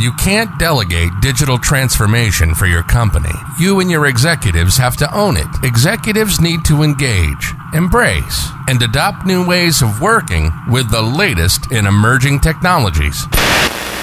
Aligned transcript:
You 0.00 0.12
can't 0.12 0.60
delegate 0.60 1.10
digital 1.20 1.58
transformation 1.58 2.54
for 2.54 2.66
your 2.66 2.84
company. 2.84 3.34
You 3.58 3.80
and 3.80 3.90
your 3.90 4.06
executives 4.06 4.76
have 4.76 4.96
to 4.98 5.12
own 5.12 5.36
it. 5.36 5.48
Executives 5.64 6.40
need 6.40 6.64
to 6.66 6.84
engage, 6.84 7.52
embrace, 7.74 8.48
and 8.68 8.80
adopt 8.80 9.26
new 9.26 9.44
ways 9.44 9.82
of 9.82 10.00
working 10.00 10.52
with 10.68 10.88
the 10.92 11.02
latest 11.02 11.72
in 11.72 11.84
emerging 11.84 12.38
technologies. 12.38 13.26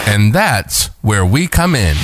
And 0.06 0.34
that's 0.34 0.88
where 1.02 1.26
we 1.26 1.48
come 1.48 1.76
in. 1.76 1.96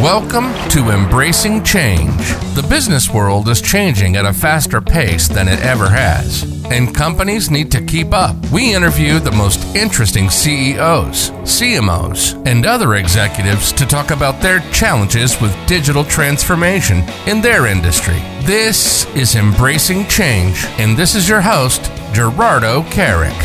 Welcome 0.00 0.52
to 0.70 0.90
Embracing 0.90 1.62
Change. 1.62 2.16
The 2.54 2.66
business 2.68 3.10
world 3.10 3.48
is 3.48 3.60
changing 3.60 4.16
at 4.16 4.24
a 4.24 4.32
faster 4.32 4.80
pace 4.80 5.28
than 5.28 5.46
it 5.46 5.60
ever 5.60 5.88
has, 5.88 6.42
and 6.66 6.94
companies 6.94 7.50
need 7.50 7.70
to 7.72 7.84
keep 7.84 8.12
up. 8.12 8.34
We 8.50 8.74
interview 8.74 9.18
the 9.18 9.30
most 9.32 9.62
interesting 9.76 10.30
CEOs, 10.30 11.30
CMOs, 11.42 12.46
and 12.46 12.64
other 12.64 12.94
executives 12.94 13.72
to 13.72 13.86
talk 13.86 14.10
about 14.10 14.40
their 14.40 14.60
challenges 14.72 15.40
with 15.40 15.54
digital 15.66 16.04
transformation 16.04 17.04
in 17.26 17.40
their 17.40 17.66
industry. 17.66 18.20
This 18.42 19.06
is 19.14 19.36
Embracing 19.36 20.06
Change, 20.06 20.64
and 20.78 20.96
this 20.96 21.14
is 21.14 21.28
your 21.28 21.42
host, 21.42 21.92
Gerardo 22.12 22.82
Carrick. 22.84 23.36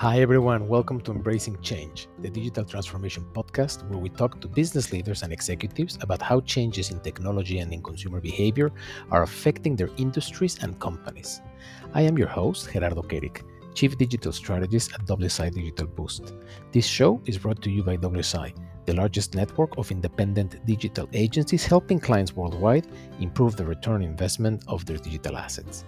Hi, 0.00 0.20
everyone. 0.22 0.66
Welcome 0.66 1.02
to 1.02 1.12
Embracing 1.12 1.60
Change, 1.60 2.08
the 2.20 2.30
digital 2.30 2.64
transformation 2.64 3.22
podcast 3.34 3.86
where 3.90 3.98
we 3.98 4.08
talk 4.08 4.40
to 4.40 4.48
business 4.48 4.92
leaders 4.92 5.22
and 5.22 5.30
executives 5.30 5.98
about 6.00 6.22
how 6.22 6.40
changes 6.40 6.90
in 6.90 7.00
technology 7.00 7.58
and 7.58 7.70
in 7.70 7.82
consumer 7.82 8.18
behavior 8.18 8.72
are 9.10 9.24
affecting 9.24 9.76
their 9.76 9.90
industries 9.98 10.56
and 10.62 10.80
companies. 10.80 11.42
I 11.92 12.00
am 12.00 12.16
your 12.16 12.28
host, 12.28 12.72
Gerardo 12.72 13.02
Kerik, 13.02 13.42
Chief 13.74 13.98
Digital 13.98 14.32
Strategist 14.32 14.94
at 14.94 15.04
WSI 15.04 15.52
Digital 15.52 15.86
Boost. 15.86 16.32
This 16.72 16.86
show 16.86 17.20
is 17.26 17.36
brought 17.36 17.60
to 17.60 17.70
you 17.70 17.82
by 17.82 17.98
WSI, 17.98 18.54
the 18.86 18.94
largest 18.94 19.34
network 19.34 19.76
of 19.76 19.90
independent 19.90 20.64
digital 20.64 21.10
agencies 21.12 21.66
helping 21.66 22.00
clients 22.00 22.34
worldwide 22.34 22.86
improve 23.20 23.54
the 23.54 23.66
return 23.66 24.02
investment 24.02 24.64
of 24.66 24.86
their 24.86 24.96
digital 24.96 25.36
assets. 25.36 25.84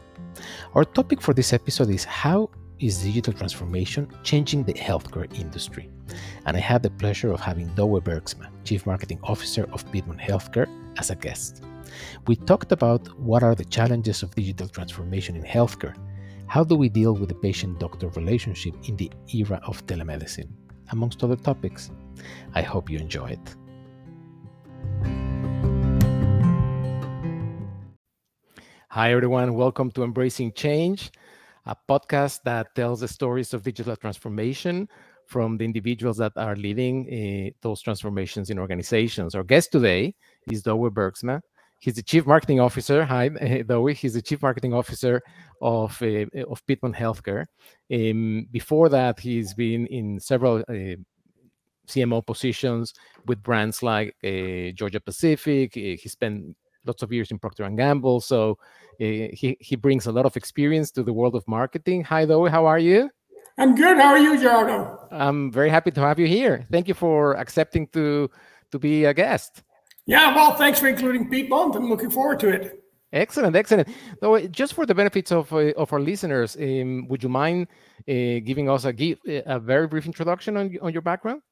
Our 0.74 0.84
topic 0.84 1.22
for 1.22 1.32
this 1.32 1.54
episode 1.54 1.88
is 1.88 2.04
how 2.04 2.50
is 2.82 3.00
digital 3.00 3.32
transformation 3.32 4.08
changing 4.24 4.64
the 4.64 4.74
healthcare 4.74 5.32
industry? 5.38 5.88
And 6.46 6.56
I 6.56 6.60
had 6.60 6.82
the 6.82 6.90
pleasure 6.90 7.32
of 7.32 7.40
having 7.40 7.68
Douwe 7.70 8.02
Bergsma, 8.02 8.48
Chief 8.64 8.84
Marketing 8.86 9.20
Officer 9.22 9.68
of 9.72 9.90
Piedmont 9.92 10.20
Healthcare, 10.20 10.66
as 10.98 11.10
a 11.10 11.14
guest. 11.14 11.62
We 12.26 12.34
talked 12.34 12.72
about 12.72 13.06
what 13.20 13.44
are 13.44 13.54
the 13.54 13.64
challenges 13.64 14.24
of 14.24 14.34
digital 14.34 14.68
transformation 14.68 15.36
in 15.36 15.44
healthcare, 15.44 15.94
how 16.48 16.64
do 16.64 16.74
we 16.74 16.88
deal 16.88 17.14
with 17.14 17.28
the 17.28 17.36
patient 17.36 17.78
doctor 17.78 18.08
relationship 18.08 18.74
in 18.88 18.96
the 18.96 19.12
era 19.32 19.60
of 19.64 19.86
telemedicine, 19.86 20.50
amongst 20.90 21.22
other 21.22 21.36
topics. 21.36 21.90
I 22.54 22.62
hope 22.62 22.90
you 22.90 22.98
enjoy 22.98 23.36
it. 23.38 23.56
Hi, 28.88 29.12
everyone. 29.12 29.54
Welcome 29.54 29.90
to 29.92 30.02
Embracing 30.02 30.52
Change 30.52 31.12
a 31.66 31.76
podcast 31.88 32.40
that 32.44 32.74
tells 32.74 33.00
the 33.00 33.08
stories 33.08 33.54
of 33.54 33.62
digital 33.62 33.96
transformation 33.96 34.88
from 35.26 35.56
the 35.56 35.64
individuals 35.64 36.16
that 36.18 36.32
are 36.36 36.56
leading 36.56 37.06
uh, 37.08 37.50
those 37.62 37.80
transformations 37.80 38.50
in 38.50 38.58
organizations. 38.58 39.34
Our 39.34 39.44
guest 39.44 39.72
today 39.72 40.14
is 40.50 40.62
Douwe 40.62 40.90
Bergsma. 40.90 41.40
He's 41.78 41.94
the 41.94 42.02
Chief 42.02 42.26
Marketing 42.26 42.60
Officer. 42.60 43.04
Hi, 43.04 43.28
Douwe. 43.68 43.94
He's 43.94 44.14
the 44.14 44.22
Chief 44.22 44.42
Marketing 44.42 44.74
Officer 44.74 45.20
of, 45.60 46.00
uh, 46.02 46.26
of 46.48 46.64
Piedmont 46.66 46.94
Healthcare. 46.94 47.46
Um, 47.92 48.46
before 48.50 48.88
that, 48.88 49.18
he's 49.18 49.54
been 49.54 49.86
in 49.86 50.20
several 50.20 50.58
uh, 50.68 50.96
CMO 51.88 52.24
positions 52.24 52.92
with 53.26 53.42
brands 53.42 53.82
like 53.82 54.14
Georgia 54.22 55.00
Pacific. 55.00 55.74
he 55.74 55.96
spent 56.06 56.56
lots 56.86 57.02
of 57.02 57.12
years 57.12 57.30
in 57.30 57.38
Procter 57.38 57.64
and 57.64 57.76
Gamble. 57.76 58.20
So 58.20 58.58
uh, 59.00 59.28
he 59.32 59.56
he 59.60 59.76
brings 59.76 60.06
a 60.06 60.12
lot 60.12 60.26
of 60.26 60.36
experience 60.36 60.90
to 60.92 61.02
the 61.02 61.12
world 61.12 61.34
of 61.34 61.46
marketing. 61.46 62.04
Hi, 62.04 62.26
Douwe. 62.26 62.50
How 62.50 62.66
are 62.66 62.78
you? 62.78 63.10
I'm 63.58 63.74
good. 63.74 63.98
How 63.98 64.12
are 64.12 64.18
you, 64.18 64.38
Gerardo? 64.38 65.08
I'm 65.10 65.52
very 65.52 65.68
happy 65.68 65.90
to 65.90 66.00
have 66.00 66.18
you 66.18 66.26
here. 66.26 66.66
Thank 66.70 66.88
you 66.88 66.94
for 66.94 67.36
accepting 67.36 67.86
to 67.88 68.30
to 68.70 68.78
be 68.78 69.04
a 69.04 69.14
guest. 69.14 69.62
Yeah, 70.06 70.34
well, 70.34 70.54
thanks 70.54 70.80
for 70.80 70.88
including 70.88 71.30
Piedmont. 71.30 71.76
I'm 71.76 71.88
looking 71.88 72.10
forward 72.10 72.40
to 72.40 72.48
it. 72.48 72.82
Excellent, 73.12 73.54
excellent. 73.54 73.88
So, 74.20 74.38
just 74.48 74.72
for 74.74 74.86
the 74.86 74.94
benefits 74.94 75.30
of 75.30 75.52
uh, 75.52 75.72
of 75.76 75.92
our 75.92 76.00
listeners, 76.00 76.56
um, 76.56 77.06
would 77.08 77.22
you 77.22 77.28
mind 77.28 77.68
uh, 78.08 78.40
giving 78.42 78.70
us 78.70 78.84
a, 78.86 78.94
a 79.26 79.60
very 79.60 79.86
brief 79.86 80.06
introduction 80.06 80.56
on 80.56 80.76
on 80.80 80.92
your 80.92 81.02
background? 81.02 81.42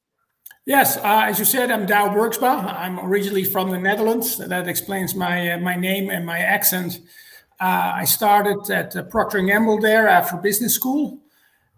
Yes, 0.65 0.97
uh, 0.97 1.23
as 1.25 1.39
you 1.39 1.45
said, 1.45 1.71
I'm 1.71 1.87
Douwe 1.87 2.13
Bergsma. 2.13 2.71
I'm 2.77 2.99
originally 2.99 3.43
from 3.43 3.71
the 3.71 3.79
Netherlands. 3.79 4.37
That 4.37 4.67
explains 4.67 5.15
my 5.15 5.53
uh, 5.53 5.57
my 5.57 5.75
name 5.75 6.11
and 6.11 6.23
my 6.23 6.37
accent. 6.37 6.99
Uh, 7.59 7.93
I 7.95 8.05
started 8.05 8.69
at 8.69 8.95
uh, 8.95 9.01
Procter 9.03 9.41
& 9.41 9.41
Gamble 9.41 9.79
there 9.79 10.07
after 10.07 10.37
business 10.37 10.75
school. 10.75 11.17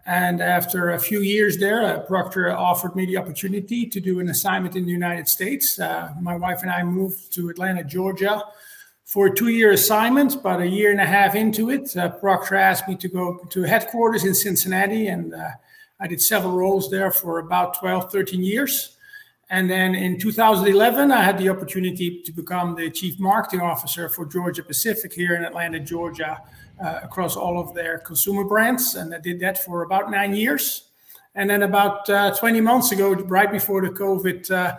And 0.04 0.42
after 0.42 0.90
a 0.90 0.98
few 0.98 1.20
years 1.20 1.56
there, 1.56 1.82
uh, 1.82 2.00
Procter 2.00 2.50
offered 2.54 2.94
me 2.94 3.06
the 3.06 3.16
opportunity 3.16 3.86
to 3.86 4.00
do 4.00 4.20
an 4.20 4.28
assignment 4.28 4.76
in 4.76 4.84
the 4.84 4.92
United 4.92 5.28
States. 5.28 5.80
Uh, 5.80 6.10
my 6.20 6.36
wife 6.36 6.60
and 6.60 6.70
I 6.70 6.82
moved 6.82 7.32
to 7.36 7.48
Atlanta, 7.48 7.84
Georgia 7.84 8.42
for 9.06 9.28
a 9.28 9.34
two 9.34 9.48
year 9.48 9.70
assignment. 9.70 10.42
But 10.42 10.60
a 10.60 10.68
year 10.68 10.90
and 10.90 11.00
a 11.00 11.06
half 11.06 11.34
into 11.34 11.70
it, 11.70 11.96
Procter 12.20 12.56
asked 12.56 12.86
me 12.86 12.96
to 12.96 13.08
go 13.08 13.46
to 13.48 13.62
headquarters 13.62 14.26
in 14.26 14.34
Cincinnati 14.34 15.06
and 15.06 15.34
I 16.04 16.06
did 16.06 16.20
several 16.20 16.52
roles 16.52 16.90
there 16.90 17.10
for 17.10 17.38
about 17.38 17.80
12, 17.80 18.12
13 18.12 18.44
years. 18.44 18.98
And 19.48 19.70
then 19.70 19.94
in 19.94 20.20
2011, 20.20 21.10
I 21.10 21.22
had 21.22 21.38
the 21.38 21.48
opportunity 21.48 22.20
to 22.20 22.30
become 22.30 22.74
the 22.74 22.90
chief 22.90 23.18
marketing 23.18 23.62
officer 23.62 24.10
for 24.10 24.26
Georgia 24.26 24.62
Pacific 24.62 25.14
here 25.14 25.34
in 25.34 25.42
Atlanta, 25.42 25.80
Georgia, 25.80 26.42
uh, 26.78 27.00
across 27.02 27.36
all 27.36 27.58
of 27.58 27.72
their 27.72 28.00
consumer 28.00 28.44
brands. 28.44 28.96
And 28.96 29.14
I 29.14 29.18
did 29.18 29.40
that 29.40 29.64
for 29.64 29.82
about 29.82 30.10
nine 30.10 30.34
years. 30.34 30.90
And 31.36 31.48
then 31.48 31.62
about 31.62 32.10
uh, 32.10 32.34
20 32.34 32.60
months 32.60 32.92
ago, 32.92 33.14
right 33.14 33.50
before 33.50 33.80
the 33.80 33.88
COVID 33.88 34.50
uh, 34.50 34.76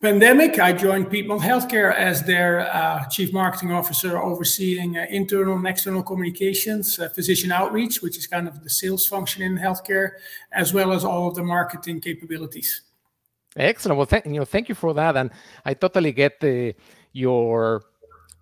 pandemic, 0.00 0.58
I 0.58 0.72
joined 0.72 1.10
Piedmont 1.10 1.42
Healthcare 1.42 1.94
as 1.94 2.22
their 2.22 2.60
uh, 2.72 3.06
chief 3.08 3.32
marketing 3.32 3.72
officer, 3.72 4.18
overseeing 4.18 4.98
uh, 4.98 5.06
internal 5.10 5.56
and 5.56 5.66
external 5.66 6.02
communications, 6.02 6.98
uh, 6.98 7.08
physician 7.08 7.50
outreach, 7.52 8.02
which 8.02 8.18
is 8.18 8.26
kind 8.26 8.46
of 8.46 8.62
the 8.62 8.70
sales 8.70 9.06
function 9.06 9.42
in 9.42 9.56
healthcare, 9.56 10.12
as 10.52 10.74
well 10.74 10.92
as 10.92 11.04
all 11.04 11.28
of 11.28 11.34
the 11.34 11.42
marketing 11.42 12.00
capabilities. 12.00 12.82
Excellent. 13.56 13.96
Well, 13.96 14.06
th- 14.06 14.26
you 14.26 14.32
know, 14.32 14.44
thank 14.44 14.68
you 14.68 14.74
for 14.74 14.94
that, 14.94 15.16
and 15.16 15.30
I 15.64 15.74
totally 15.74 16.12
get 16.12 16.40
the 16.40 16.74
your 17.12 17.84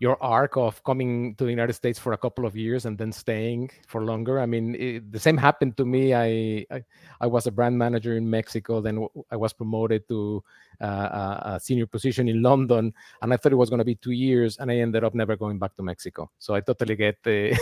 your 0.02 0.20
arc 0.20 0.56
of 0.56 0.82
coming 0.82 1.32
to 1.36 1.44
the 1.44 1.50
United 1.50 1.74
States 1.74 1.96
for 1.96 2.12
a 2.12 2.18
couple 2.18 2.44
of 2.44 2.56
years 2.56 2.86
and 2.86 2.98
then 2.98 3.12
staying 3.12 3.70
for 3.86 4.02
longer. 4.02 4.40
I 4.40 4.46
mean, 4.46 4.74
it, 4.74 5.12
the 5.12 5.20
same 5.20 5.36
happened 5.36 5.76
to 5.76 5.84
me. 5.84 6.12
I, 6.12 6.66
I, 6.74 6.82
I 7.20 7.26
was 7.28 7.46
a 7.46 7.52
brand 7.52 7.78
manager 7.78 8.16
in 8.16 8.28
Mexico. 8.28 8.80
Then 8.80 9.06
I 9.30 9.36
was 9.36 9.52
promoted 9.52 10.08
to 10.08 10.42
uh, 10.80 11.54
a 11.54 11.60
senior 11.62 11.86
position 11.86 12.28
in 12.28 12.42
London, 12.42 12.92
and 13.22 13.32
I 13.32 13.36
thought 13.36 13.52
it 13.52 13.62
was 13.62 13.70
going 13.70 13.78
to 13.78 13.84
be 13.84 13.94
two 13.94 14.10
years, 14.10 14.58
and 14.58 14.72
I 14.72 14.78
ended 14.78 15.04
up 15.04 15.14
never 15.14 15.36
going 15.36 15.60
back 15.60 15.76
to 15.76 15.84
Mexico. 15.84 16.28
So 16.40 16.56
I 16.56 16.60
totally 16.60 16.96
get 16.96 17.22
the. 17.22 17.54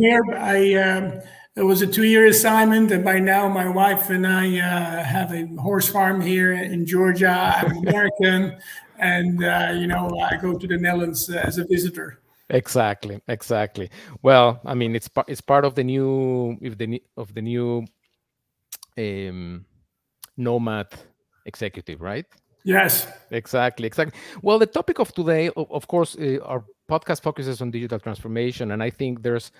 here, 0.00 0.24
I 0.32 0.74
um, 0.80 1.20
it 1.56 1.62
was 1.62 1.82
a 1.82 1.86
two-year 1.86 2.24
assignment, 2.24 2.90
and 2.90 3.04
by 3.04 3.18
now 3.18 3.48
my 3.48 3.68
wife 3.68 4.08
and 4.08 4.26
I 4.26 4.46
uh, 4.60 5.04
have 5.04 5.34
a 5.34 5.44
horse 5.60 5.90
farm 5.90 6.22
here 6.22 6.54
in 6.54 6.86
Georgia. 6.86 7.28
I'm 7.28 7.86
American 7.86 8.56
and 9.00 9.42
uh, 9.42 9.72
you 9.74 9.86
know 9.86 10.08
I 10.30 10.36
go 10.36 10.56
to 10.56 10.66
the 10.66 10.76
Netherlands 10.76 11.30
uh, 11.30 11.42
as 11.44 11.58
a 11.58 11.64
visitor. 11.64 12.20
Exactly, 12.50 13.20
exactly. 13.28 13.90
Well, 14.22 14.60
I 14.64 14.74
mean, 14.74 14.96
it's 14.96 15.08
part 15.08 15.28
it's 15.28 15.40
part 15.40 15.64
of 15.64 15.74
the 15.74 15.84
new 15.84 16.56
if 16.60 16.76
the 16.76 17.02
of 17.16 17.32
the 17.34 17.42
new 17.42 17.84
um, 18.98 19.64
nomad 20.36 20.88
executive, 21.46 22.00
right? 22.00 22.26
Yes. 22.64 23.06
Exactly, 23.30 23.86
exactly. 23.86 24.18
Well, 24.42 24.58
the 24.58 24.66
topic 24.66 24.98
of 24.98 25.12
today, 25.14 25.48
of, 25.56 25.70
of 25.70 25.86
course, 25.86 26.16
uh, 26.18 26.38
our 26.44 26.64
podcast 26.90 27.22
focuses 27.22 27.62
on 27.62 27.70
digital 27.70 27.98
transformation, 27.98 28.72
and 28.72 28.82
I 28.82 28.90
think 28.90 29.22
there's 29.22 29.52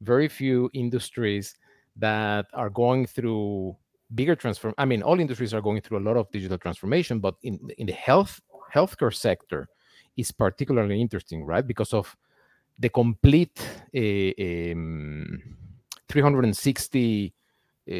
very 0.00 0.28
few 0.28 0.70
industries 0.72 1.54
that 1.96 2.46
are 2.54 2.70
going 2.70 3.06
through 3.06 3.76
bigger 4.14 4.34
transform. 4.34 4.74
I 4.78 4.86
mean, 4.86 5.02
all 5.02 5.20
industries 5.20 5.52
are 5.54 5.60
going 5.60 5.80
through 5.82 5.98
a 5.98 6.04
lot 6.08 6.16
of 6.16 6.30
digital 6.32 6.58
transformation, 6.58 7.20
but 7.20 7.34
in 7.42 7.58
in 7.78 7.86
the 7.86 7.92
health 7.92 8.40
healthcare 8.72 9.14
sector 9.14 9.68
is 10.16 10.32
particularly 10.32 11.00
interesting, 11.00 11.44
right? 11.44 11.66
Because 11.66 11.94
of 11.94 12.16
the 12.78 12.88
complete 12.88 13.60
uh, 13.96 14.72
um, 14.72 15.42
360 16.08 17.34
uh, 17.90 17.94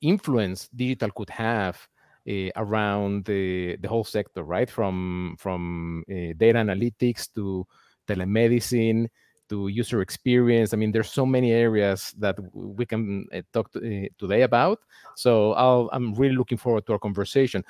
influence 0.00 0.68
digital 0.68 1.10
could 1.10 1.30
have 1.30 1.88
uh, 2.28 2.48
around 2.56 3.24
the, 3.24 3.76
the 3.76 3.88
whole 3.88 4.04
sector, 4.04 4.42
right? 4.42 4.70
From 4.70 5.36
from 5.38 6.04
data 6.08 6.58
analytics 6.58 7.28
to 7.34 7.66
telemedicine 8.06 9.08
to 9.48 9.68
user 9.68 10.02
experience. 10.02 10.74
I 10.74 10.76
mean, 10.76 10.92
there's 10.92 11.10
so 11.10 11.24
many 11.24 11.52
areas 11.52 12.14
that 12.18 12.36
we 12.52 12.84
can 12.84 13.26
talk 13.52 13.72
to, 13.72 14.08
today 14.18 14.42
about. 14.42 14.80
So 15.16 15.52
i 15.54 15.96
am 15.96 16.12
really 16.14 16.36
looking 16.36 16.58
forward 16.58 16.84
to 16.86 16.92
our 16.92 16.98
conversation. 16.98 17.64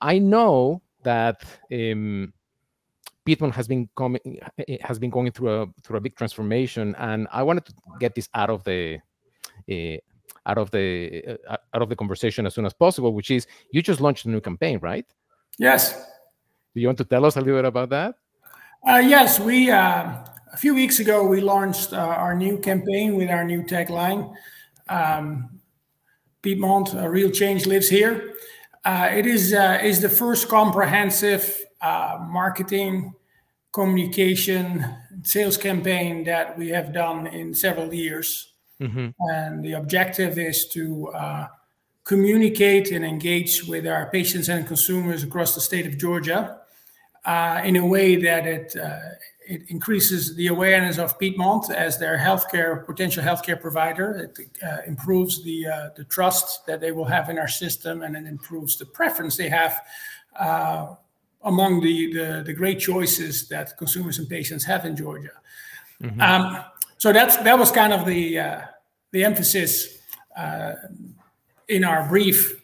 I 0.00 0.18
know 0.18 0.80
that 1.08 1.38
um, 1.72 2.32
Piedmont 3.24 3.54
has 3.54 3.66
been 3.72 3.88
coming 3.96 4.38
has 4.88 4.98
been 4.98 5.10
going 5.10 5.30
through 5.32 5.52
a 5.62 5.66
through 5.82 5.98
a 5.98 6.00
big 6.06 6.14
transformation, 6.20 6.94
and 6.98 7.26
I 7.32 7.42
wanted 7.48 7.64
to 7.66 7.72
get 7.98 8.14
this 8.14 8.28
out 8.34 8.50
of 8.50 8.60
the 8.64 8.98
out 10.46 10.58
of 10.58 10.70
the 10.70 11.38
out 11.74 11.82
of 11.84 11.88
the 11.88 11.96
conversation 11.96 12.46
as 12.46 12.54
soon 12.54 12.66
as 12.66 12.74
possible. 12.74 13.12
Which 13.18 13.30
is 13.30 13.46
you 13.72 13.80
just 13.82 14.00
launched 14.00 14.24
a 14.26 14.30
new 14.30 14.40
campaign, 14.40 14.78
right? 14.90 15.06
Yes. 15.58 15.80
Do 16.74 16.80
you 16.80 16.88
want 16.88 16.98
to 16.98 17.04
tell 17.04 17.24
us 17.24 17.36
a 17.36 17.40
little 17.40 17.58
bit 17.58 17.64
about 17.64 17.90
that? 17.90 18.14
Uh, 18.86 19.02
yes, 19.14 19.40
we 19.40 19.70
uh, 19.70 20.24
a 20.52 20.56
few 20.56 20.74
weeks 20.74 21.00
ago 21.00 21.26
we 21.26 21.40
launched 21.40 21.92
uh, 21.92 21.96
our 22.24 22.34
new 22.34 22.58
campaign 22.58 23.16
with 23.18 23.30
our 23.30 23.44
new 23.44 23.62
tagline. 23.62 24.32
Um, 24.88 25.60
Piedmont, 26.42 26.94
A 26.94 27.10
real 27.10 27.30
change 27.30 27.66
lives 27.66 27.88
here. 27.88 28.34
Uh, 28.88 29.10
it 29.12 29.26
is 29.26 29.52
uh, 29.52 29.78
is 29.82 30.00
the 30.00 30.08
first 30.08 30.48
comprehensive 30.48 31.44
uh, 31.82 32.16
marketing, 32.26 33.12
communication, 33.70 34.82
sales 35.24 35.58
campaign 35.58 36.24
that 36.24 36.56
we 36.56 36.70
have 36.70 36.90
done 36.90 37.26
in 37.26 37.52
several 37.52 37.92
years. 37.92 38.54
Mm-hmm. 38.80 39.08
And 39.18 39.62
the 39.62 39.74
objective 39.74 40.38
is 40.38 40.68
to 40.68 41.12
communicate 42.04 42.90
and 42.90 43.04
engage 43.04 43.64
with 43.64 43.86
our 43.86 44.08
patients 44.10 44.48
and 44.48 44.66
consumers 44.66 45.22
across 45.22 45.54
the 45.54 45.60
state 45.60 45.86
of 45.86 45.98
Georgia 45.98 46.58
uh, 47.26 47.60
in 47.62 47.76
a 47.76 47.86
way 47.86 48.16
that 48.16 48.46
it 48.46 48.74
uh, 48.74 49.00
it 49.48 49.70
increases 49.70 50.36
the 50.36 50.48
awareness 50.48 50.98
of 50.98 51.18
Piedmont 51.18 51.70
as 51.70 51.98
their 51.98 52.18
healthcare 52.18 52.84
potential 52.84 53.24
healthcare 53.24 53.58
provider. 53.58 54.30
It 54.36 54.48
uh, 54.62 54.82
improves 54.86 55.42
the 55.42 55.66
uh, 55.66 55.88
the 55.96 56.04
trust 56.04 56.66
that 56.66 56.80
they 56.80 56.92
will 56.92 57.06
have 57.06 57.30
in 57.30 57.38
our 57.38 57.48
system, 57.48 58.02
and 58.02 58.14
it 58.14 58.26
improves 58.26 58.76
the 58.76 58.84
preference 58.84 59.38
they 59.38 59.48
have 59.48 59.80
uh, 60.38 60.94
among 61.44 61.80
the, 61.80 62.12
the, 62.12 62.42
the 62.44 62.52
great 62.52 62.78
choices 62.78 63.48
that 63.48 63.76
consumers 63.78 64.18
and 64.18 64.28
patients 64.28 64.64
have 64.64 64.84
in 64.84 64.94
Georgia. 64.94 65.32
Mm-hmm. 66.02 66.20
Um, 66.20 66.64
so 66.98 67.12
that's 67.12 67.38
that 67.38 67.58
was 67.58 67.72
kind 67.72 67.94
of 67.94 68.04
the 68.04 68.38
uh, 68.38 68.60
the 69.12 69.24
emphasis 69.24 69.98
in 71.68 71.84
our 71.84 72.06
brief 72.06 72.62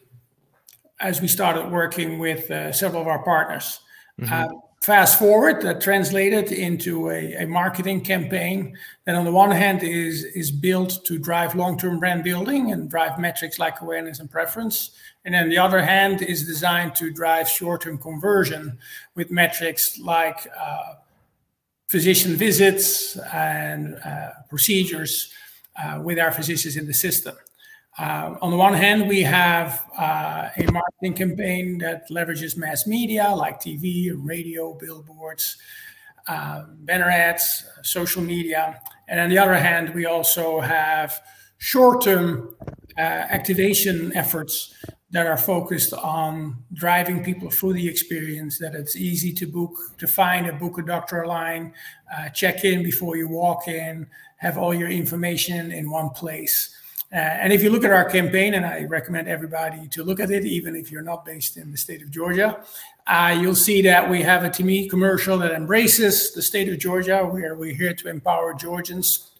as 0.99 1.19
we 1.19 1.27
started 1.27 1.71
working 1.71 2.19
with 2.19 2.45
several 2.75 3.01
of 3.01 3.07
our 3.07 3.23
partners. 3.23 3.79
Mm-hmm. 4.21 4.55
Uh, 4.85 4.91
fast 4.93 5.19
forward, 5.19 5.61
that 5.61 5.81
translated 5.81 6.51
into 6.51 7.09
a, 7.09 7.43
a, 7.43 7.47
marketing 7.47 8.01
campaign 8.01 8.77
that, 9.05 9.15
on 9.15 9.25
the 9.25 9.31
one 9.31 9.51
hand, 9.51 9.83
is 9.83 10.23
is 10.23 10.51
built 10.51 11.03
to 11.05 11.17
drive 11.17 11.55
long-term 11.55 11.99
brand 11.99 12.23
building 12.23 12.71
and 12.71 12.89
drive 12.89 13.17
metrics 13.19 13.57
like 13.57 13.81
awareness 13.81 14.19
and 14.19 14.29
preference, 14.29 14.91
and 15.25 15.33
then 15.33 15.49
the 15.49 15.57
other 15.57 15.81
hand 15.81 16.21
is 16.21 16.45
designed 16.45 16.95
to 16.95 17.11
drive 17.11 17.49
short-term 17.49 17.97
conversion 17.97 18.77
with 19.15 19.31
metrics 19.31 19.97
like 19.99 20.47
uh, 20.59 20.95
physician 21.87 22.35
visits 22.35 23.17
and 23.33 23.95
uh, 24.05 24.29
procedures 24.49 25.33
uh, 25.77 25.99
with 26.03 26.19
our 26.19 26.31
physicians 26.31 26.77
in 26.77 26.85
the 26.85 26.93
system. 26.93 27.35
Uh, 27.97 28.35
on 28.41 28.51
the 28.51 28.57
one 28.57 28.73
hand, 28.73 29.07
we 29.07 29.21
have 29.21 29.85
uh, 29.97 30.49
a 30.57 30.71
marketing 30.71 31.13
campaign 31.13 31.77
that 31.77 32.09
leverages 32.09 32.57
mass 32.57 32.85
media 32.85 33.29
like 33.29 33.61
TV, 33.61 34.11
radio, 34.13 34.73
billboards, 34.73 35.57
uh, 36.27 36.65
banner 36.79 37.09
ads, 37.09 37.65
social 37.83 38.21
media. 38.21 38.81
And 39.07 39.19
on 39.19 39.29
the 39.29 39.37
other 39.37 39.55
hand, 39.55 39.93
we 39.93 40.05
also 40.05 40.59
have 40.59 41.21
short 41.57 42.03
term 42.03 42.55
uh, 42.97 43.01
activation 43.01 44.15
efforts 44.15 44.73
that 45.11 45.27
are 45.27 45.37
focused 45.37 45.93
on 45.93 46.57
driving 46.73 47.23
people 47.23 47.49
through 47.49 47.73
the 47.73 47.87
experience, 47.87 48.59
that 48.59 48.75
it's 48.75 48.97
easy 48.97 49.31
to 49.31 49.45
book, 49.45 49.71
to 49.97 50.07
find 50.07 50.47
a 50.47 50.53
book 50.53 50.77
a 50.77 50.81
doctor 50.81 51.25
line, 51.25 51.73
uh, 52.13 52.27
check 52.29 52.65
in 52.65 52.83
before 52.83 53.15
you 53.15 53.29
walk 53.29 53.69
in, 53.69 54.05
have 54.37 54.57
all 54.57 54.73
your 54.73 54.89
information 54.89 55.71
in 55.71 55.89
one 55.89 56.09
place. 56.09 56.75
Uh, 57.15 57.19
and 57.19 57.53
if 57.53 57.63
you 57.63 57.69
look 57.69 57.85
at 57.85 57.93
our 57.93 58.03
campaign, 58.03 58.55
and 58.55 58.65
I 58.65 58.83
recommend 58.83 59.29
everybody 59.29 59.87
to 59.87 60.03
look 60.03 60.19
at 60.19 60.31
it, 60.31 60.43
even 60.43 60.75
if 60.75 60.91
you're 60.91 61.01
not 61.01 61.23
based 61.23 61.55
in 61.55 61.71
the 61.71 61.77
state 61.77 62.01
of 62.01 62.11
Georgia, 62.11 62.61
uh, 63.07 63.37
you'll 63.39 63.55
see 63.55 63.81
that 63.83 64.09
we 64.09 64.21
have 64.21 64.43
a 64.43 64.49
TV 64.49 64.89
commercial 64.89 65.37
that 65.37 65.53
embraces 65.53 66.33
the 66.33 66.41
state 66.41 66.67
of 66.67 66.77
Georgia, 66.77 67.25
where 67.25 67.55
we're 67.55 67.73
here 67.73 67.93
to 67.93 68.09
empower 68.09 68.53
Georgians 68.53 69.31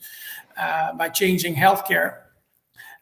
uh, 0.58 0.94
by 0.94 1.10
changing 1.10 1.54
healthcare. 1.54 2.20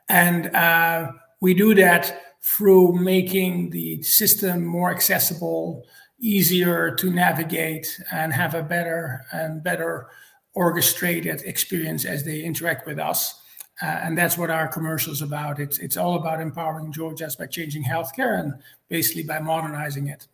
And 0.09 0.47
uh, 0.55 1.11
we 1.39 1.53
do 1.53 1.75
that 1.75 2.33
through 2.41 2.93
making 2.93 3.69
the 3.69 4.01
system 4.01 4.65
more 4.65 4.89
accessible, 4.89 5.85
easier 6.19 6.95
to 6.95 7.11
navigate, 7.11 8.01
and 8.11 8.33
have 8.33 8.55
a 8.55 8.63
better 8.63 9.23
and 9.31 9.63
better 9.63 10.07
orchestrated 10.55 11.43
experience 11.43 12.05
as 12.05 12.23
they 12.23 12.41
interact 12.41 12.87
with 12.87 12.97
us. 12.97 13.39
Uh, 13.81 13.85
and 13.85 14.17
that's 14.17 14.37
what 14.37 14.49
our 14.49 14.67
commercial 14.67 15.11
is 15.11 15.21
about. 15.21 15.59
It's 15.59 15.79
it's 15.79 15.97
all 15.97 16.15
about 16.15 16.39
empowering 16.39 16.91
Georgians 16.91 17.35
by 17.35 17.47
changing 17.47 17.83
healthcare 17.83 18.39
and 18.39 18.53
basically 18.87 19.23
by 19.23 19.39
modernizing 19.39 20.07
it. 20.07 20.27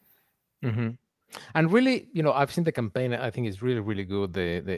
Mm-hmm. 0.64 0.90
And 1.56 1.72
really, 1.72 2.08
you 2.12 2.24
know, 2.24 2.34
I've 2.34 2.52
seen 2.52 2.64
the 2.64 2.72
campaign. 2.72 3.14
I 3.14 3.30
think 3.30 3.48
it's 3.48 3.62
really, 3.62 3.80
really 3.80 4.04
good. 4.04 4.34
The, 4.34 4.60
the 4.60 4.74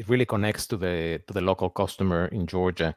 it 0.00 0.08
really 0.08 0.26
connects 0.26 0.66
to 0.68 0.76
the 0.76 1.20
to 1.26 1.32
the 1.32 1.40
local 1.40 1.70
customer 1.70 2.26
in 2.26 2.46
Georgia. 2.46 2.94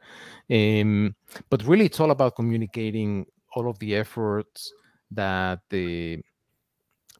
Um, 0.50 1.14
but 1.48 1.64
really, 1.64 1.86
it's 1.86 2.00
all 2.00 2.10
about 2.10 2.36
communicating 2.36 3.26
all 3.54 3.68
of 3.68 3.78
the 3.78 3.94
efforts 3.94 4.72
that 5.12 5.60
the 5.70 6.20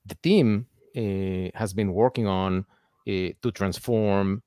the 0.05 0.15
team 0.23 0.67
uh, 0.97 1.57
has 1.59 1.73
been 1.73 1.93
working 1.93 2.27
on 2.27 2.67
uh, 3.09 3.31
to 3.43 3.51
transform 3.53 4.43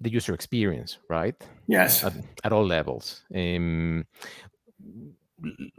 the 0.00 0.10
user 0.10 0.34
experience, 0.34 0.98
right? 1.08 1.36
Yes. 1.66 2.04
At, 2.04 2.14
at 2.44 2.52
all 2.52 2.66
levels. 2.66 3.22
Um, 3.34 4.06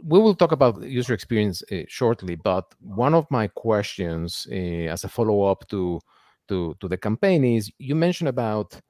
we 0.02 0.18
will 0.18 0.34
talk 0.34 0.52
about 0.52 0.82
user 0.82 1.14
experience 1.14 1.62
uh, 1.70 1.82
shortly, 1.88 2.36
but 2.36 2.74
one 2.80 3.14
of 3.14 3.26
my 3.30 3.48
questions 3.48 4.46
uh, 4.50 4.90
as 4.90 5.04
a 5.04 5.08
follow-up 5.08 5.68
to, 5.68 6.00
to 6.48 6.74
to 6.80 6.88
the 6.88 6.96
campaign 6.96 7.44
is 7.44 7.70
you 7.78 7.94
mentioned 7.94 8.28
about 8.28 8.80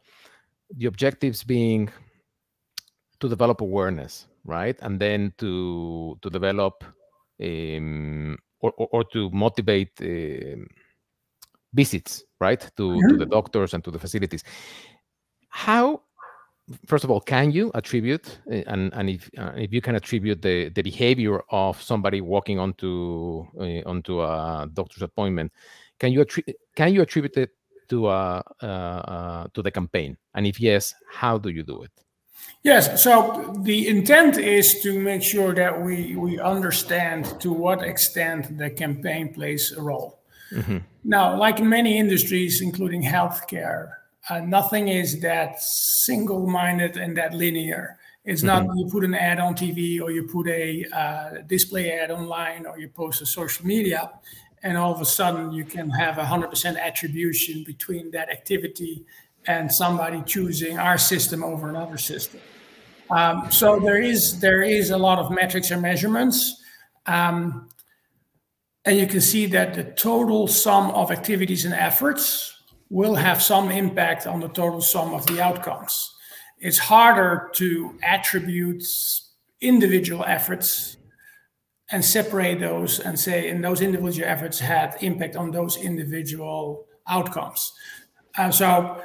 the 0.75 0.87
objectives 0.87 1.45
being 1.45 1.91
to 3.21 3.29
develop 3.29 3.61
awareness, 3.61 4.27
right, 4.45 4.79
and 4.81 4.99
then 4.99 5.33
to 5.39 6.17
to 6.23 6.31
develop 6.31 6.85
um, 7.43 8.39
or, 8.61 8.73
or, 8.79 8.89
or, 8.93 9.05
to 9.05 9.29
motivate 9.31 9.93
uh, 10.01 10.65
visits, 11.75 12.23
right, 12.41 12.61
to, 12.77 12.83
mm-hmm. 12.83 13.09
to 13.09 13.17
the 13.17 13.27
doctors 13.27 13.75
and 13.75 13.83
to 13.83 13.91
the 13.91 13.99
facilities 13.99 14.45
how 15.53 16.03
first 16.87 17.05
of 17.05 17.11
all 17.11 17.21
can 17.21 17.53
you 17.53 17.71
attribute 17.75 18.39
eh, 18.51 18.65
and 18.67 18.93
and 18.95 19.11
if 19.11 19.31
uh, 19.39 19.53
if 19.57 19.73
you 19.73 19.81
can 19.81 19.95
attribute 19.95 20.41
the 20.43 20.71
the 20.71 20.83
behavior 20.83 21.43
of 21.51 21.81
somebody 21.81 22.21
walking 22.21 22.59
onto 22.59 23.47
uh, 23.61 23.83
onto 23.87 24.21
a 24.21 24.69
doctor's 24.73 25.03
appointment 25.03 25.53
can 25.99 26.11
you 26.13 26.25
attri- 26.25 26.55
can 26.75 26.93
you 26.93 27.03
attribute 27.03 27.37
it 27.37 27.51
to 27.89 28.07
uh, 28.07 28.43
uh, 28.63 28.67
uh, 28.67 29.47
to 29.55 29.63
the 29.63 29.71
campaign? 29.71 30.17
And 30.35 30.47
if 30.47 30.59
yes 30.59 30.95
how 31.11 31.39
do 31.39 31.51
you 31.51 31.63
do 31.63 31.83
it? 31.83 31.93
Yes 32.63 33.03
so 33.03 33.55
the 33.63 33.89
intent 33.89 34.39
is 34.39 34.81
to 34.83 34.99
make 34.99 35.23
sure 35.23 35.55
that 35.55 35.73
we 35.85 36.17
we 36.17 36.41
understand 36.41 37.39
to 37.41 37.53
what 37.53 37.83
extent 37.83 38.59
the 38.59 38.71
campaign 38.71 39.33
plays 39.35 39.73
a 39.73 39.83
role. 39.83 40.19
Mm-hmm. 40.53 40.79
now 41.05 41.27
like 41.45 41.61
in 41.61 41.69
many 41.69 41.97
industries 41.97 42.61
including 42.61 43.03
healthcare 43.03 43.85
uh, 44.29 44.41
nothing 44.41 44.89
is 44.89 45.21
that 45.21 45.61
single-minded 45.61 46.97
and 46.97 47.17
that 47.17 47.35
linear. 47.35 47.99
It's 48.25 48.43
mm-hmm. 48.43 48.67
not 48.67 48.77
you 48.77 48.89
put 48.91 49.05
an 49.05 49.15
ad 49.15 49.41
on 49.41 49.55
TV 49.55 50.01
or 50.01 50.11
you 50.11 50.25
put 50.25 50.47
a 50.49 50.85
uh, 50.93 51.31
display 51.47 51.91
ad 51.91 52.11
online 52.11 52.67
or 52.67 52.79
you 52.79 52.89
post 52.89 53.21
on 53.21 53.27
social 53.27 53.67
media, 53.67 54.13
and 54.63 54.77
all 54.77 54.95
of 54.95 55.01
a 55.01 55.05
sudden 55.05 55.53
you 55.53 55.65
can 55.65 55.91
have 55.91 56.19
a 56.19 56.25
hundred 56.25 56.51
percent 56.51 56.79
attribution 56.79 57.65
between 57.65 58.11
that 58.13 58.31
activity 58.31 59.05
and 59.47 59.73
somebody 59.73 60.23
choosing 60.25 60.79
our 60.79 60.97
system 60.99 61.43
over 61.43 61.69
another 61.69 61.99
system. 61.99 62.39
Um, 63.11 63.51
so 63.51 63.81
there 63.81 64.01
is 64.01 64.39
there 64.39 64.63
is 64.63 64.91
a 64.91 64.99
lot 64.99 65.19
of 65.19 65.33
metrics 65.33 65.71
and 65.73 65.83
measurements. 65.83 66.63
Um, 67.07 67.69
and 68.85 68.97
you 68.97 69.07
can 69.07 69.21
see 69.21 69.47
that 69.47 69.75
the 69.75 69.85
total 69.85 70.47
sum 70.49 70.91
of 70.93 71.11
activities 71.11 71.65
and 71.65 71.75
efforts 71.75 72.62
will 72.93 73.15
have 73.15 73.41
some 73.41 73.71
impact 73.71 74.27
on 74.27 74.39
the 74.39 74.49
total 74.49 74.83
sum 74.83 75.15
of 75.15 75.25
the 75.27 75.41
outcomes. 75.41 76.15
It's 76.59 76.77
harder 76.77 77.51
to 77.55 77.99
attribute 78.03 78.85
individual 79.63 80.25
efforts 80.27 80.99
and 81.91 82.05
separate 82.05 82.61
those 82.61 83.01
and 83.01 83.19
say, 83.19 83.49
and 83.49 83.65
those 83.65 83.81
individual 83.81 84.29
efforts 84.29 84.59
had 84.59 84.97
impact 85.01 85.37
on 85.37 85.51
those 85.51 85.79
individual 85.79 86.85
outcomes. 87.09 87.73
Uh, 88.37 88.51
so, 88.51 89.03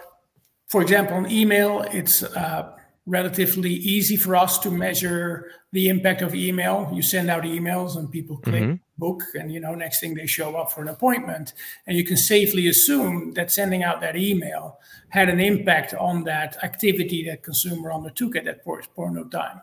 for 0.67 0.81
example, 0.81 1.15
in 1.19 1.31
email, 1.31 1.85
it's 1.93 2.23
uh, 2.23 2.76
relatively 3.07 3.71
easy 3.71 4.17
for 4.17 4.35
us 4.35 4.59
to 4.59 4.69
measure 4.69 5.49
the 5.71 5.87
impact 5.87 6.21
of 6.21 6.35
email. 6.35 6.91
You 6.93 7.01
send 7.01 7.29
out 7.29 7.43
emails 7.43 7.95
and 7.95 8.11
people 8.11 8.37
click 8.37 8.61
mm-hmm. 8.61 8.75
book, 8.97 9.23
and 9.33 9.51
you 9.51 9.59
know, 9.61 9.73
next 9.73 10.01
thing 10.01 10.13
they 10.13 10.27
show 10.27 10.55
up 10.57 10.71
for 10.71 10.81
an 10.81 10.89
appointment. 10.89 11.53
And 11.87 11.97
you 11.97 12.03
can 12.03 12.17
safely 12.17 12.67
assume 12.67 13.33
that 13.33 13.49
sending 13.49 13.81
out 13.81 14.01
that 14.01 14.17
email 14.17 14.79
had 15.09 15.29
an 15.29 15.39
impact 15.39 15.93
on 15.93 16.25
that 16.25 16.61
activity 16.63 17.25
that 17.29 17.43
consumer 17.43 17.91
undertook 17.91 18.35
at 18.35 18.45
that 18.45 18.63
point 18.63 19.17
of 19.17 19.31
time. 19.31 19.61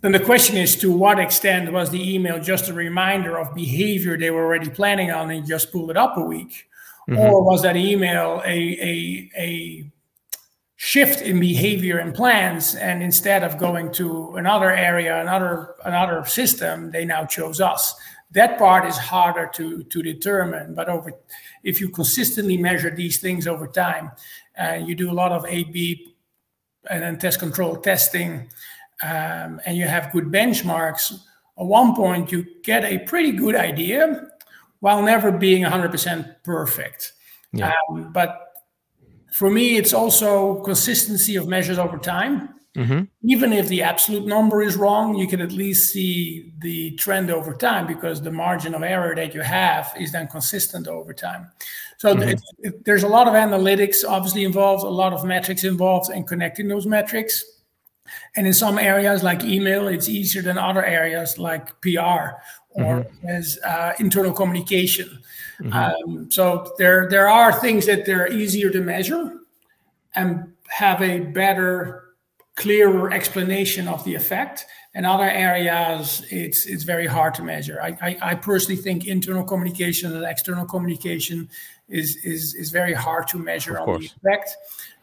Then 0.00 0.12
the 0.12 0.20
question 0.20 0.56
is 0.56 0.76
to 0.76 0.90
what 0.90 1.18
extent 1.18 1.72
was 1.72 1.90
the 1.90 2.14
email 2.14 2.40
just 2.40 2.68
a 2.68 2.72
reminder 2.72 3.38
of 3.38 3.54
behavior 3.54 4.16
they 4.16 4.30
were 4.30 4.44
already 4.44 4.70
planning 4.70 5.10
on 5.10 5.30
and 5.30 5.46
just 5.46 5.72
pulled 5.72 5.90
it 5.90 5.96
up 5.96 6.16
a 6.16 6.22
week? 6.22 6.68
Mm-hmm. 7.08 7.18
Or 7.18 7.42
was 7.42 7.62
that 7.62 7.76
email 7.76 8.42
a, 8.44 8.50
a, 8.50 9.30
a 9.36 9.90
shift 10.76 11.22
in 11.22 11.40
behavior 11.40 11.98
and 11.98 12.14
plans 12.14 12.74
and 12.74 13.02
instead 13.02 13.42
of 13.42 13.56
going 13.56 13.90
to 13.90 14.36
another 14.36 14.70
area 14.70 15.20
another 15.22 15.74
another 15.86 16.22
system 16.26 16.90
they 16.90 17.04
now 17.04 17.24
chose 17.24 17.62
us 17.62 17.94
that 18.30 18.58
part 18.58 18.84
is 18.84 18.96
harder 18.98 19.50
to 19.54 19.82
to 19.84 20.02
determine 20.02 20.74
but 20.74 20.88
over 20.90 21.12
if 21.64 21.80
you 21.80 21.88
consistently 21.88 22.58
measure 22.58 22.90
these 22.90 23.20
things 23.20 23.46
over 23.46 23.66
time 23.66 24.10
and 24.56 24.82
uh, 24.82 24.86
you 24.86 24.94
do 24.94 25.10
a 25.10 25.14
lot 25.14 25.32
of 25.32 25.46
a 25.46 25.64
b 25.64 26.14
and 26.90 27.02
then 27.02 27.18
test 27.18 27.38
control 27.38 27.76
testing 27.76 28.46
um, 29.02 29.60
and 29.64 29.78
you 29.78 29.86
have 29.86 30.12
good 30.12 30.26
benchmarks 30.26 31.12
at 31.58 31.64
one 31.64 31.94
point 31.94 32.30
you 32.30 32.44
get 32.62 32.84
a 32.84 32.98
pretty 32.98 33.32
good 33.32 33.54
idea 33.54 34.26
while 34.80 35.02
never 35.02 35.32
being 35.32 35.64
100% 35.64 36.36
perfect 36.44 37.14
yeah. 37.54 37.72
um, 37.88 38.12
but 38.12 38.45
for 39.36 39.50
me, 39.50 39.76
it's 39.76 39.92
also 39.92 40.62
consistency 40.62 41.36
of 41.36 41.46
measures 41.46 41.78
over 41.78 41.98
time. 41.98 42.54
Mm-hmm. 42.74 43.04
Even 43.24 43.52
if 43.52 43.68
the 43.68 43.82
absolute 43.82 44.26
number 44.26 44.62
is 44.62 44.76
wrong, 44.76 45.14
you 45.14 45.26
can 45.26 45.42
at 45.42 45.52
least 45.52 45.92
see 45.92 46.54
the 46.60 46.92
trend 46.92 47.30
over 47.30 47.52
time 47.52 47.86
because 47.86 48.22
the 48.22 48.30
margin 48.30 48.74
of 48.74 48.82
error 48.82 49.14
that 49.14 49.34
you 49.34 49.42
have 49.42 49.92
is 50.00 50.10
then 50.10 50.26
consistent 50.26 50.88
over 50.88 51.12
time. 51.12 51.50
So 51.98 52.14
mm-hmm. 52.14 52.30
it, 52.30 52.40
it, 52.60 52.84
there's 52.86 53.02
a 53.02 53.08
lot 53.08 53.28
of 53.28 53.34
analytics 53.34 54.08
obviously 54.08 54.42
involved, 54.42 54.84
a 54.84 54.88
lot 54.88 55.12
of 55.12 55.22
metrics 55.22 55.64
involved 55.64 56.10
in 56.10 56.24
connecting 56.24 56.68
those 56.68 56.86
metrics. 56.86 57.44
And 58.36 58.46
in 58.46 58.54
some 58.54 58.78
areas 58.78 59.22
like 59.22 59.44
email, 59.44 59.86
it's 59.88 60.08
easier 60.08 60.40
than 60.40 60.56
other 60.56 60.84
areas 60.84 61.38
like 61.38 61.78
PR 61.82 62.40
or 62.70 63.04
mm-hmm. 63.04 63.28
as 63.28 63.58
uh, 63.66 63.92
internal 63.98 64.32
communication. 64.32 65.10
Mm-hmm. 65.60 65.72
Um, 65.72 66.30
so 66.30 66.72
there 66.78 67.08
there 67.08 67.28
are 67.28 67.52
things 67.52 67.86
that 67.86 68.04
they're 68.04 68.30
easier 68.32 68.70
to 68.70 68.80
measure 68.80 69.40
and 70.14 70.52
have 70.68 71.02
a 71.02 71.20
better, 71.20 72.04
clearer 72.54 73.12
explanation 73.12 73.88
of 73.88 74.04
the 74.04 74.14
effect. 74.14 74.66
In 74.94 75.04
other 75.04 75.24
areas, 75.24 76.24
it's 76.30 76.66
it's 76.66 76.84
very 76.84 77.06
hard 77.06 77.34
to 77.34 77.42
measure. 77.42 77.80
I, 77.82 77.96
I, 78.00 78.18
I 78.22 78.34
personally 78.34 78.80
think 78.80 79.06
internal 79.06 79.44
communication 79.44 80.14
and 80.14 80.24
external 80.24 80.66
communication 80.66 81.48
is 81.88 82.16
is 82.16 82.54
is 82.54 82.70
very 82.70 82.94
hard 82.94 83.28
to 83.28 83.38
measure 83.38 83.78
on 83.78 84.00
the 84.00 84.06
effect. 84.06 84.56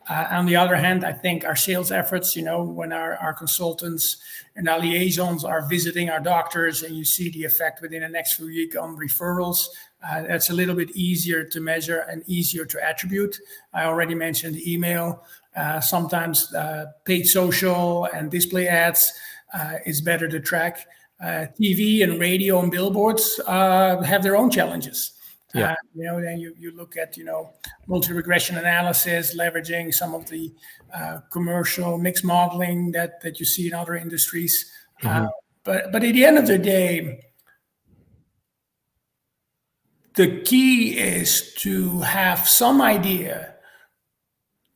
Uh, 0.10 0.28
on 0.32 0.46
the 0.46 0.56
other 0.56 0.76
hand, 0.76 1.06
I 1.06 1.14
think 1.14 1.46
our 1.46 1.56
sales 1.56 1.92
efforts, 1.92 2.36
you 2.36 2.42
know, 2.42 2.62
when 2.62 2.92
our, 2.92 3.16
our 3.18 3.34
consultants 3.34 4.18
and 4.56 4.68
our 4.68 4.80
liaisons 4.80 5.46
are 5.46 5.66
visiting 5.66 6.10
our 6.10 6.20
doctors 6.20 6.84
and 6.84 6.96
you 6.96 7.06
see 7.06 7.30
the 7.30 7.46
effect 7.46 7.82
within 7.82 8.02
the 8.02 8.10
next 8.10 8.34
few 8.34 8.48
weeks 8.48 8.76
on 8.76 8.98
referrals, 8.98 9.70
uh, 10.04 10.22
that's 10.24 10.50
a 10.50 10.54
little 10.54 10.76
bit 10.76 10.92
easier 10.96 11.44
to 11.44 11.60
measure 11.60 12.00
and 12.10 12.24
easier 12.28 12.66
to 12.66 12.84
attribute. 12.84 13.38
I 13.74 13.86
already 13.86 14.16
mentioned 14.16 14.58
email. 14.58 15.24
Uh, 15.56 15.80
sometimes 15.80 16.54
uh, 16.54 16.88
paid 17.06 17.28
social 17.28 18.06
and 18.06 18.32
display 18.32 18.68
ads 18.68 19.14
uh, 19.54 19.76
is 19.86 20.02
better 20.02 20.28
to 20.28 20.40
track. 20.40 20.88
Uh, 21.22 21.46
TV 21.60 22.04
and 22.04 22.20
radio 22.20 22.60
and 22.60 22.72
billboards 22.72 23.40
have 23.48 24.24
their 24.24 24.36
own 24.36 24.50
challenges. 24.50 25.14
Yeah. 25.54 25.72
Uh, 25.72 25.76
you 25.94 26.04
know, 26.06 26.22
then 26.22 26.40
you, 26.40 26.56
you 26.58 26.72
look 26.72 26.98
at, 26.98 27.16
you 27.16 27.24
know, 27.24 27.54
multi-regression 27.88 28.58
analysis, 28.58 29.38
leveraging 29.38 29.94
some 29.94 30.16
of 30.16 30.28
the 30.28 30.52
uh, 30.94 31.20
commercial 31.32 31.98
mix 31.98 32.24
modeling 32.24 32.92
that, 32.92 33.22
that 33.22 33.40
you 33.40 33.46
see 33.46 33.68
in 33.68 33.74
other 33.74 33.96
industries. 33.96 34.72
Mm-hmm. 35.04 35.26
Uh, 35.26 35.30
but, 35.64 35.92
but 35.92 36.04
at 36.04 36.14
the 36.14 36.26
end 36.26 36.40
of 36.40 36.48
the 36.48 36.58
day, 36.58 37.24
the 40.16 40.42
key 40.42 40.98
is 40.98 41.54
to 41.56 42.00
have 42.00 42.48
some 42.48 42.82
idea 42.82 43.56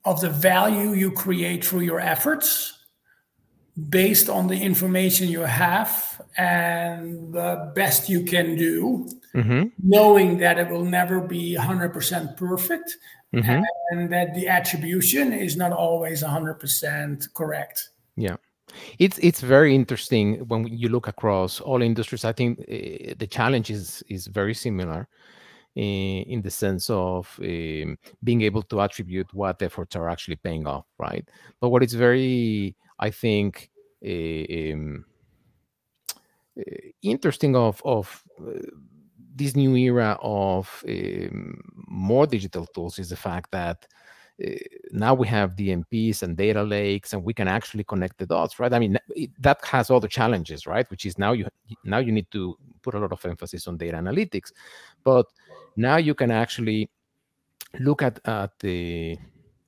of 0.05 0.21
the 0.21 0.29
value 0.29 0.93
you 0.93 1.11
create 1.11 1.65
through 1.65 1.81
your 1.81 1.99
efforts 1.99 2.73
based 3.89 4.29
on 4.29 4.47
the 4.47 4.59
information 4.59 5.27
you 5.27 5.41
have 5.41 6.21
and 6.37 7.33
the 7.33 7.71
best 7.75 8.09
you 8.09 8.23
can 8.23 8.55
do, 8.55 9.07
mm-hmm. 9.35 9.63
knowing 9.83 10.37
that 10.37 10.57
it 10.57 10.69
will 10.69 10.85
never 10.85 11.19
be 11.19 11.55
100% 11.59 12.37
perfect 12.37 12.97
mm-hmm. 13.33 13.63
and 13.91 14.11
that 14.11 14.33
the 14.33 14.47
attribution 14.47 15.31
is 15.31 15.55
not 15.55 15.71
always 15.71 16.23
100% 16.23 17.33
correct. 17.33 17.89
Yeah. 18.15 18.37
It's 18.99 19.17
it's 19.19 19.39
very 19.39 19.73
interesting 19.73 20.39
when 20.49 20.67
you 20.67 20.89
look 20.89 21.07
across 21.07 21.61
all 21.61 21.81
industries. 21.81 22.25
I 22.25 22.33
think 22.33 22.59
uh, 22.59 23.15
the 23.17 23.27
challenge 23.29 23.71
is 23.71 24.03
is 24.09 24.27
very 24.27 24.53
similar 24.53 25.07
in, 25.77 26.23
in 26.23 26.41
the 26.41 26.51
sense 26.51 26.89
of 26.89 27.39
um, 27.41 27.97
being 28.23 28.41
able 28.41 28.63
to 28.63 28.81
attribute 28.81 29.33
what 29.33 29.61
efforts 29.61 29.95
are 29.95 30.09
actually 30.09 30.35
paying 30.37 30.67
off, 30.67 30.85
right? 30.97 31.27
But 31.61 31.69
what 31.69 31.83
is 31.83 31.93
very 31.93 32.75
I 32.99 33.11
think, 33.11 33.69
um, 34.03 35.05
interesting 37.01 37.55
of 37.55 37.81
of 37.85 38.23
this 39.35 39.55
new 39.55 39.75
era 39.75 40.17
of 40.21 40.83
um, 40.87 41.61
more 41.87 42.25
digital 42.25 42.65
tools 42.65 42.97
is 42.97 43.09
the 43.09 43.15
fact 43.15 43.51
that 43.51 43.85
uh, 44.43 44.51
now 44.91 45.13
we 45.13 45.27
have 45.27 45.55
DMPs 45.55 46.23
and 46.23 46.35
data 46.35 46.63
lakes, 46.63 47.13
and 47.13 47.23
we 47.23 47.33
can 47.33 47.47
actually 47.47 47.83
connect 47.83 48.17
the 48.17 48.25
dots, 48.25 48.59
right? 48.59 48.73
I 48.73 48.79
mean, 48.79 48.97
it, 49.09 49.29
that 49.39 49.63
has 49.65 49.89
all 49.91 49.99
the 49.99 50.07
challenges, 50.07 50.65
right? 50.65 50.89
Which 50.89 51.05
is 51.05 51.17
now 51.19 51.33
you 51.33 51.47
now 51.83 51.99
you 51.99 52.11
need 52.11 52.29
to 52.31 52.57
put 52.81 52.95
a 52.95 52.99
lot 52.99 53.11
of 53.11 53.23
emphasis 53.25 53.67
on 53.67 53.77
data 53.77 53.97
analytics, 53.97 54.51
but 55.03 55.27
now 55.77 55.97
you 55.97 56.13
can 56.13 56.31
actually 56.31 56.89
look 57.79 58.01
at, 58.01 58.19
at 58.27 58.57
the 58.59 59.17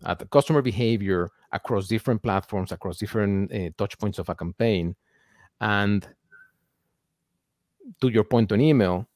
at 0.06 0.20
the 0.20 0.26
customer 0.26 0.62
behavior 0.62 1.30
across 1.52 1.88
different 1.88 2.22
platforms, 2.22 2.72
across 2.72 2.98
different 2.98 3.54
uh, 3.54 3.70
touch 3.78 3.98
points 3.98 4.18
of 4.18 4.30
a 4.30 4.36
campaign. 4.36 4.96
And 5.62 6.08
to 8.02 8.10
your 8.10 8.24
point 8.24 8.52
on 8.52 8.62
email, 8.62 9.08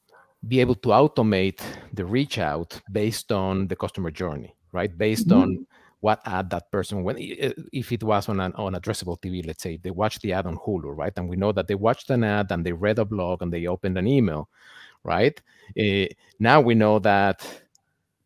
be 0.46 0.60
able 0.60 0.76
to 0.76 0.90
automate 0.90 1.62
the 1.94 2.06
reach 2.06 2.38
out 2.38 2.80
based 2.92 3.32
on 3.32 3.68
the 3.68 3.76
customer 3.76 4.12
journey, 4.12 4.56
right? 4.72 4.96
Based 4.98 5.28
mm-hmm. 5.30 5.42
on 5.42 5.68
what 6.02 6.20
ad 6.26 6.50
that 6.50 6.70
person 6.70 7.02
when 7.02 7.16
if 7.18 7.94
it 7.94 8.04
was 8.04 8.28
on 8.28 8.42
an 8.42 8.52
on 8.56 8.74
addressable 8.74 9.18
TV, 9.22 9.46
let's 9.48 9.64
say 9.64 9.78
they 9.78 9.92
watched 9.92 10.22
the 10.22 10.34
ad 10.34 10.46
on 10.46 10.58
Hulu, 10.58 10.98
right? 10.98 11.14
And 11.16 11.30
we 11.30 11.38
know 11.38 11.54
that 11.54 11.68
they 11.68 11.76
watched 11.76 12.10
an 12.10 12.26
ad 12.26 12.52
and 12.52 12.66
they 12.66 12.74
read 12.74 13.00
a 13.00 13.06
blog 13.06 13.42
and 13.42 13.54
they 13.54 13.68
opened 13.68 13.98
an 13.98 14.06
email, 14.06 14.50
right? 15.04 15.40
Uh, 15.80 16.06
now 16.40 16.62
we 16.62 16.76
know 16.76 17.00
that 17.00 17.46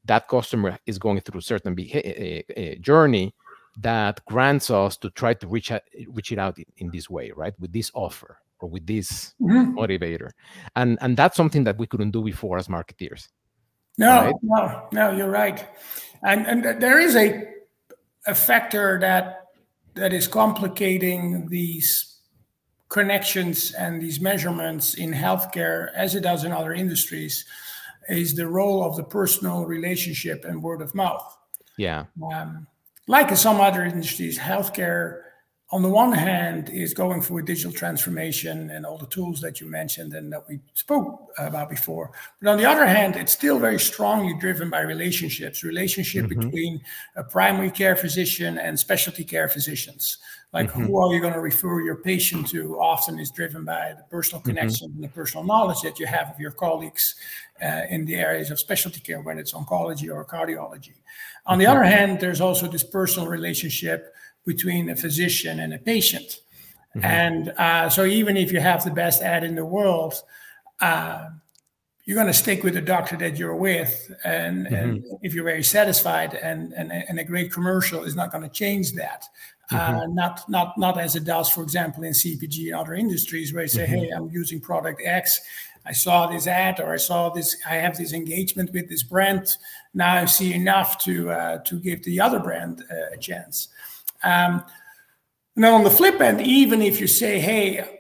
that 0.06 0.28
customer 0.28 0.80
is 0.86 0.98
going 0.98 1.20
through 1.22 1.40
a 1.40 1.44
certain 1.44 1.76
beha- 1.76 2.44
uh, 2.58 2.76
journey 2.80 3.36
that 3.80 4.24
grants 4.26 4.72
us 4.72 4.98
to 4.98 5.10
try 5.12 5.34
to 5.36 5.48
reach 5.48 5.72
out, 5.72 5.84
reach 6.08 6.32
it 6.32 6.40
out 6.40 6.58
in, 6.58 6.66
in 6.78 6.92
this 6.92 7.10
way, 7.10 7.32
right? 7.36 7.54
With 7.60 7.72
this 7.74 7.92
offer 7.94 8.40
or 8.60 8.70
with 8.70 8.88
this 8.88 9.36
mm-hmm. 9.40 9.78
motivator, 9.78 10.32
and 10.76 10.98
and 11.02 11.16
that's 11.16 11.38
something 11.38 11.64
that 11.66 11.78
we 11.78 11.86
couldn't 11.86 12.12
do 12.12 12.24
before 12.24 12.58
as 12.58 12.68
marketeers. 12.68 13.28
No, 14.00 14.26
right? 14.26 14.36
no, 14.42 14.88
no, 14.92 15.12
you're 15.12 15.30
right, 15.30 15.66
and 16.24 16.48
and 16.48 16.82
there 16.82 17.00
is 17.00 17.16
a 17.16 17.44
a 18.26 18.34
factor 18.34 18.98
that 19.00 19.44
that 19.94 20.14
is 20.14 20.28
complicating 20.28 21.48
these 21.50 22.17
connections 22.90 23.72
and 23.74 24.02
these 24.02 24.20
measurements 24.20 24.94
in 24.94 25.12
healthcare 25.12 25.92
as 25.94 26.16
it 26.16 26.22
does 26.22 26.44
in 26.44 26.52
other 26.52 26.74
industries 26.74 27.46
is 28.08 28.36
the 28.36 28.48
role 28.48 28.84
of 28.84 28.96
the 28.96 29.04
personal 29.04 29.66
relationship 29.66 30.46
and 30.46 30.64
word 30.64 30.82
of 30.82 30.96
mouth. 30.96 31.38
Yeah. 31.78 32.06
Um, 32.34 32.68
like 33.08 33.30
in 33.30 33.36
some 33.38 33.60
other 33.60 33.84
industries, 33.84 34.40
healthcare, 34.40 35.22
on 35.72 35.82
the 35.82 35.90
one 35.90 36.14
hand, 36.14 36.70
is 36.70 36.94
going 36.94 37.22
through 37.22 37.40
a 37.40 37.44
digital 37.44 37.74
transformation 37.74 38.70
and 38.70 38.86
all 38.86 38.98
the 38.98 39.08
tools 39.08 39.42
that 39.42 39.60
you 39.60 39.68
mentioned 39.68 40.14
and 40.14 40.32
that 40.32 40.48
we 40.48 40.60
spoke 40.74 41.30
about 41.38 41.70
before. 41.70 42.12
But 42.42 42.52
on 42.52 42.58
the 42.58 42.66
other 42.66 42.86
hand, 42.86 43.18
it's 43.18 43.34
still 43.34 43.60
very 43.60 43.80
strongly 43.80 44.34
driven 44.40 44.70
by 44.70 44.82
relationships, 44.82 45.64
relationship 45.64 46.26
mm-hmm. 46.26 46.40
between 46.40 46.82
a 47.18 47.24
primary 47.24 47.72
care 47.72 47.98
physician 47.98 48.58
and 48.58 48.80
specialty 48.80 49.26
care 49.26 49.50
physicians. 49.50 50.18
Like 50.54 50.72
mm-hmm. 50.72 50.86
who 50.86 50.98
are 50.98 51.14
you 51.14 51.20
going 51.20 51.34
to 51.34 51.42
refer 51.42 51.82
your 51.82 51.96
patient 51.96 52.48
to? 52.50 52.80
Often 52.80 53.20
is 53.20 53.32
driven 53.32 53.66
by 53.66 53.94
the 53.98 54.04
personal 54.04 54.42
mm-hmm. 54.42 54.50
connection 54.50 54.90
mm-hmm. 54.90 55.04
and 55.04 55.12
the 55.12 55.14
personal 55.14 55.46
knowledge 55.46 55.82
that 55.82 56.00
you 56.00 56.06
have 56.06 56.30
of 56.30 56.40
your 56.40 56.52
colleagues 56.52 57.16
uh, 57.62 57.82
in 57.90 58.06
the 58.06 58.16
areas 58.16 58.50
of 58.50 58.60
specialty 58.60 59.02
care, 59.02 59.22
whether 59.22 59.40
it's 59.40 59.54
oncology 59.54 60.14
or 60.14 60.24
cardiology. 60.26 60.96
On 61.46 61.58
the 61.58 61.66
mm-hmm. 61.66 61.72
other 61.72 61.84
hand, 61.84 62.20
there's 62.20 62.42
also 62.42 62.68
this 62.68 62.84
personal 62.84 63.28
relationship 63.28 64.14
between 64.46 64.90
a 64.90 64.96
physician 64.96 65.60
and 65.60 65.74
a 65.74 65.80
patient. 65.80 66.40
Mm-hmm. 66.96 67.06
And 67.06 67.50
uh, 67.58 67.90
so 67.90 68.06
even 68.06 68.38
if 68.38 68.52
you 68.52 68.62
have 68.62 68.86
the 68.86 68.92
best 68.92 69.22
ad 69.22 69.44
in 69.44 69.56
the 69.56 69.66
world, 69.66 70.14
uh, 70.80 71.30
you're 72.06 72.16
going 72.16 72.28
to 72.28 72.34
stick 72.34 72.64
with 72.64 72.74
the 72.74 72.82
doctor 72.82 73.18
that 73.18 73.38
you're 73.38 73.56
with 73.56 74.10
and, 74.24 74.66
mm-hmm. 74.66 74.76
and 74.76 75.06
if 75.22 75.34
you're 75.34 75.44
very 75.44 75.64
satisfied 75.64 76.36
and, 76.36 76.72
and, 76.72 76.90
and 76.92 77.20
a 77.20 77.24
great 77.24 77.52
commercial 77.52 78.06
is 78.06 78.16
not 78.16 78.32
going 78.32 78.44
to 78.44 78.50
change 78.50 78.94
that 78.94 79.26
mm-hmm. 79.72 79.98
uh, 79.98 80.06
not 80.08 80.48
not 80.50 80.78
not 80.78 81.00
as 81.00 81.16
it 81.16 81.24
does 81.24 81.50
for 81.50 81.64
example 81.64 82.04
in 82.04 82.14
cpg 82.14 82.68
and 82.68 82.76
other 82.76 82.94
industries 82.94 83.54
where 83.54 83.64
you 83.64 83.70
say 83.70 83.86
mm-hmm. 83.86 83.96
hey 83.96 84.10
i'm 84.10 84.30
using 84.30 84.60
product 84.60 85.02
x 85.04 85.40
i 85.86 85.92
saw 85.92 86.28
this 86.28 86.48
ad 86.48 86.80
or 86.80 86.94
i 86.94 86.98
saw 86.98 87.30
this 87.30 87.58
i 87.70 87.76
have 87.76 87.98
this 87.98 88.14
engagement 88.14 88.72
with 88.74 88.88
this 88.90 89.04
brand 89.04 89.58
now 89.94 90.16
i 90.16 90.26
see 90.26 90.54
enough 90.54 90.98
to 90.98 91.30
uh, 91.32 91.58
to 91.60 91.80
give 91.80 92.04
the 92.04 92.20
other 92.20 92.40
brand 92.40 92.84
uh, 92.92 93.14
a 93.14 93.18
chance 93.18 93.70
um, 94.24 94.64
now 95.56 95.74
on 95.76 95.84
the 95.84 95.90
flip 95.90 96.20
end 96.22 96.42
even 96.42 96.82
if 96.82 97.00
you 97.00 97.08
say 97.08 97.40
hey 97.40 97.98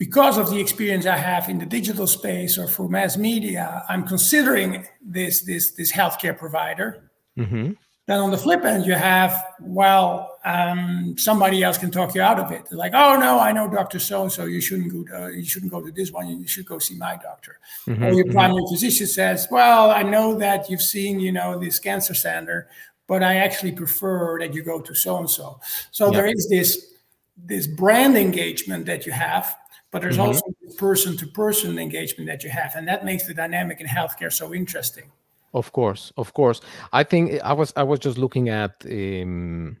because 0.00 0.38
of 0.38 0.48
the 0.48 0.58
experience 0.58 1.04
I 1.04 1.18
have 1.18 1.50
in 1.50 1.58
the 1.58 1.66
digital 1.66 2.06
space 2.06 2.56
or 2.56 2.66
for 2.66 2.88
mass 2.88 3.18
media, 3.18 3.84
I'm 3.86 4.08
considering 4.08 4.86
this 5.02 5.42
this 5.42 5.72
this 5.72 5.92
healthcare 5.92 6.36
provider. 6.36 7.10
Mm-hmm. 7.38 7.72
Then 8.10 8.18
on 8.18 8.32
the 8.32 8.36
flip 8.36 8.64
end, 8.64 8.86
you 8.86 8.94
have 8.94 9.40
well, 9.60 10.40
um, 10.44 11.14
somebody 11.16 11.62
else 11.62 11.78
can 11.78 11.92
talk 11.92 12.12
you 12.16 12.22
out 12.22 12.40
of 12.40 12.50
it. 12.50 12.66
They're 12.68 12.76
like, 12.76 12.92
oh 12.92 13.16
no, 13.16 13.38
I 13.38 13.52
know 13.52 13.70
Doctor 13.70 14.00
So 14.00 14.22
and 14.22 14.32
So. 14.32 14.46
You 14.46 14.60
shouldn't 14.60 14.90
go. 14.90 15.04
To, 15.04 15.26
uh, 15.26 15.28
you 15.28 15.44
shouldn't 15.44 15.70
go 15.70 15.80
to 15.80 15.92
this 15.92 16.10
one. 16.10 16.26
You 16.26 16.48
should 16.48 16.66
go 16.66 16.80
see 16.80 16.96
my 16.96 17.16
doctor. 17.22 17.60
Mm-hmm. 17.86 18.02
Or 18.02 18.10
your 18.10 18.24
mm-hmm. 18.24 18.32
primary 18.32 18.64
physician 18.68 19.06
says, 19.06 19.46
well, 19.48 19.92
I 19.92 20.02
know 20.02 20.34
that 20.34 20.68
you've 20.68 20.82
seen 20.82 21.20
you 21.20 21.30
know 21.30 21.56
this 21.56 21.78
cancer 21.78 22.14
center, 22.14 22.68
but 23.06 23.22
I 23.22 23.36
actually 23.36 23.70
prefer 23.70 24.40
that 24.40 24.54
you 24.54 24.64
go 24.64 24.80
to 24.80 24.92
so 24.92 25.18
and 25.18 25.30
so. 25.30 25.60
So 25.92 26.10
there 26.10 26.26
is 26.26 26.48
this 26.48 26.94
this 27.36 27.68
brand 27.68 28.16
engagement 28.16 28.86
that 28.86 29.06
you 29.06 29.12
have 29.12 29.56
but 29.92 30.02
there's 30.02 30.18
mm-hmm. 30.18 30.26
also 30.26 30.42
person 30.76 31.16
to 31.16 31.26
person 31.26 31.78
engagement 31.78 32.28
that 32.28 32.44
you 32.44 32.50
have 32.50 32.74
and 32.76 32.86
that 32.86 33.04
makes 33.04 33.26
the 33.26 33.34
dynamic 33.34 33.80
in 33.80 33.86
healthcare 33.86 34.32
so 34.32 34.52
interesting 34.52 35.10
of 35.52 35.72
course 35.72 36.12
of 36.16 36.32
course. 36.34 36.60
I 36.92 37.04
think 37.04 37.40
i 37.42 37.52
was 37.52 37.72
i 37.76 37.82
was 37.82 37.98
just 37.98 38.18
looking 38.18 38.48
at 38.48 38.72
um, 38.86 39.76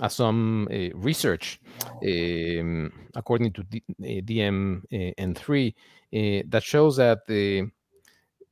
uh, 0.00 0.08
some 0.08 0.68
uh, 0.70 0.94
research 0.94 1.60
um, 2.02 2.92
according 3.14 3.52
to 3.52 3.62
D- 3.64 3.82
uh, 4.00 4.22
DMN3 4.22 5.74
uh, 5.74 6.42
that 6.48 6.62
shows 6.62 6.96
that 6.96 7.26
the 7.26 7.68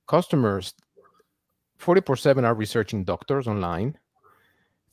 customers 0.08 0.74
40% 1.78 2.44
are 2.44 2.54
researching 2.54 3.04
doctors 3.04 3.46
online 3.46 3.98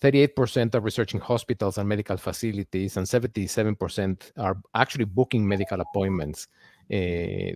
38% 0.03 0.75
are 0.75 0.81
researching 0.81 1.21
hospitals 1.21 1.77
and 1.77 1.87
medical 1.87 2.17
facilities, 2.17 2.97
and 2.97 3.07
77% 3.07 4.31
are 4.37 4.57
actually 4.75 5.05
booking 5.05 5.47
medical 5.47 5.79
appointments, 5.79 6.49
uh, 6.91 7.55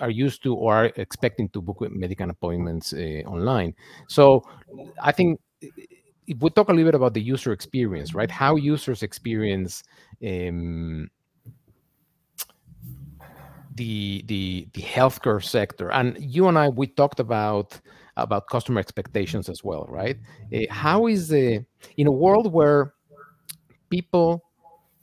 are 0.00 0.10
used 0.10 0.42
to 0.42 0.54
or 0.54 0.74
are 0.74 0.92
expecting 0.96 1.48
to 1.50 1.60
book 1.60 1.80
medical 1.90 2.28
appointments 2.30 2.92
uh, 2.92 3.22
online. 3.26 3.74
So 4.08 4.44
I 5.00 5.12
think 5.12 5.40
if 6.26 6.38
we 6.40 6.50
talk 6.50 6.68
a 6.68 6.72
little 6.72 6.88
bit 6.88 6.94
about 6.94 7.14
the 7.14 7.20
user 7.22 7.52
experience, 7.52 8.14
right? 8.14 8.30
How 8.30 8.56
users 8.56 9.02
experience 9.02 9.82
um, 10.26 11.10
the 13.74 14.24
the 14.26 14.68
the 14.72 14.82
healthcare 14.82 15.42
sector, 15.42 15.90
and 15.92 16.16
you 16.18 16.48
and 16.48 16.58
I 16.58 16.68
we 16.68 16.86
talked 16.86 17.20
about 17.20 17.80
about 18.16 18.48
customer 18.48 18.80
expectations 18.80 19.48
as 19.48 19.64
well, 19.64 19.86
right? 19.88 20.16
Uh, 20.54 20.60
how 20.70 21.06
is 21.06 21.28
the 21.28 21.64
in 21.96 22.06
a 22.06 22.12
world 22.12 22.52
where 22.52 22.94
people 23.90 24.42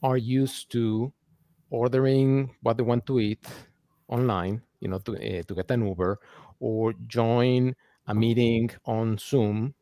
are 0.03 0.17
used 0.17 0.71
to 0.71 1.13
ordering 1.69 2.53
what 2.61 2.77
they 2.77 2.83
want 2.83 3.05
to 3.05 3.19
eat 3.19 3.45
online, 4.07 4.61
you 4.81 4.89
know, 4.89 4.99
to 4.99 5.13
uh, 5.13 5.43
to 5.43 5.55
get 5.55 5.71
an 5.71 5.87
Uber 5.87 6.19
or 6.59 6.93
join 7.07 7.73
a 8.07 8.13
meeting 8.13 8.69
on 8.85 9.17
Zoom 9.17 9.73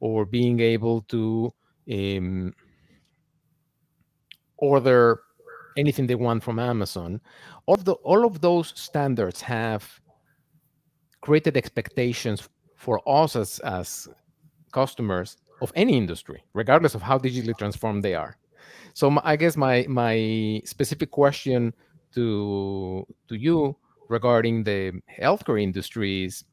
or 0.00 0.24
being 0.24 0.60
able 0.60 1.02
to 1.02 1.52
um, 1.92 2.54
order 4.56 5.20
anything 5.76 6.06
they 6.06 6.14
want 6.14 6.42
from 6.42 6.58
Amazon. 6.58 7.20
All 7.66 7.74
of, 7.74 7.84
the, 7.84 7.92
all 7.92 8.24
of 8.24 8.40
those 8.40 8.72
standards 8.76 9.40
have 9.40 10.00
created 11.20 11.56
expectations 11.56 12.48
for 12.76 13.00
us 13.06 13.34
as, 13.34 13.58
as 13.60 14.08
customers 14.72 15.36
of 15.62 15.72
any 15.74 15.96
industry, 15.96 16.42
regardless 16.52 16.94
of 16.94 17.02
how 17.02 17.18
digitally 17.18 17.56
transformed 17.56 18.04
they 18.04 18.14
are. 18.14 18.36
So 18.92 19.10
my, 19.10 19.22
I 19.24 19.36
guess 19.36 19.56
my 19.56 19.86
my 19.88 20.60
specific 20.64 21.10
question 21.10 21.74
to 22.14 23.06
to 23.28 23.34
you 23.34 23.76
regarding 24.08 24.64
the 24.64 25.00
healthcare 25.20 25.60
industries, 25.62 26.44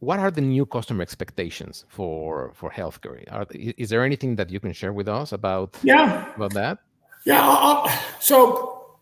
what 0.00 0.18
are 0.18 0.30
the 0.30 0.40
new 0.40 0.64
customer 0.64 1.02
expectations 1.02 1.84
for 1.88 2.52
for 2.54 2.70
healthcare? 2.70 3.24
Are, 3.32 3.46
is 3.52 3.90
there 3.90 4.04
anything 4.04 4.36
that 4.36 4.50
you 4.50 4.60
can 4.60 4.72
share 4.72 4.92
with 4.92 5.08
us 5.08 5.32
about 5.32 5.76
yeah 5.82 6.34
about 6.36 6.54
that? 6.54 6.78
Yeah, 7.24 7.40
I'll, 7.42 7.90
so 8.20 8.96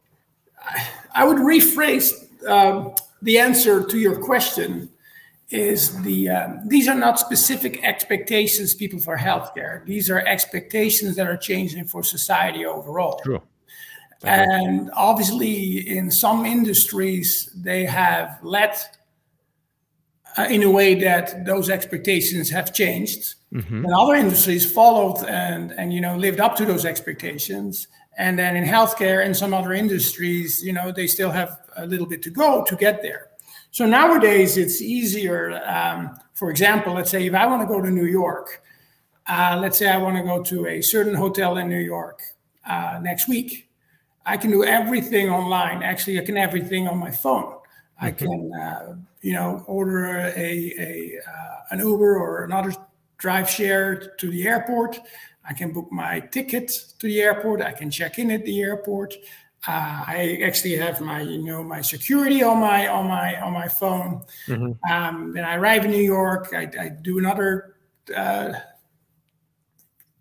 I 1.14 1.24
would 1.24 1.38
rephrase 1.38 2.12
um, 2.48 2.94
the 3.22 3.38
answer 3.38 3.84
to 3.84 3.98
your 3.98 4.16
question 4.16 4.90
is 5.50 6.02
the 6.02 6.28
um, 6.30 6.60
these 6.66 6.88
are 6.88 6.94
not 6.94 7.20
specific 7.20 7.82
expectations 7.84 8.74
people 8.74 8.98
for 8.98 9.16
healthcare 9.16 9.84
these 9.86 10.10
are 10.10 10.18
expectations 10.26 11.14
that 11.14 11.28
are 11.28 11.36
changing 11.36 11.84
for 11.84 12.02
society 12.02 12.66
overall 12.66 13.20
True. 13.22 13.40
And 14.22 14.90
obviously 14.94 15.88
in 15.88 16.10
some 16.10 16.46
industries 16.46 17.50
they 17.54 17.84
have 17.84 18.38
let 18.42 18.98
uh, 20.38 20.46
in 20.50 20.62
a 20.62 20.70
way 20.70 20.94
that 20.94 21.44
those 21.44 21.70
expectations 21.70 22.50
have 22.50 22.72
changed 22.72 23.34
mm-hmm. 23.52 23.84
and 23.84 23.94
other 23.94 24.14
industries 24.14 24.70
followed 24.70 25.24
and 25.26 25.72
and 25.72 25.92
you 25.92 26.00
know 26.00 26.16
lived 26.16 26.40
up 26.40 26.56
to 26.56 26.64
those 26.64 26.84
expectations 26.84 27.88
and 28.18 28.38
then 28.38 28.56
in 28.56 28.64
healthcare 28.64 29.24
and 29.24 29.36
some 29.36 29.52
other 29.52 29.72
industries 29.72 30.62
you 30.64 30.72
know 30.72 30.90
they 30.90 31.06
still 31.06 31.30
have 31.30 31.60
a 31.76 31.86
little 31.86 32.06
bit 32.06 32.22
to 32.22 32.30
go 32.30 32.64
to 32.64 32.74
get 32.76 33.02
there 33.02 33.30
so 33.76 33.84
nowadays 33.84 34.56
it's 34.56 34.80
easier. 34.80 35.62
Um, 35.66 36.18
for 36.32 36.50
example, 36.50 36.94
let's 36.94 37.10
say 37.10 37.26
if 37.26 37.34
I 37.34 37.44
want 37.44 37.60
to 37.60 37.68
go 37.68 37.82
to 37.82 37.90
New 37.90 38.06
York, 38.06 38.62
uh, 39.26 39.58
let's 39.60 39.76
say 39.76 39.86
I 39.86 39.98
want 39.98 40.16
to 40.16 40.22
go 40.22 40.42
to 40.44 40.66
a 40.66 40.80
certain 40.80 41.14
hotel 41.14 41.58
in 41.58 41.68
New 41.68 41.80
York 41.80 42.22
uh, 42.66 42.98
next 43.02 43.28
week, 43.28 43.65
I 44.26 44.36
can 44.36 44.50
do 44.50 44.64
everything 44.64 45.30
online. 45.30 45.82
Actually, 45.82 46.20
I 46.20 46.24
can 46.24 46.36
everything 46.36 46.88
on 46.88 46.98
my 46.98 47.10
phone. 47.10 47.58
I 47.98 48.10
mm-hmm. 48.10 48.26
can, 48.26 48.52
uh, 48.60 48.96
you 49.22 49.32
know, 49.32 49.64
order 49.66 50.06
a, 50.06 50.30
a 50.36 51.18
uh, 51.26 51.56
an 51.70 51.78
Uber 51.78 52.16
or 52.16 52.44
another 52.44 52.74
drive 53.18 53.48
share 53.48 54.14
to 54.18 54.30
the 54.30 54.46
airport. 54.46 54.98
I 55.48 55.54
can 55.54 55.72
book 55.72 55.90
my 55.92 56.20
ticket 56.20 56.68
to 56.98 57.06
the 57.06 57.22
airport. 57.22 57.62
I 57.62 57.72
can 57.72 57.90
check 57.90 58.18
in 58.18 58.30
at 58.32 58.44
the 58.44 58.60
airport. 58.60 59.14
Uh, 59.66 60.04
I 60.06 60.40
actually 60.44 60.76
have 60.76 61.00
my, 61.00 61.22
you 61.22 61.42
know, 61.42 61.62
my 61.62 61.80
security 61.80 62.42
on 62.42 62.58
my 62.58 62.88
on 62.88 63.06
my 63.06 63.40
on 63.40 63.52
my 63.52 63.68
phone. 63.68 64.22
Mm-hmm. 64.46 64.92
Um, 64.92 65.32
then 65.32 65.44
I 65.44 65.56
arrive 65.56 65.84
in 65.84 65.92
New 65.92 66.02
York. 66.02 66.48
I, 66.52 66.70
I 66.78 66.88
do 66.88 67.18
another 67.18 67.76
uh, 68.14 68.52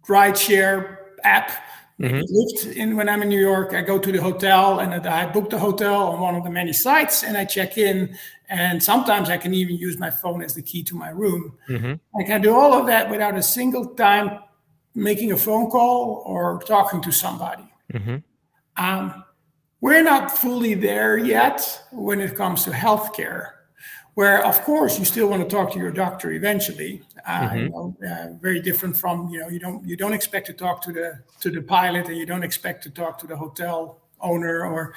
ride 0.08 0.38
share 0.38 1.12
app. 1.24 1.52
Mm-hmm. 2.00 2.18
Lyft 2.18 2.76
in 2.76 2.98
when 2.98 3.08
I'm 3.08 3.22
in 3.22 3.30
New 3.30 3.40
York. 3.40 3.74
I 3.74 3.82
go 3.82 3.98
to 3.98 4.12
the 4.12 4.22
hotel 4.22 4.80
and 4.80 4.94
I 5.08 5.26
book 5.32 5.50
the 5.50 5.60
hotel 5.60 6.10
on 6.10 6.20
one 6.20 6.36
of 6.36 6.44
the 6.44 6.50
many 6.50 6.74
sites, 6.74 7.24
and 7.24 7.38
I 7.38 7.46
check 7.46 7.78
in. 7.78 8.18
And 8.50 8.84
sometimes 8.84 9.30
I 9.30 9.38
can 9.38 9.54
even 9.54 9.78
use 9.78 9.98
my 9.98 10.12
phone 10.12 10.44
as 10.44 10.54
the 10.54 10.62
key 10.62 10.84
to 10.84 10.96
my 10.96 11.10
room. 11.10 11.58
Mm-hmm. 11.70 11.94
I 12.20 12.24
can 12.24 12.42
do 12.42 12.54
all 12.54 12.74
of 12.74 12.86
that 12.88 13.10
without 13.10 13.36
a 13.36 13.42
single 13.42 13.96
time 13.96 14.40
making 14.94 15.32
a 15.32 15.38
phone 15.38 15.70
call 15.70 16.24
or 16.26 16.62
talking 16.66 17.02
to 17.02 17.12
somebody. 17.12 17.64
Mm-hmm. 17.94 18.18
Um, 18.78 19.24
we're 19.82 20.04
not 20.04 20.38
fully 20.38 20.74
there 20.74 21.18
yet 21.18 21.84
when 21.92 22.20
it 22.20 22.36
comes 22.36 22.64
to 22.64 22.72
healthcare, 22.72 23.52
where 24.15 24.43
of 24.45 24.62
course 24.63 24.97
you 24.97 25.06
still 25.06 25.28
want 25.28 25.47
to 25.47 25.56
talk 25.56 25.71
to 25.73 25.80
your 25.80 25.91
doctor 25.91 26.32
eventually. 26.32 27.04
Uh, 27.28 27.41
mm-hmm. 27.41 27.58
you 27.58 27.69
know, 27.69 27.95
uh, 28.10 28.28
very 28.41 28.62
different 28.62 28.97
from 28.97 29.30
you 29.30 29.39
know 29.39 29.49
you 29.49 29.60
don't 29.60 29.86
you 29.86 29.95
don't 29.95 30.13
expect 30.13 30.47
to 30.47 30.54
talk 30.54 30.82
to 30.82 30.91
the 30.91 31.19
to 31.39 31.51
the 31.51 31.62
pilot 31.62 32.08
and 32.08 32.17
you 32.17 32.25
don't 32.25 32.43
expect 32.43 32.84
to 32.84 32.89
talk 32.89 33.17
to 33.19 33.28
the 33.28 33.36
hotel 33.36 33.99
owner 34.21 34.65
or 34.65 34.93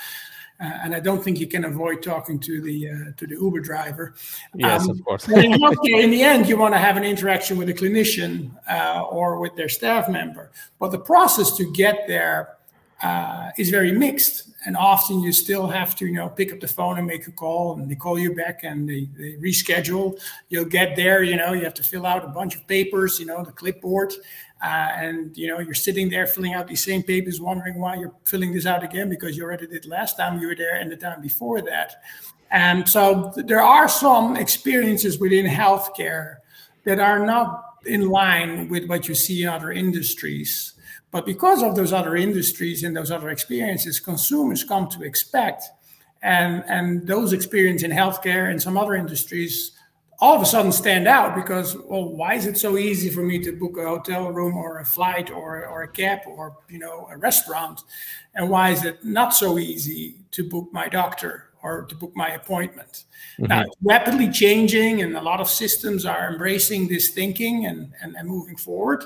uh, 0.60 0.64
and 0.82 0.94
I 0.94 0.98
don't 0.98 1.22
think 1.22 1.38
you 1.38 1.46
can 1.46 1.64
avoid 1.64 2.02
talking 2.02 2.40
to 2.40 2.60
the 2.60 2.90
uh, 2.90 2.92
to 3.16 3.26
the 3.26 3.34
Uber 3.34 3.60
driver. 3.60 4.14
Yes, 4.54 4.82
um, 4.84 4.90
of 4.90 5.04
course. 5.04 5.28
in 5.28 5.54
in 5.54 6.10
the 6.10 6.22
end, 6.22 6.48
you 6.48 6.56
want 6.56 6.74
to 6.74 6.78
have 6.78 6.96
an 6.96 7.04
interaction 7.04 7.56
with 7.56 7.68
a 7.68 7.74
clinician 7.74 8.50
uh, 8.68 9.04
or 9.04 9.38
with 9.38 9.54
their 9.54 9.68
staff 9.68 10.08
member, 10.08 10.50
but 10.80 10.90
the 10.90 10.98
process 10.98 11.56
to 11.58 11.72
get 11.72 12.08
there 12.08 12.57
uh, 13.02 13.50
is 13.56 13.70
very 13.70 13.92
mixed. 13.92 14.44
And 14.66 14.76
often 14.76 15.20
you 15.20 15.32
still 15.32 15.68
have 15.68 15.94
to, 15.96 16.06
you 16.06 16.14
know, 16.14 16.28
pick 16.28 16.52
up 16.52 16.60
the 16.60 16.66
phone 16.66 16.98
and 16.98 17.06
make 17.06 17.26
a 17.28 17.30
call, 17.30 17.78
and 17.78 17.88
they 17.88 17.94
call 17.94 18.18
you 18.18 18.34
back 18.34 18.64
and 18.64 18.88
they, 18.88 19.08
they 19.16 19.34
reschedule. 19.34 20.20
You'll 20.48 20.64
get 20.64 20.96
there, 20.96 21.22
you 21.22 21.36
know, 21.36 21.52
you 21.52 21.62
have 21.62 21.74
to 21.74 21.84
fill 21.84 22.04
out 22.04 22.24
a 22.24 22.28
bunch 22.28 22.56
of 22.56 22.66
papers, 22.66 23.20
you 23.20 23.26
know, 23.26 23.44
the 23.44 23.52
clipboard, 23.52 24.12
uh, 24.60 24.88
and 24.96 25.36
you 25.36 25.46
know, 25.46 25.60
you're 25.60 25.74
sitting 25.74 26.10
there 26.10 26.26
filling 26.26 26.54
out 26.54 26.66
these 26.66 26.84
same 26.84 27.04
papers, 27.04 27.40
wondering 27.40 27.78
why 27.78 27.94
you're 27.94 28.14
filling 28.24 28.52
this 28.52 28.66
out 28.66 28.82
again 28.82 29.08
because 29.08 29.36
you 29.36 29.44
already 29.44 29.68
did 29.68 29.86
last 29.86 30.16
time 30.16 30.40
you 30.40 30.48
were 30.48 30.56
there 30.56 30.74
and 30.74 30.90
the 30.90 30.96
time 30.96 31.20
before 31.20 31.62
that. 31.62 32.02
And 32.50 32.88
so 32.88 33.32
there 33.36 33.62
are 33.62 33.88
some 33.88 34.36
experiences 34.36 35.18
within 35.18 35.46
healthcare 35.46 36.36
that 36.84 36.98
are 36.98 37.24
not 37.24 37.64
in 37.86 38.08
line 38.08 38.68
with 38.68 38.86
what 38.86 39.06
you 39.06 39.14
see 39.14 39.42
in 39.42 39.48
other 39.48 39.70
industries. 39.70 40.72
But 41.10 41.24
because 41.24 41.62
of 41.62 41.74
those 41.74 41.92
other 41.92 42.16
industries 42.16 42.82
and 42.82 42.94
those 42.94 43.10
other 43.10 43.30
experiences, 43.30 43.98
consumers 43.98 44.62
come 44.64 44.88
to 44.88 45.02
expect, 45.02 45.64
and 46.22 46.64
and 46.66 47.06
those 47.06 47.32
experiences 47.32 47.84
in 47.84 47.96
healthcare 47.96 48.50
and 48.50 48.60
some 48.60 48.76
other 48.76 48.94
industries 48.94 49.72
all 50.20 50.34
of 50.34 50.42
a 50.42 50.46
sudden 50.46 50.72
stand 50.72 51.06
out 51.06 51.36
because 51.36 51.76
well 51.76 52.04
why 52.04 52.34
is 52.34 52.46
it 52.46 52.58
so 52.58 52.76
easy 52.76 53.08
for 53.08 53.22
me 53.22 53.38
to 53.38 53.52
book 53.52 53.76
a 53.78 53.86
hotel 53.86 54.32
room 54.32 54.56
or 54.56 54.80
a 54.80 54.84
flight 54.84 55.30
or, 55.30 55.64
or 55.66 55.82
a 55.82 55.88
cab 55.88 56.20
or 56.26 56.56
you 56.68 56.78
know 56.78 57.08
a 57.10 57.16
restaurant? 57.16 57.82
And 58.34 58.50
why 58.50 58.70
is 58.70 58.84
it 58.84 59.04
not 59.04 59.34
so 59.34 59.58
easy 59.58 60.16
to 60.32 60.48
book 60.48 60.68
my 60.72 60.88
doctor 60.88 61.50
or 61.62 61.82
to 61.82 61.94
book 61.94 62.12
my 62.14 62.30
appointment? 62.30 63.04
Mm-hmm. 63.38 63.46
now 63.46 63.62
it's 63.62 63.76
rapidly 63.82 64.28
changing 64.28 65.02
and 65.02 65.16
a 65.16 65.22
lot 65.22 65.40
of 65.40 65.48
systems 65.48 66.04
are 66.04 66.32
embracing 66.32 66.88
this 66.88 67.10
thinking 67.10 67.66
and, 67.66 67.92
and, 68.02 68.16
and 68.16 68.28
moving 68.28 68.56
forward 68.56 69.04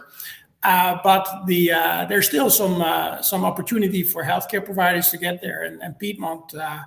uh, 0.65 0.99
but 1.03 1.47
the 1.47 1.73
uh, 1.73 2.07
there's 2.09 2.27
still 2.27 2.51
some 2.51 2.81
uh, 2.81 3.21
some 3.23 3.45
opportunity 3.45 4.03
for 4.03 4.25
healthcare 4.25 4.65
providers 4.65 5.11
to 5.11 5.19
get 5.19 5.41
there. 5.43 5.65
And, 5.65 5.83
and 5.83 5.99
Piedmont, 5.99 6.55
uh, 6.55 6.59
uh, 6.59 6.83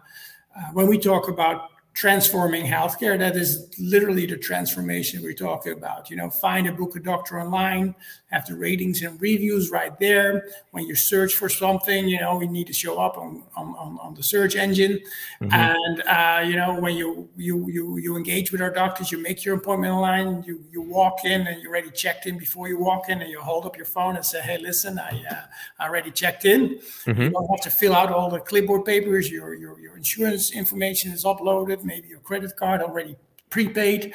when 0.73 0.87
we 0.87 0.97
talk 0.97 1.27
about 1.27 1.69
transforming 1.95 2.65
healthcare. 2.65 3.17
That 3.17 3.35
is 3.35 3.73
literally 3.79 4.25
the 4.25 4.37
transformation 4.37 5.23
we're 5.23 5.33
talking 5.33 5.71
about. 5.71 6.09
You 6.09 6.17
know, 6.17 6.29
find 6.29 6.67
a 6.67 6.73
book 6.73 6.95
a 6.95 6.99
doctor 6.99 7.39
online, 7.39 7.95
the 8.43 8.55
ratings 8.55 9.01
and 9.01 9.21
reviews 9.21 9.69
right 9.69 9.97
there. 9.99 10.47
When 10.71 10.85
you 10.85 10.95
search 10.95 11.35
for 11.35 11.47
something, 11.47 12.07
you 12.07 12.19
know, 12.19 12.37
we 12.37 12.47
need 12.47 12.67
to 12.67 12.73
show 12.73 12.99
up 12.99 13.17
on 13.17 13.43
on, 13.55 13.75
on 14.01 14.13
the 14.15 14.23
search 14.23 14.55
engine. 14.55 14.99
Mm-hmm. 15.41 15.53
And 15.53 16.03
uh, 16.07 16.47
you 16.47 16.55
know, 16.55 16.79
when 16.79 16.95
you 16.95 17.29
you 17.37 17.69
you 17.69 17.97
you 17.97 18.17
engage 18.17 18.51
with 18.51 18.61
our 18.61 18.71
doctors, 18.71 19.11
you 19.11 19.19
make 19.19 19.45
your 19.45 19.55
appointment 19.55 19.93
online. 19.93 20.43
You 20.43 20.63
you 20.71 20.81
walk 20.81 21.23
in 21.23 21.47
and 21.47 21.61
you're 21.61 21.71
already 21.71 21.91
checked 21.91 22.25
in 22.25 22.37
before 22.37 22.67
you 22.67 22.77
walk 22.77 23.09
in, 23.09 23.21
and 23.21 23.29
you 23.29 23.39
hold 23.39 23.65
up 23.65 23.77
your 23.77 23.85
phone 23.85 24.15
and 24.15 24.25
say, 24.25 24.41
"Hey, 24.41 24.57
listen, 24.57 24.99
I 24.99 25.23
uh, 25.31 25.43
I 25.79 25.87
already 25.87 26.11
checked 26.11 26.45
in." 26.45 26.79
Mm-hmm. 27.05 27.21
You 27.21 27.29
don't 27.29 27.47
have 27.49 27.61
to 27.61 27.69
fill 27.69 27.95
out 27.95 28.11
all 28.11 28.29
the 28.29 28.39
clipboard 28.39 28.85
papers. 28.85 29.31
Your 29.31 29.53
your 29.53 29.79
your 29.79 29.95
insurance 29.95 30.51
information 30.51 31.11
is 31.11 31.23
uploaded 31.23 31.83
maybe 31.83 32.07
your 32.07 32.19
credit 32.19 32.55
card 32.55 32.81
already 32.81 33.15
prepaid. 33.49 34.13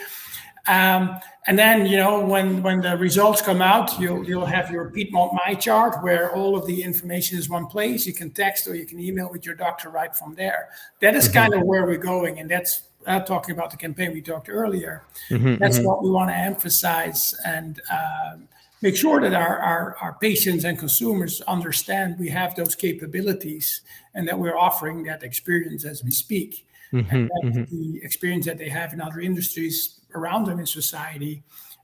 Um, 0.70 1.18
and 1.48 1.58
then, 1.58 1.84
you 1.86 1.96
know, 1.96 2.24
when 2.24 2.62
when 2.62 2.80
the 2.80 2.96
results 2.96 3.42
come 3.42 3.60
out, 3.60 3.98
you'll 3.98 4.24
you'll 4.24 4.46
have 4.46 4.70
your 4.70 4.88
Piedmont 4.90 5.32
MyChart 5.32 6.00
where 6.00 6.32
all 6.32 6.56
of 6.56 6.64
the 6.64 6.82
information 6.82 7.38
is 7.38 7.48
one 7.48 7.66
place. 7.66 8.06
You 8.06 8.12
can 8.12 8.30
text 8.30 8.68
or 8.68 8.76
you 8.76 8.86
can 8.86 9.00
email 9.00 9.28
with 9.28 9.44
your 9.44 9.56
doctor 9.56 9.90
right 9.90 10.14
from 10.14 10.36
there. 10.36 10.68
That 11.00 11.16
is 11.16 11.24
mm-hmm. 11.24 11.38
kind 11.38 11.54
of 11.54 11.62
where 11.62 11.86
we're 11.86 11.96
going, 11.96 12.38
and 12.38 12.48
that's 12.48 12.82
uh, 13.04 13.18
talking 13.20 13.52
about 13.52 13.72
the 13.72 13.76
campaign 13.76 14.12
we 14.12 14.22
talked 14.22 14.48
earlier. 14.48 15.02
Mm-hmm, 15.28 15.56
that's 15.56 15.78
mm-hmm. 15.78 15.86
what 15.88 16.04
we 16.04 16.10
want 16.10 16.30
to 16.30 16.36
emphasize 16.36 17.34
and 17.44 17.80
um, 17.90 18.46
make 18.80 18.96
sure 18.96 19.20
that 19.20 19.34
our, 19.34 19.58
our 19.58 19.96
our 20.00 20.12
patients 20.20 20.62
and 20.62 20.78
consumers 20.78 21.40
understand 21.48 22.16
we 22.16 22.28
have 22.28 22.54
those 22.54 22.76
capabilities 22.76 23.80
and 24.14 24.28
that 24.28 24.38
we're 24.38 24.56
offering 24.56 25.02
that 25.04 25.24
experience 25.24 25.84
as 25.84 26.04
we 26.04 26.12
speak. 26.12 26.64
Mm-hmm, 26.92 27.14
and 27.14 27.30
mm-hmm. 27.30 27.64
the 27.70 28.02
experience 28.02 28.46
that 28.46 28.58
they 28.58 28.68
have 28.68 28.92
in 28.92 29.00
other 29.00 29.20
industries 29.20 29.99
around 30.14 30.46
them 30.46 30.58
in 30.58 30.66
society 30.66 31.42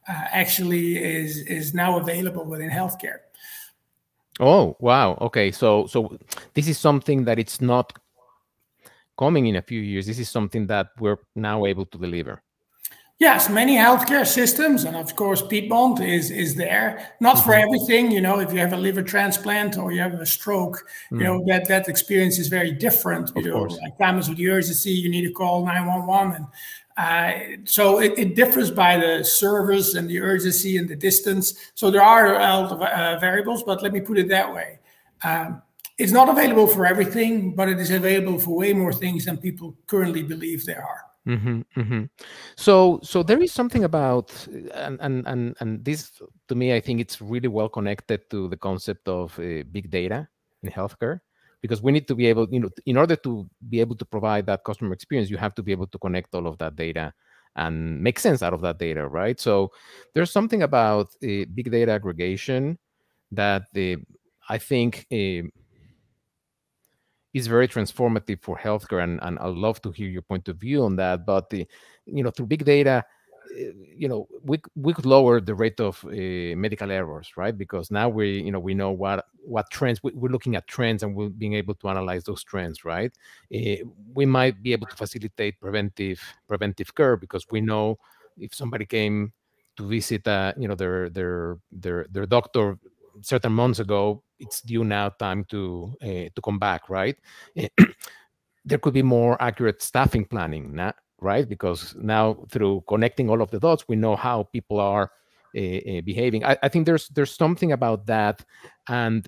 uh, 0.08 0.12
actually 0.30 0.96
is 0.96 1.38
is 1.38 1.74
now 1.74 1.98
available 1.98 2.44
within 2.44 2.70
healthcare. 2.70 3.18
Oh 4.38 4.76
wow! 4.80 5.16
Okay, 5.20 5.50
so 5.50 5.86
so 5.86 6.18
this 6.54 6.68
is 6.68 6.78
something 6.78 7.24
that 7.24 7.38
it's 7.38 7.60
not 7.60 7.92
coming 9.18 9.46
in 9.46 9.56
a 9.56 9.62
few 9.62 9.80
years. 9.80 10.06
This 10.06 10.18
is 10.18 10.28
something 10.28 10.66
that 10.66 10.88
we're 10.98 11.18
now 11.34 11.66
able 11.66 11.86
to 11.86 11.98
deliver. 11.98 12.42
Yes, 13.18 13.48
many 13.48 13.76
healthcare 13.76 14.26
systems, 14.26 14.84
and 14.84 14.94
of 14.94 15.16
course, 15.16 15.40
Piedmont 15.40 16.00
is 16.00 16.30
is 16.30 16.54
there. 16.54 17.14
Not 17.18 17.36
for 17.42 17.52
mm-hmm. 17.52 17.62
everything, 17.62 18.10
you 18.10 18.20
know. 18.20 18.40
If 18.40 18.52
you 18.52 18.58
have 18.58 18.74
a 18.74 18.76
liver 18.76 19.02
transplant 19.02 19.78
or 19.78 19.90
you 19.90 20.02
have 20.02 20.12
a 20.20 20.26
stroke, 20.26 20.86
mm. 21.10 21.18
you 21.18 21.24
know 21.24 21.40
mm. 21.40 21.46
that 21.46 21.66
that 21.68 21.88
experience 21.88 22.38
is 22.38 22.48
very 22.48 22.72
different. 22.72 23.32
You 23.34 23.40
of 23.40 23.46
know, 23.46 23.58
course. 23.60 23.78
like 23.82 23.96
times 23.98 24.28
with 24.28 24.36
the 24.36 24.50
urgency, 24.50 24.90
you 24.90 25.08
need 25.08 25.26
to 25.26 25.32
call 25.32 25.64
nine 25.64 25.86
one 25.86 26.06
one, 26.06 26.32
and 26.32 26.46
uh, 26.96 27.32
so 27.64 28.00
it, 28.00 28.18
it, 28.18 28.34
differs 28.34 28.70
by 28.70 28.96
the 28.96 29.22
service 29.22 29.94
and 29.94 30.08
the 30.08 30.20
urgency 30.20 30.78
and 30.78 30.88
the 30.88 30.96
distance. 30.96 31.54
So 31.74 31.90
there 31.90 32.02
are 32.02 32.36
a 32.36 32.38
lot 32.38 32.72
of 32.72 32.80
uh, 32.80 33.18
variables, 33.18 33.62
but 33.62 33.82
let 33.82 33.92
me 33.92 34.00
put 34.00 34.18
it 34.18 34.28
that 34.28 34.52
way. 34.52 34.78
Um, 35.22 35.62
it's 35.98 36.12
not 36.12 36.28
available 36.28 36.66
for 36.66 36.86
everything, 36.86 37.54
but 37.54 37.68
it 37.68 37.78
is 37.78 37.90
available 37.90 38.38
for 38.38 38.56
way 38.56 38.72
more 38.72 38.92
things 38.92 39.24
than 39.24 39.36
people 39.36 39.76
currently 39.86 40.22
believe 40.22 40.64
there 40.64 40.82
are. 40.82 41.02
Mm-hmm, 41.26 41.60
mm-hmm. 41.76 42.04
So, 42.56 43.00
so 43.02 43.22
there 43.22 43.42
is 43.42 43.52
something 43.52 43.84
about, 43.84 44.32
and 44.74 44.98
and 45.00 45.26
and 45.26 45.56
and 45.60 45.84
this 45.84 46.12
to 46.48 46.54
me, 46.54 46.72
I 46.72 46.80
think 46.80 47.00
it's 47.00 47.20
really 47.20 47.48
well 47.48 47.68
connected 47.68 48.30
to 48.30 48.48
the 48.48 48.56
concept 48.56 49.08
of 49.08 49.36
uh, 49.38 49.64
big 49.72 49.90
data 49.90 50.28
in 50.62 50.70
healthcare, 50.70 51.20
because 51.66 51.82
we 51.82 51.90
need 51.90 52.06
to 52.06 52.14
be 52.14 52.26
able, 52.26 52.46
you 52.50 52.60
know, 52.60 52.70
in 52.86 52.96
order 52.96 53.16
to 53.16 53.48
be 53.68 53.80
able 53.80 53.96
to 53.96 54.04
provide 54.04 54.46
that 54.46 54.62
customer 54.64 54.92
experience, 54.92 55.28
you 55.30 55.36
have 55.36 55.54
to 55.54 55.62
be 55.62 55.72
able 55.72 55.88
to 55.88 55.98
connect 55.98 56.32
all 56.34 56.46
of 56.46 56.56
that 56.58 56.76
data 56.76 57.12
and 57.56 58.00
make 58.00 58.18
sense 58.20 58.40
out 58.42 58.54
of 58.54 58.60
that 58.60 58.78
data, 58.78 59.08
right? 59.08 59.40
So, 59.40 59.72
there's 60.14 60.30
something 60.30 60.62
about 60.62 61.08
uh, 61.24 61.44
big 61.54 61.70
data 61.70 61.92
aggregation 61.92 62.78
that 63.32 63.64
uh, 63.76 63.96
I 64.48 64.58
think 64.58 65.06
uh, 65.10 65.42
is 67.34 67.46
very 67.46 67.68
transformative 67.68 68.40
for 68.42 68.56
healthcare, 68.56 69.02
and, 69.02 69.18
and 69.22 69.38
I'd 69.38 69.54
love 69.54 69.80
to 69.82 69.90
hear 69.90 70.08
your 70.08 70.22
point 70.22 70.48
of 70.48 70.56
view 70.56 70.84
on 70.84 70.96
that. 70.96 71.26
But 71.26 71.50
the, 71.50 71.66
you 72.06 72.22
know, 72.22 72.30
through 72.30 72.46
big 72.46 72.64
data, 72.64 73.04
you 73.54 74.08
know, 74.08 74.28
we 74.42 74.60
we 74.74 74.92
could 74.92 75.06
lower 75.06 75.40
the 75.40 75.54
rate 75.54 75.80
of 75.80 76.04
uh, 76.04 76.54
medical 76.56 76.90
errors, 76.90 77.32
right? 77.36 77.56
Because 77.56 77.90
now 77.90 78.08
we, 78.08 78.40
you 78.42 78.50
know, 78.52 78.60
we 78.60 78.74
know 78.74 78.90
what 78.90 79.24
what 79.42 79.70
trends 79.70 80.02
we, 80.02 80.12
are 80.12 80.28
looking 80.32 80.56
at 80.56 80.66
trends, 80.66 81.02
and 81.02 81.14
we're 81.14 81.28
being 81.28 81.54
able 81.54 81.74
to 81.74 81.88
analyze 81.88 82.24
those 82.24 82.42
trends, 82.44 82.84
right? 82.84 83.12
Uh, 83.54 83.76
we 84.14 84.26
might 84.26 84.62
be 84.62 84.72
able 84.72 84.86
to 84.86 84.96
facilitate 84.96 85.60
preventive 85.60 86.20
preventive 86.48 86.94
care 86.94 87.16
because 87.16 87.46
we 87.50 87.60
know 87.60 87.98
if 88.38 88.54
somebody 88.54 88.84
came 88.86 89.32
to 89.76 89.86
visit, 89.86 90.26
uh, 90.26 90.52
you 90.58 90.68
know, 90.68 90.74
their 90.74 91.08
their 91.10 91.58
their 91.70 92.06
their 92.10 92.26
doctor 92.26 92.78
certain 93.22 93.52
months 93.52 93.78
ago 93.78 94.22
it's 94.38 94.60
due 94.60 94.84
now 94.84 95.08
time 95.08 95.42
to 95.44 95.90
to 96.02 96.40
come 96.44 96.58
back 96.58 96.90
right 96.90 97.16
there 98.64 98.78
could 98.78 98.92
be 98.94 99.02
more 99.02 99.40
accurate 99.40 99.80
staffing 99.80 100.24
planning 100.24 100.74
now, 100.74 100.92
right? 101.20 101.48
Because 101.48 101.94
now 101.96 102.34
through 102.50 102.84
connecting 102.88 103.30
all 103.30 103.42
of 103.42 103.50
the 103.50 103.60
dots 103.60 103.84
we 103.88 103.96
know 103.96 104.16
how 104.16 104.44
people 104.44 104.80
are 104.80 105.10
uh, 105.56 105.60
uh, 105.60 106.00
behaving. 106.02 106.44
I, 106.44 106.56
I, 106.62 106.68
think 106.68 106.86
there's 106.86 107.08
there's 107.08 107.34
something 107.34 107.72
about 107.72 108.06
that 108.06 108.44
and 108.88 109.26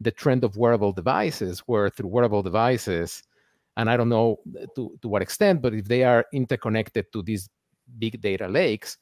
the 0.00 0.10
trend 0.10 0.44
of 0.44 0.56
wearable 0.56 0.92
devices 0.92 1.60
where 1.60 1.88
through 1.88 2.08
wearable 2.08 2.42
devices 2.42 3.22
and 3.76 3.88
i 3.88 3.96
don't 3.96 4.08
know 4.08 4.38
to, 4.74 4.96
to 5.00 5.08
what 5.08 5.22
extent 5.22 5.62
but 5.62 5.74
if 5.74 5.86
they 5.86 6.04
are 6.04 6.26
interconnected 6.32 7.10
to 7.12 7.22
these 7.22 7.48
big 7.98 8.20
data 8.20 8.46
lakes 8.48 8.98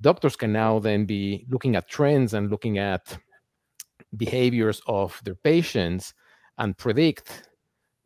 doctors 0.00 0.36
can 0.36 0.52
now 0.52 0.78
then 0.78 1.04
be 1.04 1.46
looking 1.48 1.76
at 1.76 1.88
trends 1.88 2.34
and 2.34 2.50
looking 2.50 2.78
at 2.78 3.18
behaviors 4.16 4.80
of 4.86 5.20
their 5.24 5.36
patients 5.36 6.14
and 6.58 6.76
predict 6.76 7.48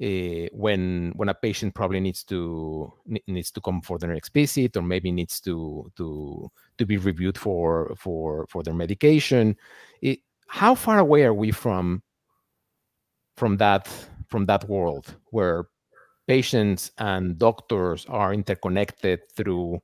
uh, 0.03 0.49
when 0.53 1.13
when 1.17 1.29
a 1.29 1.35
patient 1.35 1.75
probably 1.75 2.01
needs 2.01 2.23
to 2.25 2.93
needs 3.27 3.51
to 3.51 3.61
come 3.61 3.81
for 3.81 3.99
the 3.99 4.07
next 4.07 4.33
visit 4.33 4.77
or 4.77 4.83
maybe 4.83 5.11
needs 5.11 5.41
to 5.41 5.91
to 5.97 6.51
to 6.79 6.87
be 6.87 6.97
reviewed 6.97 7.39
for 7.39 7.95
for 7.97 8.47
for 8.49 8.63
their 8.63 8.75
medication 8.75 9.57
it, 10.03 10.21
how 10.49 10.75
far 10.75 10.99
away 10.99 11.25
are 11.25 11.35
we 11.35 11.51
from 11.51 12.03
from 13.37 13.57
that 13.57 13.89
from 14.29 14.47
that 14.47 14.69
world 14.69 15.17
where 15.31 15.69
patients 16.27 16.91
and 16.99 17.39
doctors 17.39 18.05
are 18.09 18.35
interconnected 18.35 19.21
through 19.35 19.81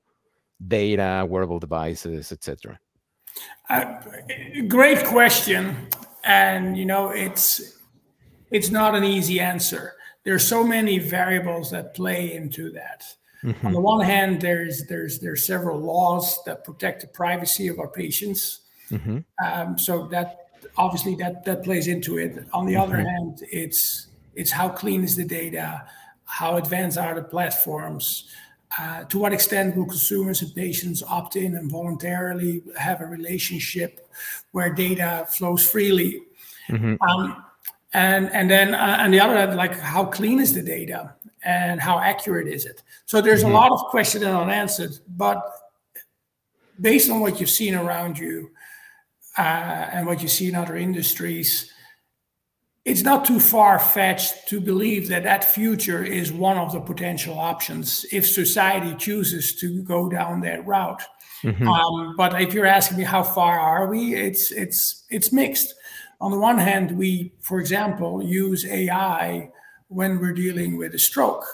data 0.68 1.26
wearable 1.28 1.58
devices 1.58 2.32
etc 2.32 2.78
uh, 3.68 4.00
great 4.68 5.04
question. 5.04 5.88
And 6.24 6.76
you 6.76 6.84
know 6.84 7.10
it's 7.10 7.78
it's 8.50 8.70
not 8.70 8.94
an 8.94 9.04
easy 9.04 9.40
answer 9.40 9.94
there's 10.24 10.46
so 10.46 10.64
many 10.64 10.98
variables 10.98 11.70
that 11.70 11.94
play 11.94 12.32
into 12.32 12.70
that. 12.72 13.04
Mm-hmm. 13.44 13.66
On 13.66 13.72
the 13.72 13.80
one 13.80 14.04
hand, 14.04 14.40
there's 14.40 14.86
there's 14.86 15.18
there's 15.18 15.46
several 15.46 15.80
laws 15.80 16.42
that 16.44 16.64
protect 16.64 17.00
the 17.00 17.08
privacy 17.08 17.68
of 17.68 17.78
our 17.80 17.88
patients. 17.88 18.60
Mm-hmm. 18.90 19.18
Um, 19.44 19.78
so 19.78 20.06
that 20.08 20.50
obviously 20.76 21.16
that 21.16 21.44
that 21.44 21.64
plays 21.64 21.88
into 21.88 22.18
it. 22.18 22.46
On 22.52 22.66
the 22.66 22.74
mm-hmm. 22.74 22.82
other 22.82 22.96
hand, 22.96 23.42
it's 23.50 24.06
it's 24.34 24.50
how 24.50 24.68
clean 24.68 25.02
is 25.02 25.16
the 25.16 25.24
data, 25.24 25.84
how 26.24 26.56
advanced 26.56 26.98
are 26.98 27.14
the 27.14 27.22
platforms, 27.22 28.30
uh, 28.78 29.04
to 29.04 29.18
what 29.18 29.32
extent 29.32 29.76
will 29.76 29.86
consumers 29.86 30.40
and 30.40 30.54
patients 30.54 31.02
opt 31.02 31.36
in 31.36 31.56
and 31.56 31.70
voluntarily 31.70 32.62
have 32.78 33.00
a 33.00 33.06
relationship 33.06 34.08
where 34.52 34.72
data 34.72 35.26
flows 35.28 35.68
freely? 35.68 36.22
Mm-hmm. 36.68 37.02
Um, 37.02 37.44
and 37.94 38.30
and 38.32 38.50
then 38.50 38.74
uh, 38.74 38.98
on 39.00 39.10
the 39.10 39.20
other 39.20 39.36
hand, 39.36 39.56
like 39.56 39.78
how 39.78 40.04
clean 40.04 40.40
is 40.40 40.52
the 40.54 40.62
data 40.62 41.14
and 41.44 41.80
how 41.80 41.98
accurate 41.98 42.48
is 42.48 42.64
it? 42.64 42.82
So 43.06 43.20
there's 43.20 43.42
mm-hmm. 43.42 43.52
a 43.52 43.54
lot 43.54 43.72
of 43.72 43.80
questions 43.90 44.24
and 44.24 44.36
unanswered, 44.36 44.92
but 45.08 45.42
based 46.80 47.10
on 47.10 47.20
what 47.20 47.40
you've 47.40 47.50
seen 47.50 47.74
around 47.74 48.18
you 48.18 48.50
uh, 49.38 49.42
and 49.42 50.06
what 50.06 50.22
you 50.22 50.28
see 50.28 50.48
in 50.48 50.54
other 50.54 50.76
industries, 50.76 51.72
it's 52.84 53.02
not 53.02 53.24
too 53.24 53.38
far 53.38 53.78
fetched 53.78 54.48
to 54.48 54.60
believe 54.60 55.08
that 55.08 55.22
that 55.22 55.44
future 55.44 56.02
is 56.02 56.32
one 56.32 56.58
of 56.58 56.72
the 56.72 56.80
potential 56.80 57.38
options 57.38 58.04
if 58.10 58.26
society 58.26 58.94
chooses 58.96 59.54
to 59.56 59.82
go 59.82 60.08
down 60.08 60.40
that 60.40 60.66
route. 60.66 61.02
Mm-hmm. 61.44 61.68
Um, 61.68 62.14
but 62.16 62.40
if 62.40 62.54
you're 62.54 62.66
asking 62.66 62.98
me 62.98 63.04
how 63.04 63.22
far 63.22 63.58
are 63.58 63.88
we, 63.88 64.14
it's 64.14 64.50
it's 64.52 65.04
it's 65.10 65.32
mixed. 65.32 65.74
On 66.22 66.30
the 66.30 66.38
one 66.38 66.58
hand, 66.58 66.96
we, 66.96 67.32
for 67.40 67.58
example, 67.58 68.22
use 68.22 68.64
AI 68.64 69.50
when 69.88 70.20
we're 70.20 70.32
dealing 70.32 70.78
with 70.78 70.94
a 70.94 70.98
stroke. 70.98 71.44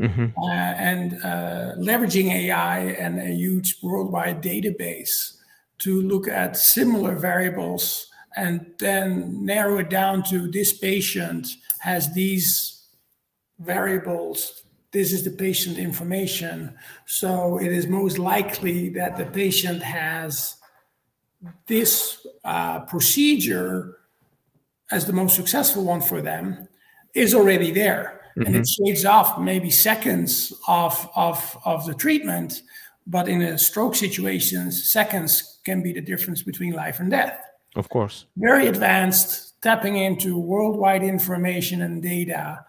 Mm-hmm. 0.00 0.38
Uh, 0.38 0.48
and 0.48 1.14
uh, 1.22 1.74
leveraging 1.76 2.32
AI 2.32 2.78
and 2.98 3.20
a 3.20 3.34
huge 3.34 3.78
worldwide 3.82 4.42
database 4.42 5.36
to 5.78 6.00
look 6.00 6.28
at 6.28 6.56
similar 6.56 7.14
variables 7.14 8.06
and 8.36 8.66
then 8.78 9.44
narrow 9.44 9.78
it 9.78 9.90
down 9.90 10.22
to 10.24 10.50
this 10.50 10.72
patient 10.72 11.48
has 11.80 12.12
these 12.14 12.86
variables. 13.58 14.62
This 14.92 15.12
is 15.12 15.24
the 15.24 15.30
patient 15.30 15.78
information. 15.78 16.76
So 17.06 17.58
it 17.58 17.72
is 17.72 17.86
most 17.86 18.18
likely 18.18 18.88
that 18.90 19.16
the 19.16 19.26
patient 19.26 19.82
has 19.82 20.56
this 21.66 22.24
uh, 22.44 22.80
procedure 22.80 23.98
as 24.92 25.06
the 25.06 25.12
most 25.12 25.34
successful 25.34 25.84
one 25.84 26.00
for 26.00 26.22
them 26.22 26.68
is 27.14 27.34
already 27.34 27.70
there. 27.72 28.20
Mm-hmm. 28.36 28.46
And 28.46 28.56
it 28.56 28.62
mm-hmm. 28.62 28.84
shaves 28.84 29.04
off 29.04 29.38
maybe 29.38 29.70
seconds 29.70 30.52
of, 30.68 31.10
of, 31.16 31.58
of 31.64 31.86
the 31.86 31.94
treatment. 31.94 32.62
But 33.06 33.28
in 33.28 33.42
a 33.42 33.58
stroke 33.58 33.94
situation, 33.96 34.70
seconds 34.70 35.58
can 35.64 35.82
be 35.82 35.92
the 35.92 36.00
difference 36.00 36.42
between 36.42 36.72
life 36.72 37.00
and 37.00 37.10
death. 37.10 37.38
Of 37.74 37.88
course. 37.88 38.26
Very 38.36 38.68
advanced, 38.68 39.60
tapping 39.62 39.96
into 39.96 40.38
worldwide 40.38 41.02
information 41.02 41.82
and 41.82 42.02
data. 42.02 42.64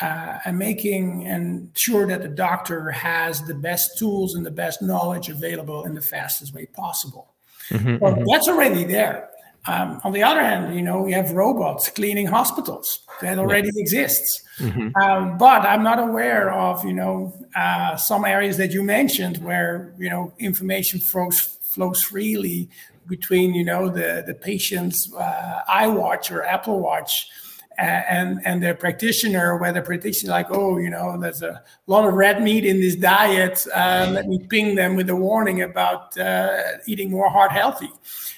Uh, 0.00 0.40
and 0.44 0.58
making 0.58 1.24
and 1.28 1.70
sure 1.74 2.04
that 2.04 2.20
the 2.20 2.28
doctor 2.28 2.90
has 2.90 3.40
the 3.46 3.54
best 3.54 3.96
tools 3.96 4.34
and 4.34 4.44
the 4.44 4.50
best 4.50 4.82
knowledge 4.82 5.28
available 5.28 5.84
in 5.84 5.94
the 5.94 6.00
fastest 6.00 6.52
way 6.52 6.66
possible. 6.66 7.32
Mm-hmm, 7.68 7.98
well, 7.98 8.14
mm-hmm. 8.14 8.24
that's 8.28 8.48
already 8.48 8.82
there. 8.82 9.30
Um, 9.66 10.00
on 10.04 10.12
the 10.12 10.22
other 10.22 10.42
hand, 10.42 10.74
you 10.74 10.82
know, 10.82 11.00
we 11.00 11.12
have 11.12 11.32
robots 11.32 11.88
cleaning 11.88 12.26
hospitals 12.26 13.00
that 13.22 13.38
already 13.38 13.70
yeah. 13.74 13.80
exists. 13.80 14.42
Mm-hmm. 14.58 14.94
Um, 15.02 15.38
but 15.38 15.62
I'm 15.62 15.82
not 15.82 15.98
aware 15.98 16.52
of, 16.52 16.84
you 16.84 16.92
know, 16.92 17.32
uh, 17.56 17.96
some 17.96 18.24
areas 18.24 18.56
that 18.58 18.72
you 18.72 18.82
mentioned 18.82 19.38
where, 19.38 19.94
you 19.98 20.10
know, 20.10 20.34
information 20.38 21.00
flows, 21.00 21.40
flows 21.40 22.02
freely 22.02 22.68
between, 23.06 23.54
you 23.54 23.64
know, 23.64 23.88
the, 23.88 24.22
the 24.26 24.34
patient's 24.34 25.12
uh, 25.14 25.62
iWatch 25.68 26.30
or 26.30 26.44
Apple 26.44 26.80
Watch 26.80 27.28
and 27.76 28.40
and 28.44 28.62
the 28.62 28.74
practitioner, 28.74 29.56
where 29.58 29.72
the 29.72 29.82
practitioner 29.82 30.30
like, 30.30 30.46
oh, 30.50 30.78
you 30.78 30.90
know, 30.90 31.18
there's 31.20 31.42
a 31.42 31.62
lot 31.86 32.06
of 32.06 32.14
red 32.14 32.42
meat 32.42 32.64
in 32.64 32.80
this 32.80 32.94
diet. 32.94 33.66
Uh, 33.74 34.10
let 34.12 34.28
me 34.28 34.38
ping 34.48 34.74
them 34.74 34.94
with 34.94 35.10
a 35.10 35.16
warning 35.16 35.62
about 35.62 36.16
uh, 36.18 36.62
eating 36.86 37.10
more 37.10 37.28
heart 37.28 37.50
healthy. 37.50 37.90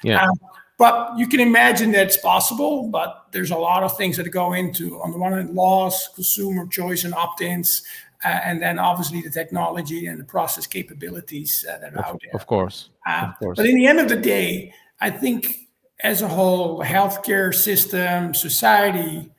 Yeah. 0.02 0.24
Um, 0.24 0.38
but 0.78 1.16
you 1.16 1.26
can 1.26 1.40
imagine 1.40 1.92
that 1.92 2.06
it's 2.06 2.16
possible, 2.18 2.88
but 2.88 3.26
there's 3.32 3.50
a 3.50 3.56
lot 3.56 3.82
of 3.82 3.96
things 3.96 4.16
that 4.18 4.28
go 4.30 4.52
into, 4.52 5.00
on 5.00 5.10
the 5.10 5.18
one 5.18 5.32
hand, 5.32 5.54
laws, 5.54 6.10
consumer 6.14 6.66
choice 6.66 7.04
and 7.04 7.14
opt-ins, 7.14 7.82
uh, 8.24 8.28
and 8.28 8.60
then 8.60 8.78
obviously 8.78 9.22
the 9.22 9.30
technology 9.30 10.06
and 10.06 10.20
the 10.20 10.24
process 10.24 10.66
capabilities 10.66 11.64
uh, 11.68 11.78
that 11.78 11.94
are 11.94 12.00
of, 12.00 12.04
out 12.04 12.20
there. 12.22 12.34
Of 12.34 12.46
course. 12.46 12.90
Uh, 13.06 13.28
of 13.28 13.38
course. 13.38 13.56
But 13.56 13.66
in 13.66 13.76
the 13.76 13.86
end 13.86 14.00
of 14.00 14.08
the 14.08 14.16
day, 14.16 14.72
I 15.00 15.10
think 15.10 15.68
as 16.00 16.20
a 16.20 16.28
whole, 16.28 16.82
healthcare 16.82 17.54
system, 17.54 18.34
society 18.34 19.30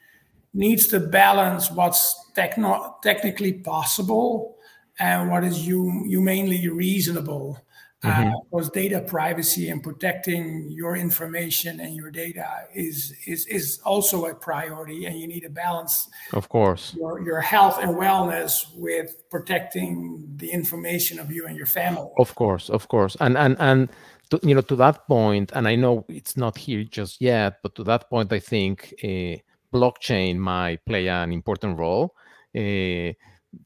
needs 0.53 0.87
to 0.87 0.99
balance 0.99 1.69
what's 1.69 2.31
techno- 2.33 2.95
technically 3.03 3.53
possible 3.53 4.57
and 4.99 5.29
what 5.29 5.43
is 5.43 5.67
hum- 5.67 6.05
humanely 6.07 6.67
reasonable 6.67 7.59
mm-hmm. 8.07 8.29
uh, 8.29 8.39
because 8.49 8.69
data 8.69 9.01
privacy 9.01 9.69
and 9.69 9.83
protecting 9.83 10.69
your 10.69 10.95
information 10.95 11.79
and 11.79 11.95
your 11.95 12.11
data 12.11 12.47
is 12.73 13.13
is 13.25 13.45
is 13.47 13.79
also 13.85 14.25
a 14.25 14.33
priority 14.33 15.05
and 15.05 15.19
you 15.19 15.27
need 15.27 15.41
to 15.41 15.49
balance 15.49 16.09
of 16.33 16.49
course. 16.49 16.95
your, 16.97 17.21
your 17.23 17.41
health 17.41 17.77
and 17.81 17.95
wellness 17.95 18.65
with 18.75 19.29
protecting 19.29 20.25
the 20.37 20.49
information 20.51 21.19
of 21.19 21.31
you 21.31 21.45
and 21.47 21.57
your 21.57 21.65
family. 21.65 22.09
Of 22.17 22.35
course 22.35 22.69
of 22.69 22.87
course. 22.87 23.15
And 23.19 23.37
and 23.37 23.55
and 23.59 23.89
to, 24.29 24.39
you 24.43 24.55
know 24.55 24.61
to 24.61 24.75
that 24.75 25.07
point 25.07 25.51
and 25.53 25.67
i 25.67 25.75
know 25.75 26.05
it's 26.09 26.35
not 26.37 26.57
here 26.57 26.83
just 26.83 27.21
yet 27.21 27.59
but 27.63 27.75
to 27.75 27.83
that 27.83 28.09
point 28.09 28.31
i 28.33 28.39
think 28.39 28.93
uh, 29.03 29.35
blockchain 29.73 30.37
might 30.37 30.83
play 30.85 31.07
an 31.07 31.31
important 31.31 31.77
role 31.77 32.13
uh, 32.57 33.11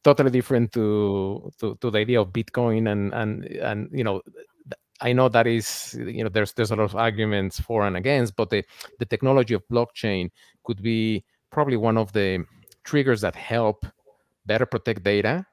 totally 0.04 0.32
different 0.32 0.72
to, 0.74 1.52
to 1.60 1.76
to 1.82 1.92
the 1.92 2.00
idea 2.00 2.22
of 2.22 2.30
Bitcoin 2.30 2.92
and 2.92 3.14
and 3.14 3.46
and 3.46 3.90
you 3.92 4.04
know 4.04 4.22
I 5.02 5.14
know 5.14 5.30
that 5.30 5.48
is 5.48 5.98
you 6.00 6.24
know 6.24 6.30
there's 6.30 6.54
there's 6.54 6.72
a 6.72 6.76
lot 6.76 6.84
of 6.84 6.96
arguments 6.96 7.60
for 7.60 7.86
and 7.86 7.98
against, 7.98 8.36
but 8.36 8.50
the 8.50 8.64
the 9.00 9.06
technology 9.06 9.56
of 9.56 9.68
blockchain 9.68 10.30
could 10.64 10.82
be 10.82 11.26
probably 11.50 11.78
one 11.78 11.98
of 11.98 12.14
the 12.14 12.46
triggers 12.84 13.22
that 13.22 13.36
help 13.36 13.86
better 14.46 14.66
protect 14.66 15.04
data 15.04 15.46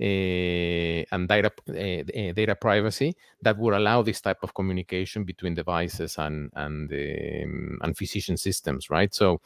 uh, 0.00 0.04
and 0.04 1.28
data 1.28 1.50
uh, 1.68 2.32
data 2.32 2.54
privacy 2.54 3.14
that 3.42 3.56
would 3.58 3.74
allow 3.74 4.02
this 4.02 4.20
type 4.20 4.38
of 4.42 4.54
communication 4.54 5.24
between 5.24 5.54
devices 5.54 6.16
and 6.18 6.50
and 6.56 6.90
um, 6.92 7.78
and 7.82 7.96
physician 7.96 8.36
systems, 8.36 8.88
right? 8.90 9.14
So 9.14 9.40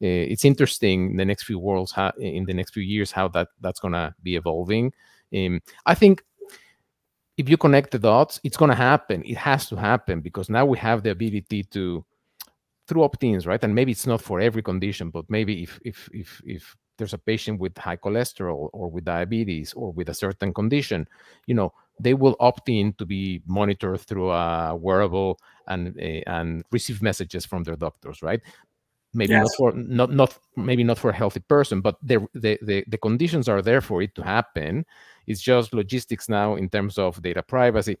it's 0.00 0.44
interesting 0.44 1.10
in 1.12 1.16
the 1.16 1.24
next 1.24 1.44
few 1.44 1.58
worlds 1.58 1.92
how, 1.92 2.12
in 2.18 2.44
the 2.44 2.54
next 2.54 2.72
few 2.72 2.82
years 2.82 3.10
how 3.10 3.28
that 3.28 3.48
that's 3.60 3.80
going 3.80 3.92
to 3.92 4.14
be 4.22 4.36
evolving. 4.36 4.92
Um, 5.32 5.60
i 5.86 5.94
think 5.94 6.24
if 7.36 7.48
you 7.48 7.56
connect 7.56 7.90
the 7.92 7.98
dots 7.98 8.40
it's 8.44 8.56
going 8.56 8.70
to 8.70 8.76
happen. 8.76 9.22
It 9.24 9.36
has 9.36 9.66
to 9.70 9.76
happen 9.76 10.20
because 10.20 10.50
now 10.50 10.66
we 10.66 10.76
have 10.78 11.02
the 11.02 11.10
ability 11.10 11.64
to 11.74 12.04
through 12.86 13.04
opt-ins 13.04 13.46
right? 13.46 13.62
And 13.62 13.74
maybe 13.74 13.92
it's 13.92 14.06
not 14.06 14.20
for 14.20 14.40
every 14.40 14.62
condition 14.62 15.10
but 15.10 15.24
maybe 15.28 15.62
if 15.62 15.78
if 15.84 16.08
if 16.12 16.42
if 16.44 16.76
there's 16.98 17.14
a 17.14 17.18
patient 17.18 17.58
with 17.58 17.78
high 17.78 17.96
cholesterol 17.96 18.68
or 18.74 18.90
with 18.90 19.04
diabetes 19.04 19.72
or 19.72 19.90
with 19.92 20.10
a 20.10 20.14
certain 20.14 20.52
condition 20.52 21.08
you 21.46 21.54
know 21.54 21.72
they 21.98 22.14
will 22.14 22.36
opt 22.40 22.68
in 22.68 22.92
to 22.94 23.06
be 23.06 23.42
monitored 23.46 24.00
through 24.00 24.30
a 24.30 24.74
wearable 24.74 25.38
and 25.68 25.96
uh, 25.98 26.30
and 26.36 26.62
receive 26.72 27.00
messages 27.00 27.46
from 27.46 27.62
their 27.62 27.76
doctors 27.76 28.22
right 28.22 28.42
maybe 29.12 29.32
yes. 29.32 29.42
not 29.42 29.50
for 29.56 29.72
not 29.72 30.12
not 30.12 30.38
maybe 30.56 30.84
not 30.84 30.98
for 30.98 31.10
a 31.10 31.14
healthy 31.14 31.40
person 31.40 31.80
but 31.80 31.96
the, 32.02 32.26
the 32.34 32.58
the 32.62 32.84
the 32.88 32.98
conditions 32.98 33.48
are 33.48 33.62
there 33.62 33.80
for 33.80 34.02
it 34.02 34.14
to 34.14 34.22
happen 34.22 34.84
it's 35.26 35.40
just 35.40 35.74
logistics 35.74 36.28
now 36.28 36.54
in 36.54 36.68
terms 36.68 36.98
of 36.98 37.20
data 37.22 37.42
privacy 37.42 37.98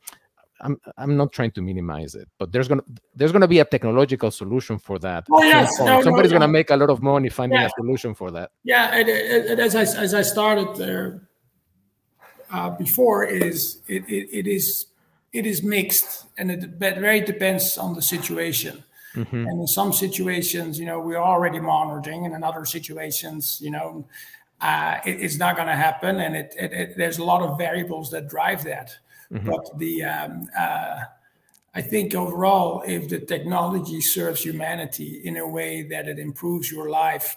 I'm 0.60 0.80
I'm 0.96 1.16
not 1.16 1.32
trying 1.32 1.52
to 1.52 1.62
minimize 1.62 2.14
it, 2.14 2.28
but 2.38 2.52
there's 2.52 2.68
gonna 2.68 2.82
there's 3.14 3.32
gonna 3.32 3.48
be 3.48 3.58
a 3.60 3.64
technological 3.64 4.30
solution 4.30 4.78
for 4.78 4.98
that. 4.98 5.24
Oh 5.30 5.42
yes, 5.42 5.78
no, 5.78 6.02
somebody's 6.02 6.32
no, 6.32 6.38
gonna 6.38 6.52
make 6.52 6.70
a 6.70 6.76
lot 6.76 6.90
of 6.90 7.02
money 7.02 7.28
finding 7.28 7.58
yeah. 7.58 7.66
a 7.66 7.70
solution 7.70 8.14
for 8.14 8.30
that. 8.32 8.50
Yeah, 8.64 8.94
and, 8.94 9.08
and 9.08 9.60
as 9.60 9.74
I 9.74 9.82
as 9.82 10.14
I 10.14 10.22
started 10.22 10.76
there 10.76 11.28
uh, 12.50 12.70
before, 12.70 13.24
is 13.24 13.80
it, 13.88 14.04
it, 14.08 14.28
it 14.38 14.46
is 14.46 14.86
it 15.32 15.46
is 15.46 15.62
mixed, 15.62 16.26
and 16.36 16.50
it 16.50 16.64
very 16.78 17.20
depends 17.20 17.78
on 17.78 17.94
the 17.94 18.02
situation. 18.02 18.84
Mm-hmm. 19.14 19.46
And 19.48 19.60
in 19.60 19.66
some 19.66 19.92
situations, 19.92 20.78
you 20.78 20.86
know, 20.86 21.00
we're 21.00 21.16
already 21.16 21.60
monitoring, 21.60 22.26
and 22.26 22.34
in 22.34 22.44
other 22.44 22.64
situations, 22.64 23.60
you 23.60 23.70
know, 23.70 24.04
uh, 24.60 24.98
it, 25.04 25.20
it's 25.20 25.38
not 25.38 25.56
going 25.56 25.68
to 25.68 25.76
happen. 25.76 26.20
And 26.20 26.36
it, 26.36 26.54
it, 26.58 26.72
it, 26.72 26.96
there's 26.96 27.18
a 27.18 27.24
lot 27.24 27.42
of 27.42 27.58
variables 27.58 28.10
that 28.10 28.28
drive 28.28 28.62
that. 28.64 28.96
Mm-hmm. 29.32 29.48
But 29.48 29.78
the 29.78 30.04
um, 30.04 30.48
uh, 30.56 31.00
I 31.74 31.82
think 31.82 32.14
overall, 32.14 32.82
if 32.86 33.08
the 33.08 33.20
technology 33.20 34.00
serves 34.00 34.42
humanity 34.42 35.22
in 35.24 35.36
a 35.36 35.46
way 35.46 35.82
that 35.82 36.08
it 36.08 36.18
improves 36.18 36.70
your 36.70 36.90
life, 36.90 37.36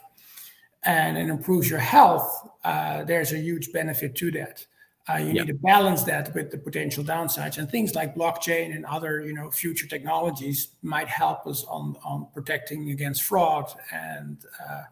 and 0.85 1.17
it 1.17 1.29
improves 1.29 1.69
your 1.69 1.79
health, 1.79 2.49
uh, 2.63 3.03
there's 3.03 3.31
a 3.31 3.37
huge 3.37 3.71
benefit 3.71 4.15
to 4.15 4.31
that. 4.31 4.65
Uh, 5.09 5.17
you 5.17 5.33
need 5.33 5.47
to 5.47 5.53
balance 5.53 6.03
that 6.03 6.33
with 6.33 6.49
the 6.49 6.57
potential 6.57 7.03
downsides, 7.03 7.57
and 7.57 7.69
things 7.69 7.93
like 7.93 8.15
blockchain 8.15 8.73
and 8.73 8.85
other, 8.85 9.21
you 9.21 9.33
know, 9.33 9.51
future 9.51 9.85
technologies 9.85 10.69
might 10.81 11.09
help 11.09 11.45
us 11.45 11.65
on 11.65 11.97
on 12.05 12.27
protecting 12.33 12.89
against 12.89 13.23
fraud 13.23 13.69
and 13.91 14.45
uh, 14.65 14.83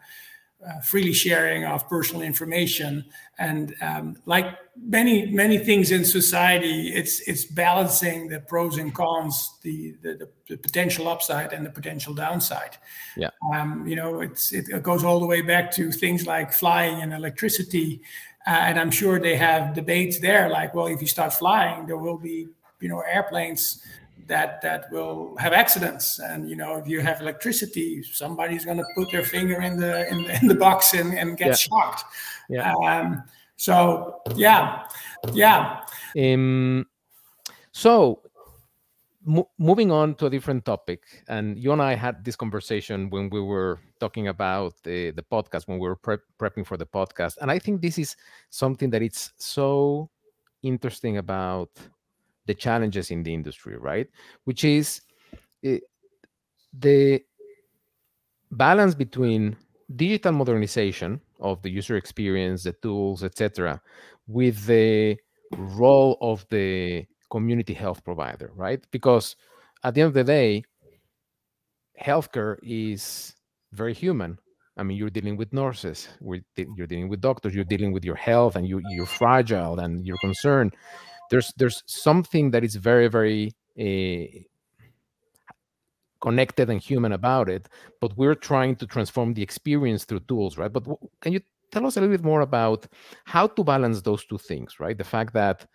uh, 0.67 0.79
freely 0.81 1.13
sharing 1.13 1.65
of 1.65 1.87
personal 1.89 2.21
information. 2.21 3.05
And 3.39 3.73
um, 3.81 4.17
like 4.25 4.45
many 4.77 5.31
many 5.31 5.57
things 5.57 5.91
in 5.91 6.05
society 6.05 6.89
it's 6.89 7.21
it's 7.21 7.45
balancing 7.45 8.27
the 8.27 8.39
pros 8.39 8.77
and 8.77 8.93
cons 8.93 9.57
the 9.63 9.95
the, 10.01 10.29
the 10.47 10.57
potential 10.57 11.07
upside 11.07 11.53
and 11.53 11.65
the 11.65 11.71
potential 11.71 12.13
downside. 12.13 12.77
Yeah. 13.17 13.29
Um, 13.53 13.87
you 13.87 13.95
know 13.95 14.21
it's 14.21 14.51
it 14.51 14.83
goes 14.83 15.03
all 15.03 15.19
the 15.19 15.25
way 15.25 15.41
back 15.41 15.71
to 15.71 15.91
things 15.91 16.27
like 16.27 16.53
flying 16.53 17.01
and 17.01 17.13
electricity 17.13 18.01
and 18.45 18.79
i'm 18.79 18.91
sure 18.91 19.19
they 19.19 19.35
have 19.35 19.73
debates 19.73 20.19
there 20.19 20.49
like 20.49 20.73
well 20.73 20.87
if 20.87 21.01
you 21.01 21.07
start 21.07 21.33
flying 21.33 21.85
there 21.85 21.97
will 21.97 22.17
be 22.17 22.47
you 22.79 22.89
know 22.89 23.01
airplanes 23.01 23.83
that 24.31 24.61
that 24.61 24.91
will 24.91 25.35
have 25.37 25.53
accidents. 25.53 26.19
And 26.19 26.49
you 26.49 26.55
know 26.55 26.77
if 26.77 26.87
you 26.87 27.01
have 27.01 27.21
electricity 27.21 28.01
somebody's 28.03 28.65
going 28.65 28.77
to 28.77 28.85
put 28.95 29.11
their 29.11 29.23
finger 29.23 29.61
in 29.61 29.77
the 29.77 30.09
in 30.09 30.23
the, 30.23 30.39
in 30.41 30.47
the 30.47 30.55
box 30.55 30.93
and, 30.93 31.13
and 31.13 31.37
get 31.37 31.47
yeah. 31.47 31.53
shocked. 31.55 32.03
Yeah. 32.49 32.73
Um, 32.73 33.23
so 33.57 34.21
yeah. 34.35 34.87
Yeah. 35.33 35.81
Um, 36.17 36.87
so 37.71 38.21
mo- 39.25 39.49
moving 39.57 39.91
on 39.91 40.15
to 40.15 40.25
a 40.25 40.29
different 40.29 40.65
topic 40.65 41.03
and 41.27 41.57
you 41.57 41.71
and 41.71 41.81
i 41.81 41.93
had 41.95 42.23
this 42.23 42.35
conversation 42.35 43.09
when 43.09 43.29
we 43.29 43.41
were 43.41 43.79
talking 43.99 44.27
about 44.27 44.73
the, 44.83 45.11
the 45.11 45.23
podcast 45.23 45.67
when 45.67 45.77
we 45.79 45.87
were 45.87 45.95
pre- 45.95 46.17
prepping 46.39 46.65
for 46.65 46.77
the 46.77 46.85
podcast 46.85 47.37
and 47.41 47.51
i 47.51 47.59
think 47.59 47.81
this 47.81 47.97
is 47.97 48.15
something 48.49 48.89
that 48.89 49.01
it's 49.01 49.31
so 49.37 50.09
interesting 50.63 51.17
about 51.17 51.69
the 52.45 52.53
challenges 52.53 53.11
in 53.11 53.23
the 53.23 53.33
industry, 53.33 53.77
right? 53.77 54.07
Which 54.45 54.63
is 54.63 55.01
uh, 55.65 55.77
the 56.77 57.21
balance 58.51 58.95
between 58.95 59.55
digital 59.95 60.31
modernization 60.31 61.21
of 61.39 61.61
the 61.61 61.69
user 61.69 61.97
experience, 61.97 62.63
the 62.63 62.73
tools, 62.73 63.23
etc., 63.23 63.81
with 64.27 64.65
the 64.65 65.17
role 65.57 66.17
of 66.21 66.45
the 66.49 67.05
community 67.31 67.73
health 67.73 68.03
provider, 68.03 68.51
right? 68.55 68.85
Because 68.91 69.35
at 69.83 69.95
the 69.95 70.01
end 70.01 70.09
of 70.09 70.13
the 70.13 70.23
day, 70.23 70.63
healthcare 71.99 72.57
is 72.61 73.33
very 73.71 73.93
human. 73.93 74.37
I 74.77 74.83
mean, 74.83 74.97
you're 74.97 75.09
dealing 75.09 75.37
with 75.37 75.53
nurses, 75.53 76.07
you're 76.21 76.87
dealing 76.87 77.09
with 77.09 77.21
doctors, 77.21 77.53
you're 77.55 77.63
dealing 77.65 77.91
with 77.91 78.05
your 78.05 78.15
health, 78.15 78.55
and 78.55 78.67
you, 78.67 78.81
you're 78.89 79.05
fragile 79.05 79.79
and 79.79 80.05
you're 80.05 80.17
concerned 80.17 80.73
there's 81.31 81.51
there's 81.57 81.81
something 81.87 82.51
that 82.51 82.63
is 82.63 82.75
very 82.75 83.07
very 83.07 83.55
uh, 83.79 84.27
connected 86.21 86.69
and 86.69 86.79
human 86.79 87.13
about 87.13 87.49
it 87.49 87.67
but 87.99 88.15
we're 88.15 88.35
trying 88.35 88.75
to 88.75 88.85
transform 88.85 89.33
the 89.33 89.41
experience 89.41 90.03
through 90.03 90.19
tools 90.27 90.57
right 90.59 90.71
but 90.71 90.83
can 91.21 91.33
you 91.33 91.41
tell 91.71 91.87
us 91.87 91.97
a 91.97 92.01
little 92.01 92.15
bit 92.15 92.23
more 92.23 92.41
about 92.41 92.85
how 93.25 93.47
to 93.47 93.63
balance 93.63 94.01
those 94.01 94.23
two 94.25 94.37
things 94.37 94.79
right 94.79 94.97
the 94.97 95.03
fact 95.15 95.33
that 95.33 95.65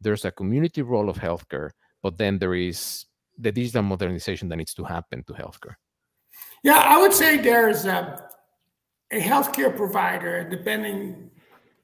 there's 0.00 0.24
a 0.24 0.30
community 0.30 0.82
role 0.82 1.08
of 1.08 1.16
healthcare 1.16 1.70
but 2.02 2.16
then 2.18 2.38
there 2.38 2.54
is 2.54 3.06
the 3.38 3.52
digital 3.52 3.82
modernization 3.82 4.48
that 4.48 4.56
needs 4.56 4.74
to 4.74 4.84
happen 4.84 5.22
to 5.24 5.32
healthcare 5.32 5.74
yeah 6.62 6.82
i 6.86 7.00
would 7.00 7.12
say 7.12 7.36
there's 7.36 7.84
a, 7.84 8.22
a 9.12 9.20
healthcare 9.20 9.74
provider 9.74 10.48
depending 10.48 11.30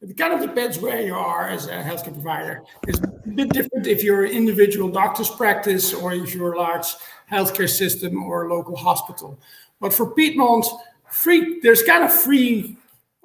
it 0.09 0.17
kind 0.19 0.35
of 0.35 0.41
depends 0.41 0.79
where 0.79 1.01
you 1.01 1.15
are 1.15 1.49
as 1.49 1.67
a 1.67 1.83
healthcare 1.83 2.13
provider. 2.13 2.63
It's 2.87 2.99
a 2.99 3.29
bit 3.35 3.49
different 3.51 3.87
if 3.87 4.05
you're 4.05 4.25
an 4.25 4.33
individual 4.33 4.91
doctor's 4.91 5.31
practice 5.31 5.95
or 5.95 6.13
if 6.13 6.35
you're 6.35 6.53
a 6.53 6.59
large 6.59 6.87
healthcare 7.31 7.69
system 7.69 8.23
or 8.23 8.45
a 8.45 8.55
local 8.55 8.77
hospital. 8.77 9.41
But 9.81 9.95
for 9.95 10.11
Piedmont, 10.11 10.67
free 11.11 11.61
there's 11.63 11.83
kind 11.83 12.05
of 12.05 12.13
free 12.13 12.77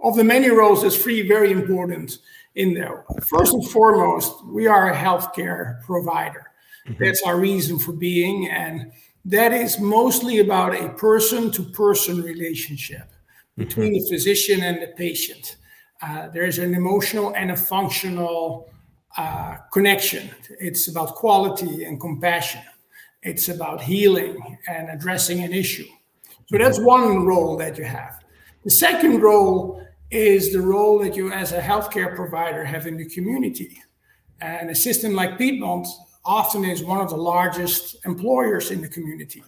of 0.02 0.16
the 0.16 0.24
many 0.24 0.50
roles. 0.50 0.82
There's 0.82 0.96
free 0.96 1.28
very 1.28 1.52
important 1.52 2.20
in 2.56 2.74
there. 2.74 3.06
First 3.28 3.54
and 3.54 3.68
foremost, 3.70 4.46
we 4.46 4.68
are 4.68 4.92
a 4.92 4.96
healthcare 4.96 5.82
provider. 5.84 6.52
Mm-hmm. 6.88 7.04
That's 7.04 7.22
our 7.24 7.40
reason 7.40 7.80
for 7.80 7.94
being, 7.94 8.50
and 8.50 8.92
that 9.26 9.54
is 9.54 9.80
mostly 9.80 10.40
about 10.40 10.74
a 10.74 10.90
person-to-person 10.90 12.22
relationship 12.22 13.08
mm-hmm. 13.10 13.64
between 13.64 13.94
the 13.94 14.08
physician 14.10 14.64
and 14.64 14.82
the 14.82 14.88
patient. 14.88 15.58
Uh, 16.02 16.30
there's 16.30 16.60
an 16.60 16.74
emotional 16.74 17.34
and 17.36 17.52
a 17.52 17.58
functional 17.58 18.72
uh, 19.18 19.58
connection. 19.74 20.30
It's 20.60 20.88
about 20.88 21.16
quality 21.16 21.84
and 21.84 22.00
compassion. 22.00 22.62
It's 23.22 23.50
about 23.50 23.82
healing 23.82 24.58
and 24.68 24.90
addressing 24.90 25.44
an 25.44 25.52
issue. 25.54 25.88
So 26.48 26.58
that's 26.58 26.80
one 26.80 27.26
role 27.26 27.58
that 27.58 27.78
you 27.78 27.84
have. 27.84 28.24
The 28.64 28.72
second 28.72 29.22
role 29.22 29.86
is 30.12 30.52
the 30.52 30.62
role 30.62 31.00
that 31.00 31.16
you, 31.16 31.32
as 31.32 31.52
a 31.52 31.62
healthcare 31.62 32.16
provider, 32.16 32.64
have 32.66 32.88
in 32.88 32.98
the 32.98 33.06
community. 33.06 33.82
And 34.42 34.70
a 34.70 34.76
system 34.76 35.14
like 35.14 35.38
Piedmont 35.38 35.88
often 36.26 36.66
is 36.66 36.84
one 36.84 37.02
of 37.02 37.10
the 37.10 37.18
largest 37.18 38.06
employers 38.06 38.72
in 38.72 38.82
the 38.82 38.88
community. 38.88 39.44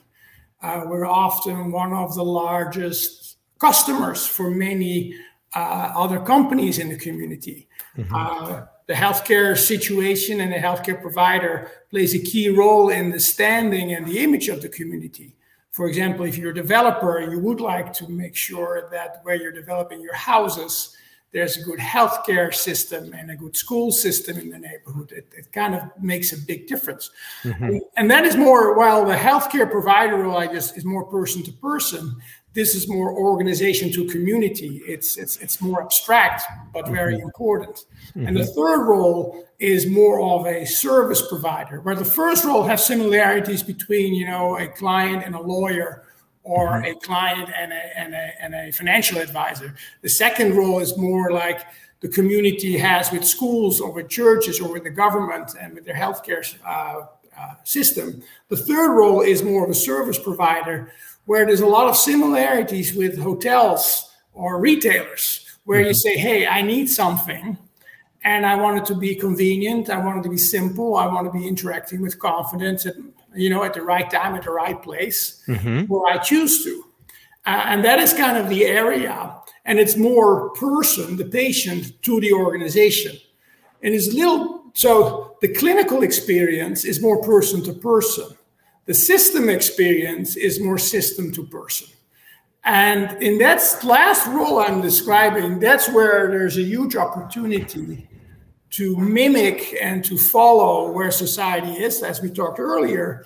Uh, 0.61 0.83
we're 0.85 1.05
often 1.05 1.71
one 1.71 1.93
of 1.93 2.15
the 2.15 2.23
largest 2.23 3.37
customers 3.59 4.25
for 4.25 4.51
many 4.51 5.15
uh, 5.55 5.93
other 5.95 6.19
companies 6.19 6.79
in 6.79 6.89
the 6.89 6.97
community. 6.97 7.67
Mm-hmm. 7.97 8.13
Uh, 8.15 8.65
the 8.87 8.93
healthcare 8.93 9.57
situation 9.57 10.41
and 10.41 10.51
the 10.51 10.57
healthcare 10.57 11.01
provider 11.01 11.71
plays 11.89 12.13
a 12.13 12.19
key 12.19 12.49
role 12.49 12.89
in 12.89 13.11
the 13.11 13.19
standing 13.19 13.93
and 13.93 14.05
the 14.05 14.19
image 14.19 14.49
of 14.49 14.61
the 14.61 14.69
community. 14.69 15.35
For 15.71 15.87
example, 15.87 16.25
if 16.25 16.37
you're 16.37 16.51
a 16.51 16.53
developer, 16.53 17.21
you 17.21 17.39
would 17.39 17.61
like 17.61 17.93
to 17.93 18.07
make 18.09 18.35
sure 18.35 18.89
that 18.91 19.21
where 19.23 19.35
you're 19.35 19.53
developing 19.53 20.01
your 20.01 20.15
houses, 20.15 20.97
there's 21.31 21.55
a 21.55 21.61
good 21.61 21.79
healthcare 21.79 22.53
system 22.53 23.13
and 23.13 23.31
a 23.31 23.35
good 23.37 23.55
school 23.55 23.89
system 23.89 24.37
in 24.37 24.49
the 24.49 24.59
neighborhood. 24.59 25.13
It, 25.13 25.31
it 25.35 25.51
kind 25.53 25.73
of 25.73 25.83
makes 25.97 26.33
a 26.33 26.37
big 26.37 26.67
difference. 26.67 27.09
Mm-hmm. 27.43 27.77
And, 27.95 28.11
that 28.11 28.25
is 28.25 28.35
more, 28.35 28.77
while 28.77 29.05
the 29.05 29.15
healthcare 29.15 29.69
provider 29.71 30.29
I 30.29 30.47
guess, 30.47 30.75
is 30.75 30.83
more 30.83 31.05
person 31.05 31.41
to 31.43 31.53
person, 31.53 32.17
this 32.53 32.75
is 32.75 32.87
more 32.87 33.13
organization 33.13 33.91
to 33.93 34.05
community. 34.05 34.81
It's 34.85 35.17
it's 35.17 35.37
it's 35.37 35.61
more 35.61 35.81
abstract 35.81 36.43
but 36.73 36.87
very 36.89 37.15
mm-hmm. 37.15 37.23
important. 37.23 37.85
Mm-hmm. 38.09 38.27
And 38.27 38.37
the 38.37 38.45
third 38.45 38.85
role 38.85 39.47
is 39.59 39.87
more 39.87 40.21
of 40.21 40.45
a 40.45 40.65
service 40.65 41.21
provider, 41.27 41.79
where 41.81 41.95
the 41.95 42.05
first 42.05 42.43
role 42.43 42.63
has 42.63 42.85
similarities 42.85 43.63
between 43.63 44.13
you 44.13 44.25
know 44.25 44.57
a 44.57 44.67
client 44.67 45.23
and 45.25 45.35
a 45.35 45.41
lawyer, 45.41 46.03
or 46.43 46.69
mm-hmm. 46.69 46.97
a 46.97 46.99
client 46.99 47.49
and 47.55 47.71
a, 47.71 47.97
and 47.97 48.13
a 48.13 48.31
and 48.41 48.53
a 48.53 48.71
financial 48.71 49.19
advisor. 49.19 49.73
The 50.01 50.09
second 50.09 50.55
role 50.55 50.79
is 50.79 50.97
more 50.97 51.31
like 51.31 51.61
the 52.01 52.09
community 52.09 52.77
has 52.77 53.11
with 53.11 53.23
schools 53.23 53.79
or 53.79 53.91
with 53.91 54.09
churches 54.09 54.59
or 54.59 54.71
with 54.73 54.83
the 54.83 54.89
government 54.89 55.51
and 55.59 55.75
with 55.75 55.85
their 55.85 55.95
healthcare 55.95 56.43
uh, 56.65 57.05
uh, 57.39 57.53
system. 57.63 58.21
The 58.49 58.57
third 58.57 58.93
role 58.93 59.21
is 59.21 59.41
more 59.43 59.63
of 59.63 59.69
a 59.69 59.75
service 59.75 60.17
provider 60.17 60.91
where 61.31 61.45
there's 61.45 61.61
a 61.61 61.65
lot 61.77 61.87
of 61.87 61.95
similarities 61.95 62.93
with 62.93 63.17
hotels 63.17 64.11
or 64.33 64.59
retailers, 64.59 65.45
where 65.63 65.79
mm-hmm. 65.79 65.87
you 65.87 65.93
say, 65.93 66.17
hey, 66.17 66.45
I 66.45 66.61
need 66.61 66.89
something 66.89 67.57
and 68.25 68.45
I 68.45 68.55
want 68.55 68.79
it 68.79 68.85
to 68.87 68.95
be 68.95 69.15
convenient. 69.15 69.89
I 69.89 69.97
want 70.05 70.19
it 70.19 70.23
to 70.23 70.29
be 70.29 70.37
simple. 70.37 70.97
I 70.97 71.07
want 71.07 71.25
to 71.27 71.31
be 71.31 71.47
interacting 71.47 72.01
with 72.01 72.19
confidence 72.19 72.85
at, 72.85 72.95
you 73.33 73.49
know, 73.49 73.63
at 73.63 73.73
the 73.73 73.81
right 73.81 74.11
time, 74.11 74.35
at 74.35 74.43
the 74.43 74.51
right 74.51 74.83
place 74.83 75.41
mm-hmm. 75.47 75.85
where 75.85 76.13
I 76.13 76.17
choose 76.17 76.65
to. 76.65 76.83
Uh, 77.45 77.63
and 77.71 77.85
that 77.85 77.99
is 77.99 78.13
kind 78.13 78.35
of 78.37 78.49
the 78.49 78.65
area. 78.65 79.33
And 79.63 79.79
it's 79.79 79.95
more 79.95 80.49
person, 80.49 81.15
the 81.15 81.23
patient, 81.23 82.01
to 82.01 82.19
the 82.19 82.33
organization. 82.33 83.15
And 83.81 83.95
it's 83.95 84.13
little, 84.13 84.65
so 84.73 85.37
the 85.39 85.47
clinical 85.47 86.03
experience 86.03 86.83
is 86.83 87.01
more 87.01 87.23
person 87.23 87.63
to 87.63 87.71
person. 87.71 88.27
The 88.85 88.93
system 88.93 89.49
experience 89.49 90.35
is 90.35 90.59
more 90.59 90.77
system 90.77 91.31
to 91.33 91.45
person. 91.45 91.87
And 92.63 93.21
in 93.23 93.37
that 93.39 93.61
last 93.83 94.27
role 94.27 94.59
I'm 94.59 94.81
describing, 94.81 95.59
that's 95.59 95.89
where 95.89 96.29
there's 96.29 96.57
a 96.57 96.63
huge 96.63 96.95
opportunity 96.95 98.07
to 98.71 98.97
mimic 98.97 99.75
and 99.81 100.03
to 100.05 100.17
follow 100.17 100.91
where 100.91 101.11
society 101.11 101.73
is, 101.73 102.03
as 102.03 102.21
we 102.21 102.29
talked 102.29 102.59
earlier. 102.59 103.25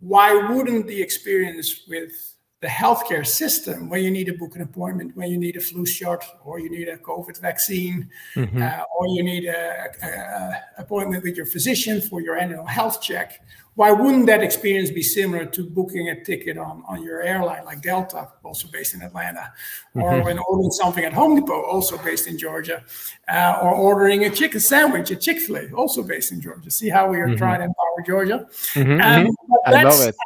Why 0.00 0.34
wouldn't 0.34 0.86
the 0.86 1.02
experience 1.02 1.82
with 1.88 2.12
the 2.60 2.68
healthcare 2.68 3.26
system 3.26 3.88
when 3.88 4.02
you 4.02 4.10
need 4.10 4.24
to 4.26 4.32
book 4.32 4.56
an 4.56 4.62
appointment, 4.62 5.16
when 5.16 5.30
you 5.30 5.38
need 5.38 5.56
a 5.56 5.60
flu 5.60 5.86
shot, 5.86 6.24
or 6.44 6.58
you 6.58 6.68
need 6.70 6.88
a 6.88 6.96
COVID 6.98 7.40
vaccine, 7.40 8.10
mm-hmm. 8.34 8.62
uh, 8.62 8.80
or 8.96 9.06
you 9.08 9.22
need 9.22 9.44
an 9.44 10.54
appointment 10.76 11.22
with 11.22 11.36
your 11.36 11.46
physician 11.46 12.00
for 12.00 12.20
your 12.20 12.36
annual 12.36 12.66
health 12.66 13.00
check. 13.00 13.40
Why 13.78 13.92
wouldn't 13.92 14.26
that 14.26 14.42
experience 14.42 14.90
be 14.90 15.04
similar 15.04 15.46
to 15.46 15.62
booking 15.62 16.08
a 16.08 16.24
ticket 16.24 16.58
on, 16.58 16.82
on 16.88 17.00
your 17.00 17.22
airline 17.22 17.64
like 17.64 17.80
Delta, 17.80 18.26
also 18.42 18.66
based 18.66 18.92
in 18.92 19.02
Atlanta, 19.02 19.52
mm-hmm. 19.94 20.02
or 20.02 20.20
when 20.24 20.36
ordering 20.40 20.72
something 20.72 21.04
at 21.04 21.12
Home 21.12 21.36
Depot, 21.36 21.62
also 21.62 21.96
based 21.98 22.26
in 22.26 22.36
Georgia, 22.36 22.82
uh, 23.28 23.60
or 23.62 23.72
ordering 23.72 24.24
a 24.24 24.30
chicken 24.30 24.58
sandwich 24.58 25.12
at 25.12 25.20
Chick 25.20 25.38
fil 25.38 25.58
A, 25.58 25.70
also 25.70 26.02
based 26.02 26.32
in 26.32 26.40
Georgia? 26.40 26.72
See 26.72 26.88
how 26.88 27.08
we 27.08 27.20
are 27.20 27.28
mm-hmm. 27.28 27.36
trying 27.36 27.60
to 27.60 27.66
empower 27.66 28.02
Georgia? 28.04 28.48
Mm-hmm, 28.74 29.00
um, 29.00 29.36
I 29.64 29.84
love 29.84 30.08
it 30.08 30.16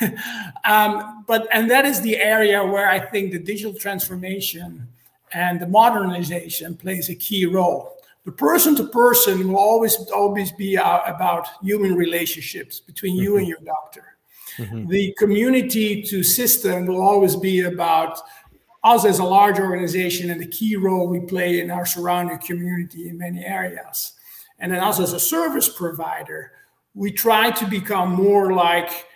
um, 0.64 1.24
but 1.28 1.46
and 1.52 1.70
that 1.70 1.84
is 1.84 2.00
the 2.00 2.16
area 2.16 2.66
where 2.66 2.90
I 2.90 2.98
think 2.98 3.30
the 3.30 3.38
digital 3.38 3.74
transformation 3.74 4.88
and 5.32 5.60
the 5.60 5.68
modernization 5.68 6.74
plays 6.74 7.10
a 7.10 7.14
key 7.14 7.46
role. 7.46 7.97
The 8.28 8.32
person 8.32 8.76
to 8.76 8.84
person 8.88 9.48
will 9.48 9.56
always 9.56 9.96
always 10.14 10.52
be 10.52 10.76
uh, 10.76 11.00
about 11.06 11.48
human 11.62 11.94
relationships 11.94 12.78
between 12.78 13.16
you 13.16 13.30
mm-hmm. 13.30 13.38
and 13.38 13.48
your 13.48 13.60
doctor. 13.64 14.04
Mm-hmm. 14.58 14.86
The 14.86 15.14
community 15.16 16.02
to 16.02 16.22
system 16.22 16.84
will 16.84 17.00
always 17.00 17.36
be 17.36 17.62
about 17.62 18.20
us 18.84 19.06
as 19.06 19.18
a 19.18 19.24
large 19.24 19.58
organization 19.58 20.28
and 20.28 20.38
the 20.38 20.46
key 20.46 20.76
role 20.76 21.08
we 21.08 21.20
play 21.20 21.60
in 21.60 21.70
our 21.70 21.86
surrounding 21.86 22.38
community 22.40 23.08
in 23.08 23.16
many 23.16 23.42
areas. 23.42 24.12
And 24.58 24.72
then 24.72 24.84
us 24.84 25.00
as 25.00 25.14
a 25.14 25.20
service 25.20 25.70
provider, 25.70 26.52
we 26.92 27.10
try 27.10 27.50
to 27.52 27.64
become 27.64 28.12
more 28.12 28.52
like 28.52 29.06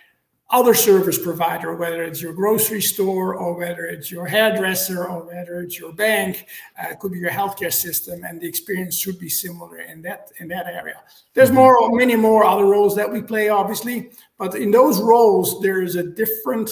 other 0.53 0.75
service 0.75 1.19
provider, 1.19 1.75
whether 1.75 2.03
it's 2.05 2.21
your 2.21 2.35
grocery 2.35 2.83
store 2.83 3.35
or 3.35 3.55
whether 3.55 3.87
it's 3.87 4.11
your 4.11 4.27
hairdresser 4.27 5.07
or 5.07 5.25
whether 5.25 5.63
it's 5.63 5.79
your 5.79 5.93
bank, 5.95 6.47
uh, 6.79 6.91
it 6.91 6.99
could 6.99 7.13
be 7.13 7.19
your 7.19 7.31
healthcare 7.31 7.73
system, 7.73 8.23
and 8.25 8.41
the 8.41 8.47
experience 8.47 8.97
should 8.97 9.19
be 9.19 9.31
similar 9.31 9.79
in 9.79 10.03
that 10.03 10.31
in 10.41 10.49
that 10.49 10.67
area. 10.67 11.01
There's 11.33 11.49
mm-hmm. 11.49 11.57
more, 11.57 11.99
many 11.99 12.17
more 12.17 12.45
other 12.45 12.67
roles 12.67 12.95
that 12.97 13.11
we 13.11 13.23
play, 13.23 13.49
obviously, 13.49 14.11
but 14.39 14.55
in 14.55 14.71
those 14.71 15.01
roles 15.01 15.61
there 15.63 15.83
is 15.83 15.97
a 15.97 16.03
different 16.03 16.71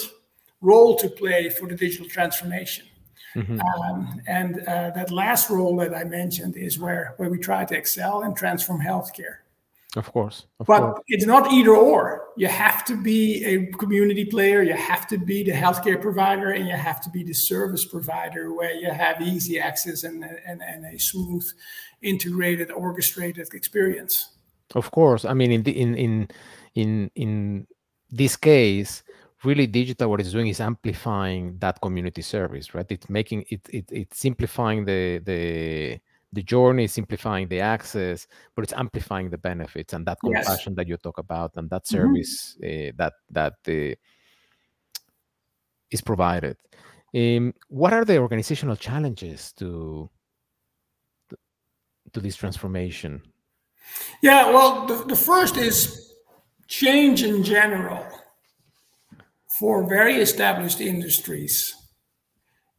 role 0.61 0.95
to 0.97 1.09
play 1.09 1.49
for 1.49 1.67
the 1.67 1.75
digital 1.75 2.07
transformation. 2.07 2.85
Mm-hmm. 3.35 3.59
Um, 3.61 4.21
and 4.27 4.59
uh, 4.67 4.91
that 4.91 5.09
last 5.09 5.49
role 5.49 5.75
that 5.77 5.95
I 5.95 6.03
mentioned 6.03 6.55
is 6.55 6.77
where 6.77 7.15
where 7.17 7.29
we 7.29 7.39
try 7.39 7.65
to 7.65 7.75
excel 7.75 8.21
and 8.23 8.35
transform 8.35 8.79
healthcare. 8.81 9.37
Of 9.97 10.11
course. 10.13 10.45
Of 10.59 10.67
but 10.67 10.79
course. 10.79 11.03
it's 11.07 11.25
not 11.25 11.51
either 11.51 11.75
or. 11.75 12.29
You 12.37 12.47
have 12.47 12.85
to 12.85 12.95
be 12.95 13.43
a 13.43 13.65
community 13.77 14.23
player, 14.23 14.63
you 14.63 14.73
have 14.73 15.05
to 15.07 15.17
be 15.17 15.43
the 15.43 15.51
healthcare 15.51 16.01
provider, 16.01 16.51
and 16.51 16.65
you 16.65 16.75
have 16.75 17.01
to 17.01 17.09
be 17.09 17.23
the 17.23 17.33
service 17.33 17.83
provider 17.83 18.53
where 18.53 18.73
you 18.73 18.89
have 18.89 19.21
easy 19.21 19.59
access 19.59 20.03
and, 20.03 20.23
and, 20.23 20.61
and 20.61 20.85
a 20.85 20.97
smooth, 20.97 21.45
integrated, 22.01 22.71
orchestrated 22.71 23.53
experience. 23.53 24.31
Of 24.75 24.91
course. 24.91 25.25
I 25.25 25.33
mean, 25.33 25.51
in, 25.51 25.63
the, 25.63 25.71
in, 25.71 25.95
in, 25.95 26.27
in, 26.75 27.11
in 27.15 27.67
this 28.09 28.37
case, 28.37 29.03
really 29.43 29.67
digital 29.67 30.09
what 30.09 30.21
it's 30.21 30.31
doing 30.31 30.47
is 30.47 30.61
amplifying 30.61 31.57
that 31.57 31.81
community 31.81 32.21
service 32.21 32.75
right 32.75 32.85
it's 32.91 33.09
making 33.09 33.43
it, 33.49 33.59
it 33.69 33.85
it's 33.91 34.19
simplifying 34.19 34.85
the 34.85 35.17
the 35.25 35.99
the 36.33 36.43
journey 36.43 36.85
is 36.85 36.93
simplifying 36.93 37.47
the 37.47 37.59
access, 37.59 38.27
but 38.55 38.63
it's 38.63 38.73
amplifying 38.73 39.29
the 39.29 39.37
benefits 39.37 39.93
and 39.93 40.05
that 40.05 40.19
compassion 40.23 40.73
yes. 40.73 40.75
that 40.77 40.87
you 40.87 40.97
talk 40.97 41.17
about 41.17 41.51
and 41.57 41.69
that 41.69 41.83
mm-hmm. 41.83 41.97
service 41.97 42.57
mm-hmm. 42.61 42.89
uh, 42.89 42.91
that 42.97 43.13
that 43.29 43.53
uh, 43.67 43.95
is 45.91 46.01
provided. 46.01 46.57
Um, 47.13 47.53
what 47.67 47.91
are 47.93 48.05
the 48.05 48.17
organizational 48.17 48.77
challenges 48.77 49.51
to 49.53 50.09
to 52.13 52.19
this 52.19 52.35
transformation? 52.35 53.21
Yeah, 54.21 54.49
well, 54.49 54.85
the, 54.85 55.03
the 55.05 55.15
first 55.15 55.57
is 55.57 56.13
change 56.67 57.23
in 57.23 57.43
general 57.43 58.05
for 59.59 59.87
very 59.87 60.15
established 60.15 60.79
industries 60.79 61.75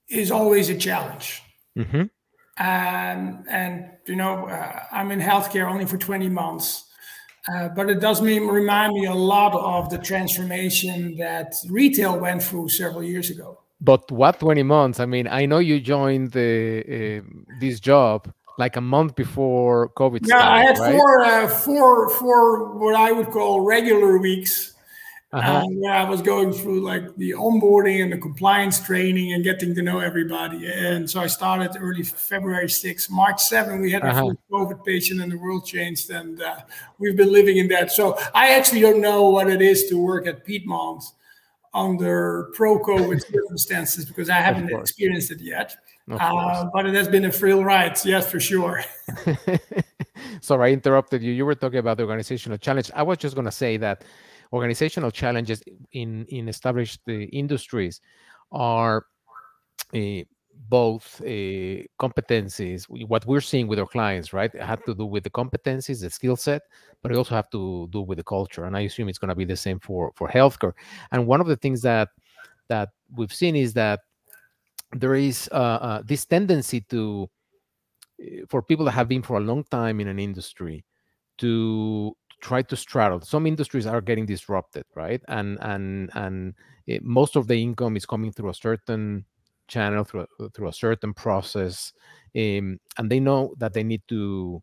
is 0.09 0.31
always 0.31 0.69
a 0.71 0.77
challenge. 0.77 1.43
Mm-hmm. 1.77 2.05
Um, 2.59 3.45
and 3.49 3.91
you 4.07 4.17
know, 4.17 4.47
uh, 4.47 4.81
I'm 4.91 5.11
in 5.11 5.21
healthcare 5.21 5.71
only 5.71 5.87
for 5.87 5.97
20 5.97 6.29
months, 6.29 6.85
uh, 7.53 7.69
but 7.69 7.89
it 7.89 8.01
does 8.01 8.21
mean 8.21 8.47
remind 8.47 8.93
me 8.93 9.07
a 9.07 9.15
lot 9.15 9.55
of 9.55 9.91
the 9.91 9.99
transformation 9.99 11.17
that 11.17 11.55
retail 11.69 12.19
went 12.19 12.43
through 12.43 12.69
several 12.69 13.03
years 13.03 13.31
ago. 13.31 13.61
But 13.81 14.11
what 14.13 14.39
20 14.39 14.63
months? 14.63 15.01
I 15.01 15.07
mean, 15.07 15.27
I 15.27 15.47
know 15.47 15.59
you 15.59 15.81
joined 15.81 16.33
the, 16.33 17.23
uh, 17.25 17.41
this 17.59 17.81
job 17.81 18.33
like 18.59 18.77
a 18.77 18.81
month 18.81 19.17
before 19.17 19.89
COVID. 19.91 20.21
Yeah, 20.23 20.39
started, 20.39 20.53
I 20.53 20.65
had 20.65 20.79
right? 20.79 20.95
four, 20.95 21.25
uh, 21.25 21.49
four, 21.49 22.09
four 22.11 22.79
what 22.79 22.95
I 22.95 23.13
would 23.13 23.31
call 23.31 23.61
regular 23.61 24.19
weeks 24.19 24.72
uh-huh. 25.33 25.65
Um, 25.65 25.81
where 25.81 25.95
I 25.95 26.05
was 26.05 26.21
going 26.21 26.53
through 26.53 26.81
like 26.83 27.17
the 27.17 27.31
onboarding 27.31 28.03
and 28.03 28.13
the 28.13 28.19
compliance 28.19 28.79
training 28.81 29.33
and 29.33 29.43
getting 29.43 29.75
to 29.75 29.83
know 29.83 29.99
everybody. 29.99 30.71
And 30.71 31.09
so 31.09 31.21
I 31.21 31.27
started 31.27 31.75
early 31.81 32.03
February 32.03 32.67
6th. 32.67 33.11
March 33.11 33.41
7, 33.41 33.81
we 33.81 33.91
had 33.91 34.03
uh-huh. 34.03 34.27
our 34.27 34.31
first 34.31 34.41
COVID 34.51 34.85
patient 34.85 35.23
and 35.23 35.33
the 35.33 35.39
world 35.39 35.65
changed. 35.65 36.11
And 36.11 36.43
uh, 36.43 36.61
we've 36.99 37.17
been 37.17 37.33
living 37.33 37.57
in 37.57 37.69
that. 37.69 37.91
So 37.91 38.19
I 38.35 38.53
actually 38.53 38.83
don't 38.83 39.01
know 39.01 39.31
what 39.31 39.49
it 39.49 39.63
is 39.63 39.89
to 39.89 39.97
work 39.97 40.27
at 40.27 40.45
Piedmont 40.45 41.03
under 41.73 42.51
pro 42.53 42.79
COVID 42.79 43.23
circumstances 43.33 44.05
because 44.05 44.29
I 44.29 44.35
haven't 44.35 44.71
experienced 44.71 45.31
it 45.31 45.41
yet. 45.41 45.77
Uh, 46.11 46.67
but 46.75 46.85
it 46.85 46.95
has 46.95 47.09
been 47.09 47.25
a 47.25 47.33
thrill 47.33 47.65
ride, 47.65 47.97
yes, 48.05 48.31
for 48.31 48.39
sure. 48.39 48.85
Sorry, 50.43 50.71
I 50.71 50.73
interrupted 50.75 51.23
you. 51.23 51.33
You 51.33 51.47
were 51.47 51.55
talking 51.55 51.79
about 51.79 51.97
the 51.97 52.03
organizational 52.03 52.59
challenge. 52.59 52.91
I 52.95 53.03
was 53.03 53.17
just 53.19 53.35
going 53.35 53.47
to 53.47 53.53
say 53.53 53.79
that 53.79 54.05
organizational 54.53 55.11
challenges 55.11 55.63
in 55.93 56.25
in 56.27 56.49
established 56.49 57.01
uh, 57.09 57.13
industries 57.13 58.01
are 58.51 59.07
uh, 59.95 60.23
both 60.69 61.21
uh, 61.23 61.83
competencies 61.99 62.85
what 63.09 63.27
we're 63.27 63.41
seeing 63.41 63.67
with 63.67 63.79
our 63.79 63.87
clients 63.87 64.33
right 64.33 64.55
it 64.55 64.63
had 64.63 64.85
to 64.85 64.95
do 64.95 65.07
with 65.07 65.25
the 65.25 65.31
competencies 65.31 66.01
the 66.01 66.11
skill 66.11 66.37
set 66.37 66.63
but 67.01 67.11
it 67.11 67.17
also 67.17 67.35
have 67.35 67.51
to 67.51 67.89
do 67.91 68.03
with 68.03 68.19
the 68.19 68.25
culture 68.25 68.65
and 68.65 68.77
i 68.77 68.81
assume 68.81 69.09
it's 69.09 69.19
going 69.19 69.31
to 69.31 69.35
be 69.35 69.45
the 69.45 69.57
same 69.57 69.79
for 69.81 70.13
for 70.15 70.29
healthcare. 70.29 70.73
And 71.11 71.27
one 71.27 71.41
of 71.41 71.47
the 71.47 71.57
things 71.57 71.83
that 71.83 72.11
that 72.69 72.91
we've 73.15 73.33
seen 73.33 73.57
is 73.57 73.73
that 73.75 74.01
there 74.93 75.15
is 75.15 75.49
uh, 75.53 75.55
uh, 75.55 76.03
this 76.05 76.25
tendency 76.27 76.83
to 76.83 77.29
for 78.49 78.63
people 78.63 78.85
that 78.85 78.93
have 78.93 79.09
been 79.09 79.23
for 79.23 79.37
a 79.37 79.41
long 79.41 79.65
time 79.65 80.01
in 80.01 80.09
an 80.09 80.19
industry 80.19 80.85
to 81.39 82.17
try 82.43 82.61
to 82.61 82.77
straddle. 82.77 83.21
Some 83.23 83.47
industries 83.47 83.87
are 83.87 84.01
getting 84.01 84.27
disrupted 84.27 84.85
right? 84.95 85.23
And 85.29 85.59
and 85.63 86.11
and 86.15 86.55
it, 86.87 87.03
most 87.05 87.37
of 87.37 87.47
the 87.47 87.57
income 87.57 87.97
is 87.97 88.05
coming 88.05 88.33
through 88.33 88.51
a 88.51 88.55
certain 88.55 89.25
channel 89.69 90.05
through 90.05 90.27
a, 90.41 90.51
through 90.51 90.69
a 90.69 90.73
certain 90.73 91.15
process 91.15 91.93
um, 92.37 92.79
and 92.99 93.09
they 93.09 93.21
know 93.21 93.55
that 93.59 93.73
they 93.73 93.85
need 93.85 94.03
to 94.09 94.61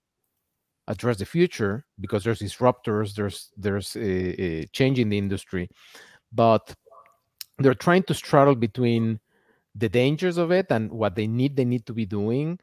address 0.87 1.17
the 1.17 1.25
future 1.25 1.85
because 1.99 2.23
there's 2.23 2.39
disruptors 2.39 3.15
there's 3.15 3.51
there's 3.57 3.95
a, 3.95 4.43
a 4.43 4.65
change 4.67 4.99
in 4.99 5.09
the 5.09 5.17
industry. 5.17 5.69
But 6.31 6.75
they're 7.59 7.73
trying 7.73 8.03
to 8.03 8.13
straddle 8.13 8.55
between 8.55 9.19
the 9.75 9.89
dangers 9.89 10.37
of 10.37 10.51
it 10.51 10.67
and 10.69 10.91
what 10.91 11.15
they 11.15 11.27
need 11.27 11.55
they 11.55 11.65
need 11.65 11.85
to 11.85 11.93
be 11.93 12.05
doing 12.05 12.59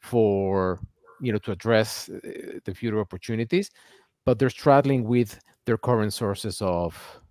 for 0.00 0.78
you 1.20 1.32
know 1.32 1.38
to 1.38 1.52
address 1.52 2.08
uh, 2.08 2.18
the 2.64 2.74
future 2.74 3.00
opportunities 3.00 3.70
but 4.26 4.38
they're 4.38 4.50
struggling 4.50 5.04
with 5.04 5.40
their 5.64 5.78
current 5.78 6.12
sources 6.12 6.60
of 6.60 7.22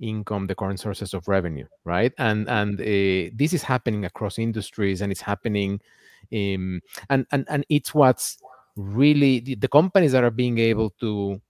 income 0.00 0.46
the 0.46 0.54
current 0.54 0.80
sources 0.80 1.12
of 1.14 1.26
revenue 1.28 1.66
right? 1.84 2.12
And 2.18 2.48
and 2.48 2.80
uh, 2.80 3.30
this 3.34 3.52
is 3.52 3.62
happening 3.62 4.04
across 4.04 4.38
industries 4.38 5.00
and 5.02 5.12
it's 5.12 5.20
happening 5.20 5.80
in 6.30 6.80
and 7.10 7.26
and 7.30 7.46
and 7.48 7.64
it's 7.68 7.94
what's 7.94 8.38
really 8.76 9.40
the, 9.40 9.54
the 9.56 9.68
companies 9.68 10.12
that 10.12 10.24
are 10.24 10.30
being 10.30 10.58
able 10.58 10.90
to 11.00 11.40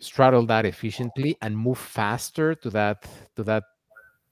straddle 0.00 0.46
that 0.46 0.64
efficiently 0.64 1.36
and 1.42 1.56
move 1.56 1.78
faster 1.78 2.54
to 2.54 2.70
that 2.70 3.06
to 3.36 3.42
that 3.44 3.64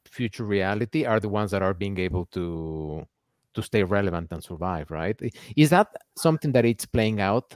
future 0.07 0.45
reality 0.45 1.05
are 1.05 1.21
the 1.21 1.29
ones 1.29 1.51
that 1.51 1.61
are 1.63 1.75
being 1.75 1.99
able 1.99 2.25
to 2.27 3.07
to 3.53 3.63
stay 3.63 3.83
relevant 3.83 4.33
and 4.33 4.43
survive 4.43 4.91
right? 4.91 5.21
Is 5.57 5.69
that 5.71 5.89
something 6.17 6.53
that 6.53 6.65
it's 6.65 6.87
playing 6.87 7.21
out 7.21 7.55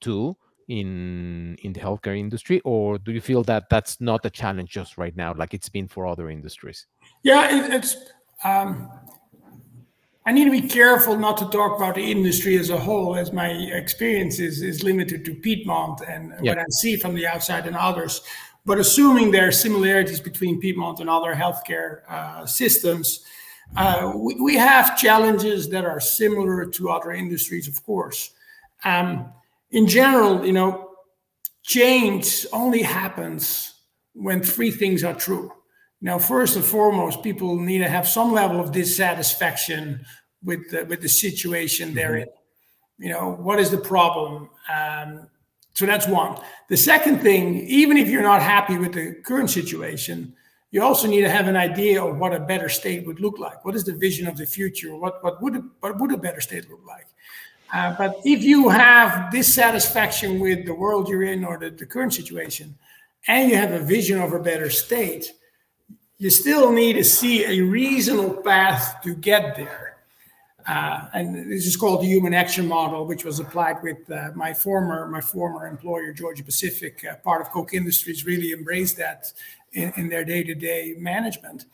too 0.00 0.36
in 0.68 1.56
in 1.62 1.72
the 1.72 1.80
healthcare 1.80 2.18
industry 2.18 2.60
or 2.64 2.98
do 2.98 3.12
you 3.12 3.20
feel 3.20 3.42
that 3.42 3.68
that's 3.70 4.00
not 4.00 4.24
a 4.26 4.30
challenge 4.30 4.70
just 4.70 4.98
right 4.98 5.16
now 5.16 5.32
like 5.34 5.54
it's 5.54 5.68
been 5.68 5.86
for 5.86 6.06
other 6.06 6.28
industries 6.28 6.86
yeah 7.22 7.56
it, 7.56 7.72
it's 7.72 7.96
um, 8.44 8.90
i 10.26 10.32
need 10.32 10.44
to 10.44 10.50
be 10.50 10.60
careful 10.60 11.16
not 11.16 11.36
to 11.36 11.44
talk 11.50 11.76
about 11.76 11.94
the 11.94 12.10
industry 12.10 12.58
as 12.58 12.70
a 12.70 12.78
whole 12.78 13.14
as 13.16 13.32
my 13.32 13.48
experience 13.48 14.40
is, 14.40 14.60
is 14.62 14.82
limited 14.82 15.24
to 15.24 15.34
piedmont 15.34 16.00
and 16.08 16.32
yeah. 16.42 16.52
what 16.52 16.58
i 16.58 16.64
see 16.70 16.96
from 16.96 17.14
the 17.14 17.26
outside 17.26 17.66
and 17.66 17.76
others 17.76 18.22
but 18.66 18.80
assuming 18.80 19.30
there 19.30 19.46
are 19.46 19.52
similarities 19.52 20.20
between 20.20 20.60
Piedmont 20.60 20.98
and 20.98 21.08
other 21.08 21.34
healthcare 21.34 22.00
uh, 22.10 22.44
systems, 22.44 23.24
uh, 23.76 24.12
we, 24.14 24.34
we, 24.34 24.56
have 24.56 24.98
challenges 24.98 25.68
that 25.68 25.84
are 25.84 26.00
similar 26.00 26.66
to 26.66 26.90
other 26.90 27.12
industries, 27.12 27.68
of 27.68 27.84
course. 27.86 28.32
Um, 28.84 29.32
in 29.70 29.86
general, 29.86 30.44
you 30.44 30.52
know, 30.52 30.90
change 31.62 32.46
only 32.52 32.82
happens 32.82 33.74
when 34.14 34.42
three 34.42 34.70
things 34.70 35.04
are 35.04 35.14
true. 35.14 35.52
Now, 36.00 36.18
first 36.18 36.56
and 36.56 36.64
foremost, 36.64 37.22
people 37.22 37.58
need 37.58 37.78
to 37.78 37.88
have 37.88 38.06
some 38.06 38.32
level 38.32 38.60
of 38.60 38.72
dissatisfaction 38.72 40.04
with 40.44 40.70
the, 40.70 40.84
with 40.84 41.00
the 41.00 41.08
situation 41.08 41.88
mm-hmm. 41.88 41.96
they're 41.96 42.16
in. 42.16 42.28
You 42.98 43.10
know, 43.10 43.32
what 43.32 43.58
is 43.58 43.70
the 43.70 43.78
problem? 43.78 44.48
Um, 44.72 45.28
so 45.74 45.84
that's 45.84 46.06
one. 46.06 46.40
The 46.68 46.76
second 46.76 47.20
thing, 47.20 47.66
even 47.66 47.98
if 47.98 48.08
you're 48.08 48.22
not 48.22 48.40
happy 48.40 48.78
with 48.78 48.94
the 48.94 49.16
current 49.24 49.50
situation, 49.50 50.34
you 50.70 50.82
also 50.82 51.06
need 51.06 51.20
to 51.22 51.28
have 51.28 51.48
an 51.48 51.56
idea 51.56 52.02
of 52.02 52.18
what 52.18 52.34
a 52.34 52.40
better 52.40 52.68
state 52.68 53.06
would 53.06 53.20
look 53.20 53.38
like. 53.38 53.64
What 53.64 53.74
is 53.74 53.84
the 53.84 53.94
vision 53.94 54.26
of 54.26 54.36
the 54.36 54.46
future? 54.46 54.96
What 54.96 55.22
what 55.22 55.42
would 55.42 55.56
a, 55.56 55.64
what 55.80 55.98
would 55.98 56.12
a 56.12 56.16
better 56.16 56.40
state 56.40 56.68
look 56.70 56.80
like? 56.86 57.06
Uh, 57.72 57.94
but 57.96 58.16
if 58.24 58.42
you 58.42 58.68
have 58.68 59.30
dissatisfaction 59.30 60.40
with 60.40 60.66
the 60.66 60.74
world 60.74 61.08
you're 61.08 61.24
in 61.24 61.44
or 61.44 61.58
the, 61.58 61.70
the 61.70 61.86
current 61.86 62.14
situation, 62.14 62.74
and 63.28 63.50
you 63.50 63.56
have 63.56 63.72
a 63.72 63.80
vision 63.80 64.20
of 64.20 64.32
a 64.32 64.38
better 64.38 64.70
state, 64.70 65.32
you 66.18 66.30
still 66.30 66.72
need 66.72 66.94
to 66.94 67.04
see 67.04 67.44
a 67.44 67.60
reasonable 67.60 68.42
path 68.42 69.02
to 69.02 69.14
get 69.14 69.56
there. 69.56 69.96
Uh, 70.66 71.08
and 71.12 71.50
this 71.50 71.66
is 71.66 71.76
called 71.76 72.02
the 72.02 72.06
human 72.06 72.34
action 72.34 72.66
model, 72.66 73.06
which 73.06 73.24
was 73.24 73.38
applied 73.38 73.80
with 73.82 74.10
uh, 74.10 74.30
my 74.34 74.52
former 74.52 75.06
my 75.06 75.20
former 75.20 75.66
employer, 75.66 76.12
Georgia 76.12 76.42
Pacific. 76.42 77.04
Uh, 77.08 77.14
part 77.16 77.40
of 77.40 77.50
Koch 77.50 77.72
Industries 77.72 78.26
really 78.26 78.52
embraced 78.52 78.96
that 78.96 79.32
in, 79.72 79.92
in 79.96 80.08
their 80.08 80.24
day-to-day 80.24 80.96
management 80.98 81.66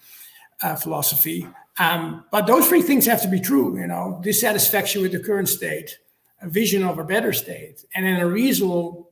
uh, 0.60 0.76
philosophy. 0.76 1.46
Um, 1.78 2.24
but 2.30 2.46
those 2.46 2.68
three 2.68 2.82
things 2.82 3.06
have 3.06 3.22
to 3.22 3.28
be 3.28 3.40
true. 3.40 3.78
You 3.78 3.86
know, 3.86 4.20
dissatisfaction 4.22 5.02
with 5.02 5.12
the 5.12 5.20
current 5.20 5.48
state, 5.48 5.98
a 6.40 6.48
vision 6.48 6.82
of 6.82 6.98
a 6.98 7.04
better 7.04 7.32
state, 7.32 7.84
and 7.94 8.04
then 8.04 8.20
a 8.20 8.26
reasonable 8.26 9.10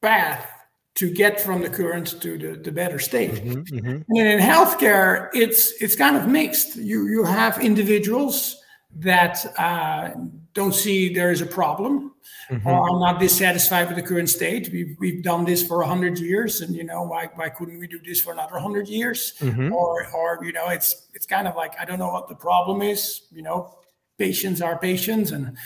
path 0.00 0.48
to 0.94 1.10
get 1.10 1.40
from 1.40 1.62
the 1.62 1.70
current 1.70 2.20
to 2.20 2.36
the, 2.36 2.60
the 2.60 2.72
better 2.72 2.98
state. 2.98 3.32
Mm-hmm, 3.32 3.76
mm-hmm. 3.76 4.16
And 4.16 4.28
in 4.28 4.38
healthcare, 4.38 5.28
it's 5.32 5.72
it's 5.80 5.96
kind 5.96 6.16
of 6.16 6.26
mixed. 6.26 6.76
You 6.76 7.06
you 7.08 7.24
have 7.24 7.58
individuals 7.58 8.56
that 8.96 9.44
uh, 9.58 10.10
don't 10.52 10.74
see 10.74 11.12
there 11.12 11.30
is 11.30 11.40
a 11.40 11.46
problem 11.46 12.12
mm-hmm. 12.50 12.66
or 12.66 12.72
are 12.72 13.00
not 13.00 13.20
dissatisfied 13.20 13.86
with 13.88 13.96
the 13.96 14.02
current 14.02 14.28
state. 14.28 14.70
We've, 14.72 14.96
we've 14.98 15.22
done 15.22 15.44
this 15.44 15.66
for 15.66 15.78
100 15.78 16.18
years 16.18 16.60
and, 16.60 16.74
you 16.74 16.84
know, 16.84 17.02
why, 17.02 17.28
why 17.34 17.48
couldn't 17.50 17.78
we 17.78 17.86
do 17.86 18.00
this 18.04 18.20
for 18.20 18.32
another 18.32 18.54
100 18.54 18.88
years? 18.88 19.34
Mm-hmm. 19.40 19.72
Or, 19.72 20.06
or, 20.12 20.44
you 20.44 20.52
know, 20.52 20.68
it's, 20.68 21.08
it's 21.14 21.26
kind 21.26 21.46
of 21.46 21.54
like, 21.56 21.74
I 21.80 21.84
don't 21.84 21.98
know 21.98 22.10
what 22.10 22.28
the 22.28 22.34
problem 22.34 22.82
is. 22.82 23.22
You 23.30 23.42
know, 23.42 23.78
patients 24.18 24.60
are 24.60 24.78
patients 24.78 25.30
and 25.30 25.56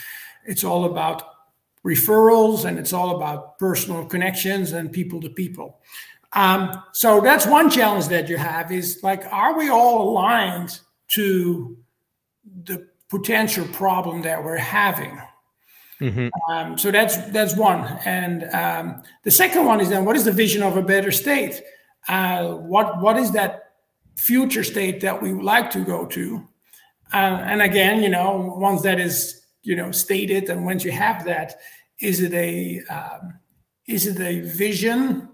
it's 0.46 0.64
all 0.64 0.84
about 0.84 1.22
referrals 1.84 2.64
and 2.64 2.78
it's 2.78 2.92
all 2.92 3.16
about 3.16 3.58
personal 3.58 4.04
connections 4.04 4.72
and 4.72 4.92
people 4.92 5.20
to 5.20 5.30
people. 5.30 5.80
Um, 6.34 6.82
so 6.92 7.20
that's 7.20 7.46
one 7.46 7.70
challenge 7.70 8.08
that 8.08 8.28
you 8.28 8.36
have 8.36 8.72
is 8.72 9.00
like, 9.02 9.24
are 9.32 9.56
we 9.56 9.68
all 9.70 10.10
aligned 10.10 10.80
to 11.14 11.76
the 12.64 12.88
potential 13.18 13.66
problem 13.68 14.22
that 14.22 14.42
we're 14.42 14.56
having? 14.56 15.20
Mm-hmm. 16.00 16.28
Um, 16.50 16.78
so 16.78 16.90
that's 16.90 17.16
that's 17.36 17.56
one, 17.56 17.80
and 18.04 18.38
um, 18.52 19.02
the 19.22 19.30
second 19.30 19.64
one 19.64 19.80
is 19.80 19.88
then 19.88 20.04
what 20.04 20.16
is 20.16 20.24
the 20.24 20.32
vision 20.32 20.62
of 20.62 20.76
a 20.76 20.82
better 20.82 21.12
state? 21.12 21.62
Uh, 22.08 22.54
what 22.72 23.00
what 23.00 23.16
is 23.16 23.30
that 23.32 23.72
future 24.16 24.64
state 24.64 25.00
that 25.00 25.22
we 25.22 25.32
would 25.32 25.44
like 25.44 25.70
to 25.70 25.84
go 25.84 26.04
to? 26.06 26.46
Uh, 27.12 27.38
and 27.50 27.62
again, 27.62 28.02
you 28.02 28.08
know, 28.08 28.54
once 28.58 28.82
that 28.82 28.98
is 28.98 29.44
you 29.64 29.74
know 29.74 29.90
stated 29.90 30.48
and 30.50 30.64
once 30.64 30.84
you 30.84 30.92
have 30.92 31.24
that 31.24 31.56
is 32.00 32.20
it 32.20 32.32
a 32.34 32.80
um, 32.90 33.34
is 33.86 34.06
it 34.06 34.20
a 34.20 34.40
vision 34.40 35.28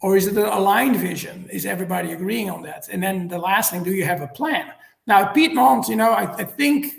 or 0.00 0.16
is 0.16 0.26
it 0.26 0.36
an 0.36 0.46
aligned 0.46 0.96
vision 0.96 1.48
is 1.52 1.64
everybody 1.64 2.12
agreeing 2.12 2.50
on 2.50 2.62
that 2.62 2.88
and 2.90 3.02
then 3.02 3.28
the 3.28 3.38
last 3.38 3.70
thing 3.70 3.82
do 3.82 3.92
you 3.92 4.04
have 4.04 4.22
a 4.22 4.28
plan 4.28 4.72
now 5.06 5.24
Pete 5.26 5.50
piedmont 5.50 5.88
you 5.88 5.96
know 5.96 6.12
i, 6.12 6.32
I 6.34 6.44
think 6.44 6.94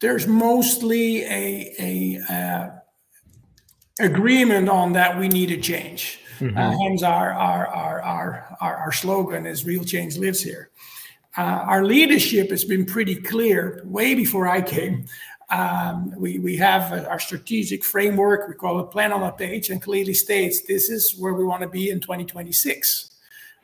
there's 0.00 0.28
mostly 0.28 1.24
a, 1.24 1.74
a 1.80 2.32
uh, 2.32 2.70
agreement 4.00 4.68
on 4.68 4.92
that 4.92 5.18
we 5.18 5.28
need 5.28 5.50
a 5.50 5.56
change 5.56 6.20
mm-hmm. 6.38 6.56
uh, 6.56 6.70
hence 6.82 7.02
our, 7.02 7.32
our, 7.32 7.66
our, 7.66 8.56
our, 8.60 8.76
our, 8.76 8.92
slogan 8.92 9.44
is 9.44 9.64
real 9.64 9.82
change 9.82 10.16
lives 10.16 10.40
here 10.40 10.70
uh, 11.38 11.62
our 11.66 11.84
leadership 11.84 12.50
has 12.50 12.64
been 12.64 12.84
pretty 12.84 13.14
clear 13.14 13.80
way 13.84 14.12
before 14.16 14.48
I 14.48 14.60
came. 14.60 15.04
Um, 15.50 16.12
we, 16.16 16.40
we 16.40 16.56
have 16.56 16.92
our 17.06 17.20
strategic 17.20 17.84
framework, 17.84 18.48
we 18.48 18.54
call 18.54 18.80
it 18.80 18.90
plan 18.90 19.12
on 19.12 19.22
a 19.22 19.30
page, 19.30 19.70
and 19.70 19.80
clearly 19.80 20.14
states 20.14 20.62
this 20.62 20.90
is 20.90 21.16
where 21.16 21.34
we 21.34 21.44
want 21.44 21.62
to 21.62 21.68
be 21.68 21.90
in 21.90 22.00
2026. 22.00 23.07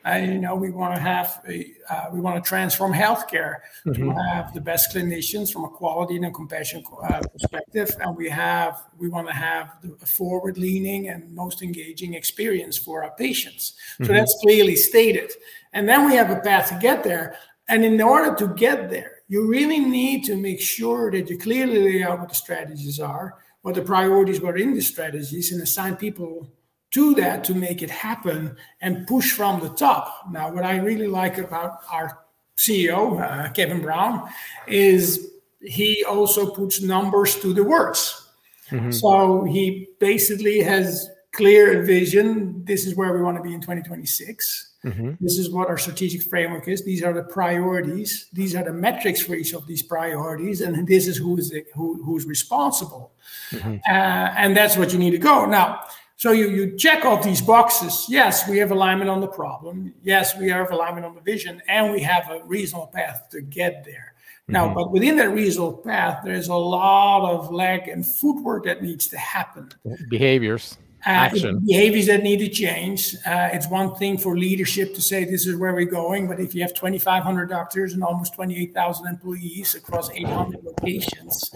And 0.05 0.33
you 0.33 0.39
know, 0.39 0.55
we 0.55 0.69
want 0.69 0.93
to 0.93 1.01
have 1.01 1.41
a, 1.49 1.73
uh, 1.89 2.05
we 2.13 2.19
want 2.21 2.41
to 2.41 2.47
transform 2.47 2.93
healthcare 2.93 3.55
mm-hmm. 3.85 3.93
to 3.93 4.11
have 4.11 4.53
the 4.53 4.61
best 4.61 4.93
clinicians 4.93 5.51
from 5.51 5.63
a 5.65 5.67
quality 5.67 6.15
and 6.15 6.25
a 6.25 6.31
compassion 6.31 6.83
uh, 7.01 7.21
perspective, 7.33 7.89
and 7.99 8.15
we 8.15 8.29
have 8.29 8.83
we 8.99 9.09
want 9.09 9.27
to 9.27 9.33
have 9.33 9.77
the 9.81 10.05
forward-leaning 10.05 11.09
and 11.09 11.33
most 11.33 11.63
engaging 11.63 12.13
experience 12.13 12.77
for 12.77 13.03
our 13.03 13.15
patients. 13.17 13.73
Mm-hmm. 13.73 14.05
So 14.05 14.13
that's 14.13 14.37
clearly 14.43 14.75
stated, 14.75 15.31
and 15.73 15.89
then 15.89 16.05
we 16.05 16.13
have 16.15 16.29
a 16.29 16.39
path 16.39 16.69
to 16.69 16.77
get 16.79 17.03
there. 17.03 17.35
And 17.67 17.83
in 17.83 17.99
order 17.99 18.35
to 18.35 18.53
get 18.53 18.91
there, 18.91 19.23
you 19.27 19.47
really 19.47 19.79
need 19.79 20.23
to 20.25 20.35
make 20.35 20.61
sure 20.61 21.09
that 21.09 21.27
you 21.31 21.37
clearly 21.39 21.79
lay 21.79 22.03
out 22.03 22.19
what 22.19 22.29
the 22.29 22.35
strategies 22.35 22.99
are, 22.99 23.39
what 23.63 23.73
the 23.73 23.81
priorities 23.81 24.39
were 24.39 24.55
in 24.55 24.75
the 24.75 24.81
strategies, 24.81 25.51
and 25.51 25.63
assign 25.63 25.95
people 25.95 26.47
to 26.91 27.13
that 27.15 27.43
to 27.45 27.53
make 27.53 27.81
it 27.81 27.89
happen 27.89 28.55
and 28.81 29.05
push 29.07 29.31
from 29.31 29.59
the 29.59 29.69
top. 29.69 30.25
Now, 30.31 30.51
what 30.51 30.63
I 30.63 30.77
really 30.77 31.07
like 31.07 31.37
about 31.37 31.79
our 31.91 32.25
CEO, 32.57 33.21
uh, 33.21 33.51
Kevin 33.51 33.81
Brown, 33.81 34.29
is 34.67 35.31
he 35.61 36.03
also 36.05 36.49
puts 36.49 36.81
numbers 36.81 37.35
to 37.41 37.53
the 37.53 37.63
words. 37.63 38.29
Mm-hmm. 38.69 38.91
So 38.91 39.43
he 39.43 39.89
basically 39.99 40.61
has 40.61 41.09
clear 41.33 41.83
vision. 41.83 42.63
This 42.65 42.85
is 42.85 42.95
where 42.95 43.13
we 43.13 43.21
want 43.21 43.37
to 43.37 43.43
be 43.43 43.53
in 43.53 43.61
2026. 43.61 44.75
Mm-hmm. 44.85 45.11
This 45.19 45.37
is 45.37 45.49
what 45.49 45.67
our 45.67 45.77
strategic 45.77 46.21
framework 46.23 46.67
is. 46.67 46.83
These 46.83 47.03
are 47.03 47.13
the 47.13 47.23
priorities. 47.23 48.27
These 48.31 48.55
are 48.55 48.63
the 48.63 48.73
metrics 48.73 49.21
for 49.21 49.33
each 49.33 49.53
of 49.53 49.65
these 49.65 49.81
priorities, 49.81 50.61
and 50.61 50.87
this 50.87 51.07
is 51.07 51.17
who 51.17 51.37
is 51.37 51.49
the, 51.49 51.65
who, 51.73 52.03
who's 52.03 52.25
responsible. 52.25 53.11
Mm-hmm. 53.49 53.77
Uh, 53.87 54.33
and 54.37 54.55
that's 54.55 54.77
what 54.77 54.93
you 54.93 54.99
need 54.99 55.11
to 55.11 55.17
go 55.17 55.45
now. 55.45 55.81
So 56.17 56.31
you 56.31 56.49
you 56.49 56.77
check 56.77 57.03
off 57.03 57.23
these 57.23 57.41
boxes. 57.41 58.05
Yes, 58.07 58.47
we 58.47 58.57
have 58.59 58.71
alignment 58.71 59.09
on 59.09 59.19
the 59.19 59.27
problem. 59.27 59.93
Yes, 60.01 60.37
we 60.37 60.49
have 60.49 60.71
alignment 60.71 61.05
on 61.05 61.13
the 61.13 61.21
vision, 61.21 61.61
and 61.67 61.91
we 61.91 61.99
have 62.01 62.29
a 62.29 62.41
reasonable 62.45 62.87
path 62.87 63.27
to 63.31 63.41
get 63.41 63.83
there. 63.83 64.13
Now, 64.47 64.65
mm-hmm. 64.65 64.75
but 64.75 64.91
within 64.91 65.17
that 65.17 65.29
reasonable 65.29 65.77
path, 65.77 66.21
there's 66.23 66.47
a 66.47 66.55
lot 66.55 67.29
of 67.29 67.51
leg 67.51 67.87
and 67.87 68.05
footwork 68.05 68.65
that 68.65 68.81
needs 68.81 69.07
to 69.09 69.17
happen. 69.17 69.69
Behaviors. 70.09 70.77
Uh, 71.05 71.29
behaviors 71.65 72.07
that 72.07 72.23
need 72.23 72.37
to 72.37 72.49
change. 72.49 73.13
Uh, 73.27 73.49
it's 73.53 73.67
one 73.67 73.93
thing 73.95 74.17
for 74.17 74.35
leadership 74.35 74.95
to 74.95 75.01
say 75.01 75.23
this 75.23 75.45
is 75.45 75.55
where 75.55 75.71
we're 75.71 75.85
going, 75.85 76.27
but 76.27 76.39
if 76.39 76.55
you 76.55 76.63
have 76.63 76.73
2,500 76.73 77.47
doctors 77.47 77.93
and 77.93 78.03
almost 78.03 78.33
28,000 78.33 79.05
employees 79.05 79.75
across 79.75 80.09
800 80.09 80.63
locations 80.63 81.51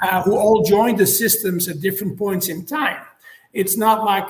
uh, 0.00 0.22
who 0.22 0.36
all 0.36 0.62
joined 0.62 0.98
the 0.98 1.06
systems 1.06 1.66
at 1.66 1.80
different 1.80 2.16
points 2.16 2.48
in 2.48 2.64
time, 2.64 3.04
it's 3.54 3.76
not 3.76 4.04
like 4.04 4.26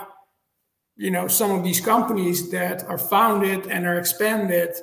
you 0.97 1.11
know 1.11 1.27
some 1.29 1.51
of 1.51 1.64
these 1.64 1.81
companies 1.81 2.51
that 2.51 2.85
are 2.85 2.99
founded 2.99 3.66
and 3.66 3.87
are 3.87 3.99
expanded 3.99 4.75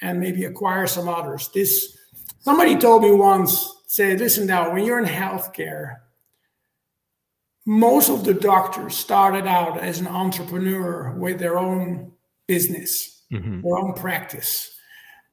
and 0.00 0.18
maybe 0.18 0.44
acquire 0.44 0.86
some 0.86 1.08
others. 1.08 1.50
This 1.54 1.96
somebody 2.40 2.76
told 2.76 3.02
me 3.02 3.12
once, 3.12 3.70
say, 3.86 4.16
listen 4.16 4.46
now, 4.46 4.72
when 4.72 4.84
you're 4.84 4.98
in 4.98 5.04
healthcare 5.04 5.96
most 7.66 8.08
of 8.08 8.24
the 8.24 8.34
doctors 8.34 8.96
started 8.96 9.46
out 9.46 9.78
as 9.78 10.00
an 10.00 10.08
entrepreneur 10.08 11.12
with 11.16 11.38
their 11.38 11.58
own 11.58 12.12
business, 12.48 13.22
mm-hmm. 13.32 13.60
their 13.60 13.76
own 13.76 13.94
practice. 13.94 14.76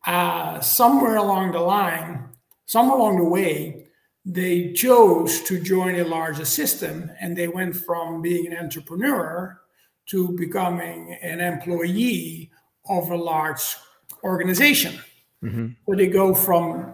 Uh, 0.05 0.59
somewhere 0.59 1.15
along 1.15 1.51
the 1.51 1.59
line, 1.59 2.29
somewhere 2.65 2.97
along 2.97 3.17
the 3.17 3.23
way, 3.23 3.86
they 4.29 4.73
chose 4.73 5.41
to 5.43 5.59
join 5.59 5.95
a 5.95 6.03
larger 6.03 6.43
system 6.43 7.09
and 7.21 7.35
they 7.37 7.47
went 7.47 7.75
from 7.75 8.21
being 8.21 8.47
an 8.47 8.57
entrepreneur 8.57 9.61
to 10.07 10.35
becoming 10.37 11.17
an 11.21 11.39
employee 11.39 12.51
of 12.89 13.09
a 13.09 13.15
large 13.15 13.77
organization. 14.23 14.99
Mm-hmm. 15.43 15.67
So 15.85 15.95
they 15.95 16.07
go 16.07 16.35
from 16.35 16.93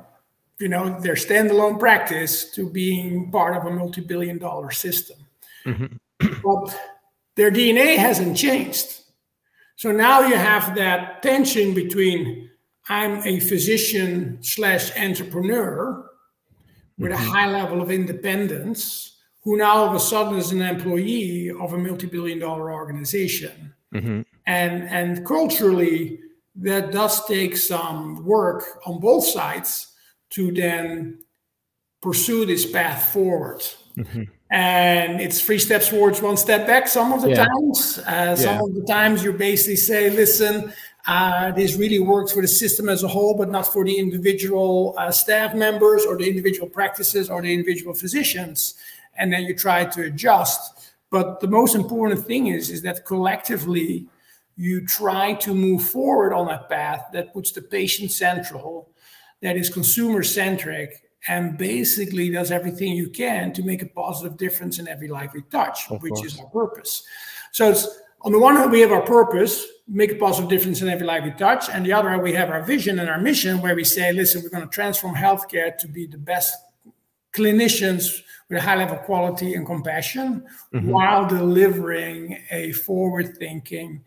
you 0.59 0.69
know 0.69 0.99
their 0.99 1.15
standalone 1.15 1.79
practice 1.79 2.51
to 2.51 2.69
being 2.69 3.31
part 3.31 3.57
of 3.57 3.65
a 3.65 3.71
multi-billion 3.71 4.37
dollar 4.37 4.71
system 4.71 5.17
Mm-hmm. 5.65 6.41
but 6.43 6.77
their 7.35 7.49
DNA 7.49 7.95
hasn't 7.95 8.35
changed. 8.35 8.99
So 9.77 9.91
now 9.91 10.27
you 10.27 10.35
have 10.35 10.75
that 10.75 11.23
tension 11.23 11.73
between 11.73 12.49
I'm 12.89 13.25
a 13.25 13.39
physician 13.39 14.39
slash 14.41 14.95
entrepreneur 14.97 16.09
with 17.03 17.11
mm-hmm. 17.11 17.27
a 17.27 17.31
high 17.31 17.51
level 17.51 17.81
of 17.81 17.91
independence, 17.91 19.17
who 19.43 19.57
now 19.57 19.73
all 19.75 19.89
of 19.89 19.95
a 19.95 19.99
sudden 19.99 20.37
is 20.37 20.51
an 20.51 20.61
employee 20.61 21.51
of 21.51 21.73
a 21.73 21.77
multi-billion 21.77 22.39
dollar 22.39 22.71
organization. 22.71 23.73
Mm-hmm. 23.93 24.21
And 24.47 24.83
and 24.89 25.25
culturally, 25.25 26.19
that 26.55 26.91
does 26.91 27.25
take 27.25 27.57
some 27.57 28.25
work 28.25 28.63
on 28.85 28.99
both 28.99 29.25
sides 29.25 29.93
to 30.31 30.51
then 30.51 31.19
pursue 32.01 32.45
this 32.45 32.65
path 32.65 33.11
forward. 33.13 33.61
Mm-hmm. 33.97 34.23
And 34.51 35.21
it's 35.21 35.41
three 35.41 35.59
steps 35.59 35.87
forwards, 35.87 36.21
one 36.21 36.37
step 36.37 36.67
back. 36.67 36.87
Some 36.87 37.11
of 37.11 37.21
the 37.21 37.29
yeah. 37.29 37.45
times, 37.45 37.99
uh, 38.05 38.35
some 38.35 38.55
yeah. 38.55 38.63
of 38.63 38.75
the 38.75 38.85
times 38.87 39.23
you 39.23 39.33
basically 39.33 39.77
say, 39.77 40.09
"Listen, 40.09 40.71
uh, 41.07 41.51
this 41.51 41.75
really 41.75 41.99
works 41.99 42.31
for 42.31 42.41
the 42.41 42.47
system 42.47 42.87
as 42.87 43.03
a 43.03 43.07
whole, 43.07 43.35
but 43.35 43.49
not 43.49 43.67
for 43.71 43.83
the 43.83 43.97
individual 43.97 44.95
uh, 44.97 45.11
staff 45.11 45.53
members 45.53 46.05
or 46.05 46.17
the 46.17 46.27
individual 46.27 46.69
practices 46.69 47.29
or 47.29 47.41
the 47.41 47.53
individual 47.53 47.93
physicians." 47.93 48.75
And 49.17 49.31
then 49.31 49.43
you 49.43 49.55
try 49.55 49.85
to 49.85 50.03
adjust. 50.03 50.93
But 51.09 51.39
the 51.39 51.47
most 51.47 51.75
important 51.75 52.25
thing 52.25 52.47
is, 52.47 52.71
is 52.71 52.81
that 52.81 53.05
collectively 53.05 54.07
you 54.55 54.85
try 54.85 55.33
to 55.33 55.53
move 55.53 55.83
forward 55.83 56.33
on 56.33 56.47
that 56.47 56.69
path 56.69 57.05
that 57.13 57.33
puts 57.33 57.51
the 57.51 57.61
patient 57.61 58.11
central, 58.11 58.89
that 59.41 59.57
is 59.57 59.69
consumer 59.69 60.23
centric, 60.23 61.03
and 61.27 61.57
basically 61.57 62.29
does 62.29 62.51
everything 62.51 62.93
you 62.93 63.09
can 63.09 63.53
to 63.53 63.63
make 63.63 63.81
a 63.81 63.85
positive 63.85 64.37
difference 64.37 64.79
in 64.79 64.87
every 64.87 65.07
life 65.07 65.31
we 65.33 65.41
touch, 65.43 65.89
of 65.89 66.01
which 66.01 66.13
course. 66.13 66.33
is 66.33 66.39
our 66.39 66.47
purpose. 66.47 67.03
So 67.51 67.69
it's 67.69 67.87
on 68.23 68.31
the 68.31 68.39
one 68.39 68.55
hand, 68.55 68.71
we 68.71 68.79
have 68.79 68.91
our 68.91 69.01
purpose, 69.01 69.65
make 69.87 70.11
a 70.11 70.15
positive 70.15 70.49
difference 70.49 70.81
in 70.81 70.87
every 70.87 71.05
life 71.05 71.23
we 71.23 71.31
touch. 71.31 71.69
And 71.69 71.85
the 71.85 71.93
other 71.93 72.09
hand, 72.09 72.21
we 72.21 72.33
have 72.33 72.49
our 72.49 72.63
vision 72.63 72.99
and 72.99 73.09
our 73.09 73.19
mission 73.19 73.61
where 73.61 73.75
we 73.75 73.83
say, 73.83 74.13
listen, 74.13 74.41
we're 74.41 74.49
going 74.49 74.63
to 74.63 74.69
transform 74.69 75.15
healthcare 75.15 75.77
to 75.77 75.87
be 75.87 76.05
the 76.05 76.17
best 76.17 76.55
clinicians 77.33 78.21
with 78.49 78.59
a 78.59 78.61
high 78.61 78.75
level 78.75 78.95
of 78.97 79.03
quality 79.03 79.55
and 79.55 79.65
compassion 79.65 80.45
mm-hmm. 80.73 80.89
while 80.89 81.27
delivering 81.27 82.39
a 82.51 82.71
forward 82.71 83.37
thinking, 83.37 84.03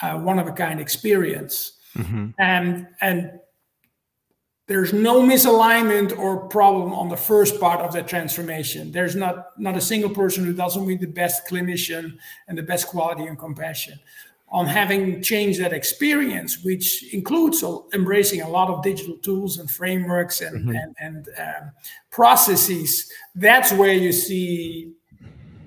uh, 0.00 0.18
one 0.18 0.38
of 0.38 0.46
a 0.46 0.52
kind 0.52 0.80
experience. 0.80 1.72
Mm-hmm. 1.94 2.28
And, 2.38 2.86
and 3.00 3.40
there's 4.68 4.92
no 4.92 5.22
misalignment 5.22 6.16
or 6.16 6.46
problem 6.46 6.92
on 6.92 7.08
the 7.08 7.16
first 7.16 7.58
part 7.58 7.80
of 7.80 7.92
that 7.94 8.06
transformation. 8.06 8.92
There's 8.92 9.16
not, 9.16 9.58
not 9.58 9.76
a 9.76 9.80
single 9.80 10.10
person 10.10 10.44
who 10.44 10.52
doesn't 10.52 10.86
be 10.86 10.94
the 10.94 11.06
best 11.06 11.48
clinician 11.48 12.18
and 12.46 12.56
the 12.56 12.62
best 12.62 12.86
quality 12.86 13.24
and 13.24 13.38
compassion. 13.38 13.98
On 14.50 14.66
having 14.66 15.22
changed 15.22 15.60
that 15.60 15.72
experience, 15.72 16.62
which 16.62 17.12
includes 17.14 17.64
embracing 17.94 18.42
a 18.42 18.48
lot 18.48 18.68
of 18.68 18.82
digital 18.82 19.16
tools 19.16 19.58
and 19.58 19.70
frameworks 19.70 20.42
and, 20.42 20.68
mm-hmm. 20.68 20.76
and, 20.76 20.96
and 21.00 21.28
um, 21.38 21.70
processes, 22.10 23.10
that's 23.34 23.72
where 23.72 23.94
you 23.94 24.12
see 24.12 24.92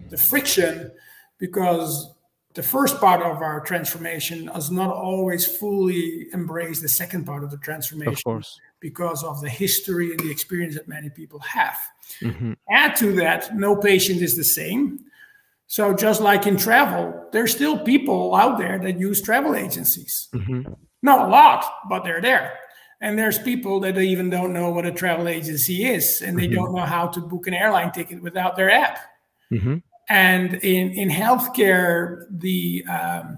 the 0.09 0.17
friction 0.17 0.91
because 1.39 2.13
the 2.53 2.63
first 2.63 2.99
part 2.99 3.21
of 3.21 3.41
our 3.41 3.61
transformation 3.61 4.45
does 4.45 4.69
not 4.69 4.93
always 4.93 5.45
fully 5.45 6.27
embrace 6.33 6.81
the 6.81 6.87
second 6.87 7.25
part 7.25 7.43
of 7.43 7.49
the 7.49 7.57
transformation. 7.57 8.13
Of 8.13 8.23
course 8.23 8.59
because 8.81 9.23
of 9.23 9.39
the 9.39 9.49
history 9.49 10.11
and 10.11 10.19
the 10.19 10.29
experience 10.29 10.75
that 10.75 10.87
many 10.87 11.09
people 11.09 11.39
have. 11.39 11.77
Mm-hmm. 12.21 12.53
Add 12.69 12.95
to 12.97 13.13
that, 13.13 13.55
no 13.55 13.75
patient 13.77 14.21
is 14.21 14.35
the 14.35 14.43
same. 14.43 14.99
So, 15.67 15.93
just 15.93 16.19
like 16.19 16.47
in 16.47 16.57
travel, 16.57 17.29
there's 17.31 17.55
still 17.55 17.79
people 17.79 18.35
out 18.35 18.57
there 18.57 18.77
that 18.79 18.99
use 18.99 19.21
travel 19.21 19.55
agencies. 19.55 20.27
Mm-hmm. 20.33 20.73
Not 21.01 21.27
a 21.27 21.31
lot, 21.31 21.63
but 21.87 22.03
they're 22.03 22.21
there. 22.21 22.59
And 22.99 23.17
there's 23.17 23.39
people 23.39 23.79
that 23.79 23.97
even 23.97 24.29
don't 24.29 24.51
know 24.51 24.69
what 24.71 24.85
a 24.85 24.91
travel 24.91 25.29
agency 25.29 25.85
is, 25.85 26.21
and 26.21 26.37
they 26.37 26.47
mm-hmm. 26.47 26.55
don't 26.55 26.75
know 26.75 26.85
how 26.85 27.07
to 27.07 27.21
book 27.21 27.47
an 27.47 27.53
airline 27.53 27.93
ticket 27.93 28.21
without 28.21 28.57
their 28.57 28.69
app. 28.69 28.99
Mm-hmm. 29.51 29.77
And 30.09 30.55
in, 30.55 30.91
in 30.91 31.09
healthcare, 31.09 32.25
the 32.29 32.83
um, 32.85 33.37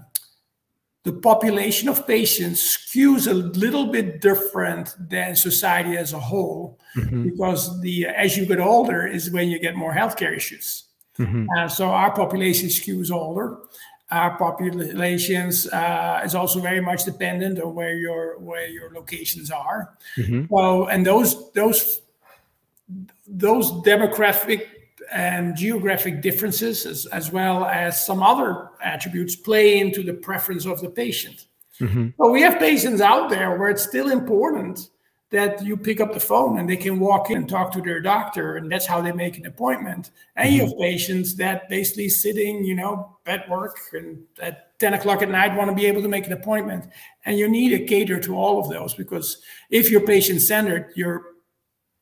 the 1.04 1.12
population 1.12 1.88
of 1.88 2.06
patients 2.06 2.76
skews 2.76 3.30
a 3.30 3.34
little 3.34 3.86
bit 3.86 4.20
different 4.20 4.96
than 4.98 5.36
society 5.36 5.96
as 5.96 6.12
a 6.12 6.18
whole 6.18 6.78
mm-hmm. 6.96 7.22
because 7.22 7.80
the 7.82 8.06
as 8.06 8.36
you 8.36 8.46
get 8.46 8.58
older 8.58 9.06
is 9.06 9.30
when 9.30 9.48
you 9.48 9.58
get 9.58 9.76
more 9.76 9.94
healthcare 9.94 10.34
issues 10.34 10.84
mm-hmm. 11.18 11.46
uh, 11.56 11.68
so 11.68 11.88
our 11.88 12.12
population 12.14 12.68
skews 12.68 13.10
older 13.10 13.58
our 14.10 14.36
populations 14.36 15.66
uh, 15.68 16.20
is 16.24 16.34
also 16.34 16.60
very 16.60 16.80
much 16.80 17.04
dependent 17.04 17.60
on 17.60 17.74
where 17.74 17.96
your 17.96 18.38
where 18.38 18.66
your 18.66 18.90
locations 18.92 19.50
are 19.50 19.96
mm-hmm. 20.16 20.44
so 20.50 20.86
and 20.86 21.06
those 21.06 21.52
those 21.52 22.00
those 23.26 23.70
demographic 23.82 24.73
and 25.12 25.56
geographic 25.56 26.22
differences, 26.22 26.86
as, 26.86 27.06
as 27.06 27.30
well 27.30 27.64
as 27.64 28.04
some 28.04 28.22
other 28.22 28.70
attributes, 28.82 29.36
play 29.36 29.78
into 29.78 30.02
the 30.02 30.14
preference 30.14 30.66
of 30.66 30.80
the 30.80 30.90
patient. 30.90 31.46
Mm-hmm. 31.80 32.08
But 32.18 32.30
we 32.30 32.42
have 32.42 32.58
patients 32.58 33.00
out 33.00 33.30
there 33.30 33.58
where 33.58 33.68
it's 33.68 33.82
still 33.82 34.10
important 34.10 34.88
that 35.30 35.64
you 35.64 35.76
pick 35.76 36.00
up 36.00 36.12
the 36.12 36.20
phone 36.20 36.58
and 36.60 36.70
they 36.70 36.76
can 36.76 37.00
walk 37.00 37.30
in 37.30 37.38
and 37.38 37.48
talk 37.48 37.72
to 37.72 37.80
their 37.80 38.00
doctor, 38.00 38.56
and 38.56 38.70
that's 38.70 38.86
how 38.86 39.00
they 39.00 39.10
make 39.10 39.36
an 39.36 39.46
appointment. 39.46 40.12
And 40.36 40.48
mm-hmm. 40.48 40.56
you 40.56 40.66
have 40.66 40.78
patients 40.78 41.34
that 41.36 41.68
basically 41.68 42.08
sitting, 42.08 42.64
you 42.64 42.74
know, 42.74 43.18
at 43.26 43.48
work 43.48 43.76
and 43.92 44.22
at 44.40 44.78
10 44.78 44.94
o'clock 44.94 45.22
at 45.22 45.30
night 45.30 45.56
want 45.56 45.70
to 45.70 45.74
be 45.74 45.86
able 45.86 46.02
to 46.02 46.08
make 46.08 46.26
an 46.26 46.32
appointment. 46.32 46.86
And 47.24 47.38
you 47.38 47.48
need 47.48 47.70
to 47.70 47.84
cater 47.84 48.20
to 48.20 48.36
all 48.36 48.60
of 48.60 48.68
those 48.68 48.94
because 48.94 49.42
if 49.70 49.90
you're 49.90 50.06
patient 50.06 50.40
centered, 50.40 50.92
you're 50.94 51.33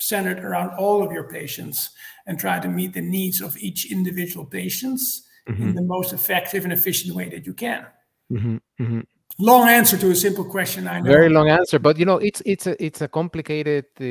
centered 0.02 0.40
around 0.40 0.70
all 0.78 1.02
of 1.02 1.12
your 1.12 1.28
patients 1.28 1.90
and 2.26 2.38
try 2.38 2.58
to 2.58 2.68
meet 2.68 2.92
the 2.92 3.00
needs 3.00 3.40
of 3.40 3.56
each 3.58 3.90
individual 3.90 4.44
patients 4.44 5.28
mm-hmm. 5.48 5.62
in 5.62 5.74
the 5.74 5.82
most 5.82 6.12
effective 6.12 6.64
and 6.64 6.72
efficient 6.72 7.14
way 7.14 7.28
that 7.28 7.46
you 7.46 7.54
can. 7.54 7.86
Mm-hmm. 8.30 8.56
Mm-hmm. 8.80 9.00
Long 9.38 9.66
answer 9.66 9.96
to 9.96 10.10
a 10.10 10.14
simple 10.14 10.44
question. 10.44 10.86
I 10.86 11.00
know. 11.00 11.10
Very 11.10 11.30
long 11.30 11.48
answer, 11.48 11.78
but 11.78 11.96
you 11.98 12.04
know 12.04 12.18
it's 12.18 12.42
it's 12.44 12.66
a 12.66 12.84
it's 12.84 13.00
a 13.00 13.08
complicated 13.08 13.86
uh, 13.98 14.04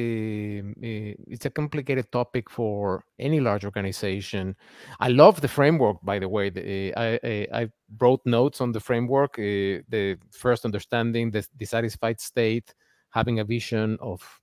it's 1.34 1.46
a 1.46 1.52
complicated 1.52 2.12
topic 2.12 2.50
for 2.50 3.04
any 3.20 3.40
large 3.40 3.64
organization. 3.64 4.56
I 5.00 5.10
love 5.10 5.40
the 5.40 5.48
framework, 5.48 5.98
by 6.02 6.18
the 6.18 6.28
way. 6.28 6.50
The, 6.50 6.94
I, 6.98 7.20
I, 7.24 7.48
I 7.54 7.70
wrote 8.00 8.22
notes 8.26 8.62
on 8.62 8.72
the 8.72 8.80
framework. 8.80 9.38
Uh, 9.38 9.86
the 9.90 10.18
first 10.32 10.66
understanding 10.66 11.30
the 11.30 11.46
dissatisfied 11.56 12.20
state, 12.20 12.74
having 13.12 13.40
a 13.40 13.46
vision 13.46 14.00
of 14.02 14.41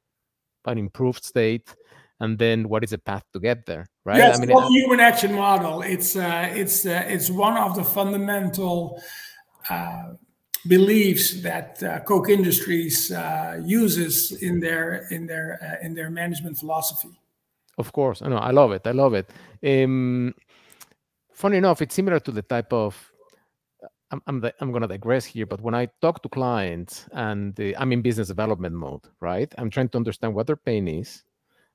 an 0.69 0.79
improved 0.79 1.25
state, 1.25 1.75
and 2.21 2.39
then 2.39 2.69
what 2.69 2.85
is 2.85 2.91
the 2.91 2.99
path 2.99 3.25
to 3.33 3.41
get 3.41 3.67
there 3.67 3.87
right? 4.09 4.19
Yes, 4.19 4.37
I 4.37 4.41
mean, 4.41 4.49
the 4.49 4.69
human 4.69 5.01
action 5.01 5.35
model 5.35 5.83
it's 5.83 6.17
uh, 6.17 6.49
it's 6.53 6.87
uh, 6.87 7.05
it's 7.07 7.31
one 7.31 7.57
of 7.57 7.77
the 7.77 7.85
fundamental 7.85 9.01
uh, 9.71 10.15
beliefs 10.67 11.43
that 11.43 11.83
uh, 11.83 12.01
Koch 12.01 12.29
Industries 12.29 13.13
uh, 13.13 13.61
uses 13.65 14.33
in 14.43 14.61
their 14.61 15.07
in 15.11 15.27
their 15.27 15.49
uh, 15.63 15.87
in 15.87 15.95
their 15.95 16.11
management 16.11 16.57
philosophy. 16.59 17.15
Of 17.77 17.93
course. 17.93 18.23
I 18.23 18.29
know 18.29 18.39
I 18.39 18.51
love 18.51 18.73
it 18.73 18.87
I 18.87 18.93
love 18.93 19.15
it. 19.15 19.31
Um, 19.63 20.35
funny 21.33 21.59
enough 21.59 21.83
it's 21.83 21.95
similar 21.95 22.21
to 22.21 22.33
the 22.33 22.43
type 22.43 22.73
of 22.73 22.93
I'm, 24.11 24.23
I'm, 24.27 24.43
I'm 24.61 24.71
going 24.71 24.83
to 24.83 24.89
digress 24.89 25.25
here, 25.25 25.47
but 25.47 25.61
when 25.61 25.75
I 25.75 25.89
talk 26.01 26.23
to 26.23 26.29
clients 26.29 27.07
and 27.13 27.59
I'm 27.79 27.93
in 27.93 28.03
business 28.03 28.29
development 28.29 28.75
mode, 28.75 29.03
right? 29.21 29.53
I'm 29.59 29.71
trying 29.71 29.91
to 29.91 29.99
understand 29.99 30.35
what 30.35 30.47
their 30.47 30.57
pain 30.57 30.89
is, 30.89 31.25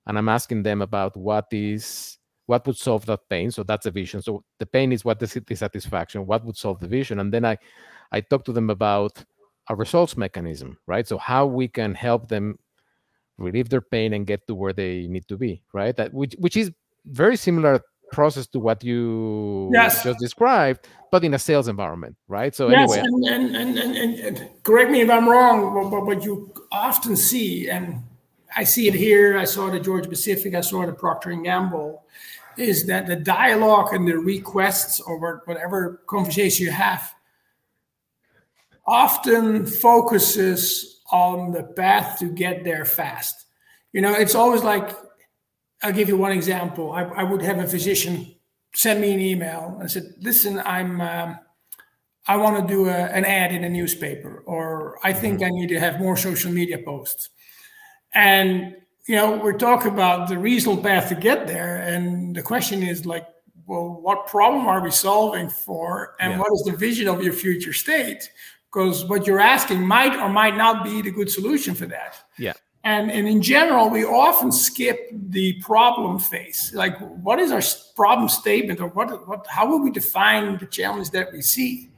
and 0.08 0.18
I'm 0.18 0.30
asking 0.30 0.64
them 0.64 0.82
about 0.82 1.16
what 1.16 1.48
is 1.52 2.18
what 2.46 2.68
would 2.68 2.78
solve 2.78 3.06
that 3.06 3.22
pain. 3.30 3.52
So 3.52 3.64
that's 3.64 3.86
a 3.86 3.92
vision. 3.92 4.22
So 4.22 4.44
the 4.60 4.66
pain 4.66 4.92
is 4.92 5.06
what 5.06 5.20
the 5.20 5.28
dissatisfaction. 5.48 6.26
What 6.26 6.44
would 6.44 6.58
solve 6.58 6.80
the 6.80 6.88
vision? 6.88 7.20
And 7.20 7.34
then 7.34 7.46
I 7.46 7.58
I 8.12 8.22
talk 8.22 8.44
to 8.46 8.52
them 8.52 8.70
about 8.70 9.24
a 9.70 9.76
results 9.76 10.18
mechanism, 10.18 10.78
right? 10.88 11.08
So 11.08 11.18
how 11.18 11.46
we 11.46 11.68
can 11.68 11.94
help 11.94 12.28
them 12.28 12.58
relieve 13.38 13.70
their 13.70 13.82
pain 13.82 14.14
and 14.14 14.28
get 14.28 14.46
to 14.48 14.56
where 14.56 14.74
they 14.74 15.08
need 15.08 15.28
to 15.28 15.38
be, 15.38 15.64
right? 15.74 15.96
That 15.96 16.14
which 16.14 16.36
which 16.40 16.58
is 16.58 16.72
very 17.06 17.36
similar 17.36 17.82
process 18.14 18.47
to 18.47 18.59
what 18.59 18.84
you 18.84 19.70
yes. 19.74 20.03
just 20.03 20.20
described, 20.20 20.88
but 21.11 21.24
in 21.24 21.34
a 21.34 21.39
sales 21.39 21.68
environment, 21.68 22.16
right? 22.28 22.55
So 22.55 22.70
yes, 22.70 22.91
anyway, 22.91 23.07
and, 23.28 23.55
and, 23.55 23.78
and, 23.78 24.20
and, 24.20 24.49
correct 24.64 24.91
me 24.91 25.01
if 25.01 25.09
I'm 25.09 25.28
wrong, 25.28 25.89
but 25.89 26.05
what 26.05 26.24
you 26.24 26.53
often 26.72 27.16
see, 27.16 27.70
and 27.70 28.03
I 28.55 28.64
see 28.64 28.88
it 28.88 28.93
here. 28.93 29.38
I 29.38 29.45
saw 29.45 29.68
it 29.68 29.76
at 29.76 29.84
Georgia 29.84 30.09
Pacific. 30.09 30.55
I 30.55 30.61
saw 30.61 30.84
it 30.84 30.89
at 30.89 30.97
Procter 30.97 31.32
and 31.32 31.43
Gamble. 31.43 32.03
Is 32.55 32.86
that 32.86 33.07
the 33.07 33.16
dialogue 33.16 33.93
and 33.93 34.07
the 34.07 34.18
requests 34.18 34.99
or 34.99 35.41
whatever 35.45 36.01
conversation 36.05 36.66
you 36.66 36.72
have 36.72 37.14
often 38.86 39.66
focuses 39.66 41.01
on 41.11 41.51
the 41.51 41.64
path 41.64 42.20
to 42.20 42.26
get 42.26 42.64
there 42.64 42.86
fast. 42.86 43.45
You 43.91 44.01
know, 44.01 44.14
it's 44.14 44.36
always 44.36 44.64
like 44.64 44.89
I'll 45.84 45.94
give 45.94 46.08
you 46.08 46.18
one 46.18 46.32
example. 46.32 46.94
I, 46.94 47.04
I 47.04 47.24
would 47.24 47.42
have 47.42 47.60
a 47.60 47.68
physician 47.68 48.36
send 48.74 49.02
me 49.02 49.14
an 49.14 49.20
email 49.20 49.78
and 49.80 49.90
said, 49.90 50.14
"Listen, 50.20 50.60
I'm." 50.60 51.02
Um, 51.02 51.40
I 52.26 52.38
want 52.38 52.66
to 52.66 52.74
do 52.74 52.88
a, 52.88 52.94
an 52.94 53.26
ad 53.26 53.52
in 53.52 53.66
a 53.66 53.70
newspaper, 53.70 54.44
or 54.46 54.98
I 55.04 55.12
think 55.12 55.42
mm-hmm. 55.42 55.46
I 55.46 55.50
need 55.50 55.68
to 55.70 55.80
have 55.80 56.00
more 56.00 56.16
social 56.16 56.54
media 56.54 56.78
posts. 56.78 57.30
And 58.14 58.78
you 59.08 59.18
know, 59.18 59.38
we're 59.38 59.58
talking 59.58 59.92
about 59.92 60.30
the 60.30 60.38
reasonable 60.38 60.82
path 60.82 61.10
to 61.10 61.16
get 61.16 61.48
there, 61.48 61.78
and 61.78 62.34
the 62.36 62.42
question 62.42 62.82
is 62.82 63.06
like, 63.06 63.28
well, 63.66 64.00
what 64.02 64.28
problem 64.28 64.66
are 64.68 64.82
we 64.82 64.92
solving 64.92 65.50
for, 65.50 66.16
and 66.20 66.34
yeah. 66.34 66.40
what 66.40 66.48
is 66.54 66.64
the 66.66 66.78
vision 66.78 67.10
of 67.10 67.22
your 67.22 67.34
future 67.34 67.74
state? 67.74 68.30
Because 68.72 69.06
what 69.06 69.28
you're 69.28 69.42
asking 69.42 69.86
might 69.86 70.16
or 70.16 70.30
might 70.30 70.56
not 70.56 70.84
be 70.84 71.02
the 71.02 71.12
good 71.12 71.30
solution 71.30 71.76
for 71.76 71.86
that. 71.88 72.16
Yeah. 72.38 72.54
And, 72.86 73.10
and 73.10 73.28
in 73.28 73.42
general, 73.42 73.90
we 73.90 74.04
often 74.04 74.52
skip 74.52 75.10
the 75.12 75.54
problem 75.62 76.20
phase. 76.20 76.72
Like, 76.74 77.00
what 77.00 77.40
is 77.40 77.52
our 77.52 77.62
problem 77.96 78.28
statement, 78.28 78.82
or 78.82 78.88
what, 78.88 79.26
what 79.28 79.48
how 79.48 79.68
will 79.70 79.82
we 79.82 79.90
define 79.90 80.58
the 80.58 80.66
challenge 80.66 81.12
that 81.12 81.32
we 81.32 81.42
see? 81.42 81.90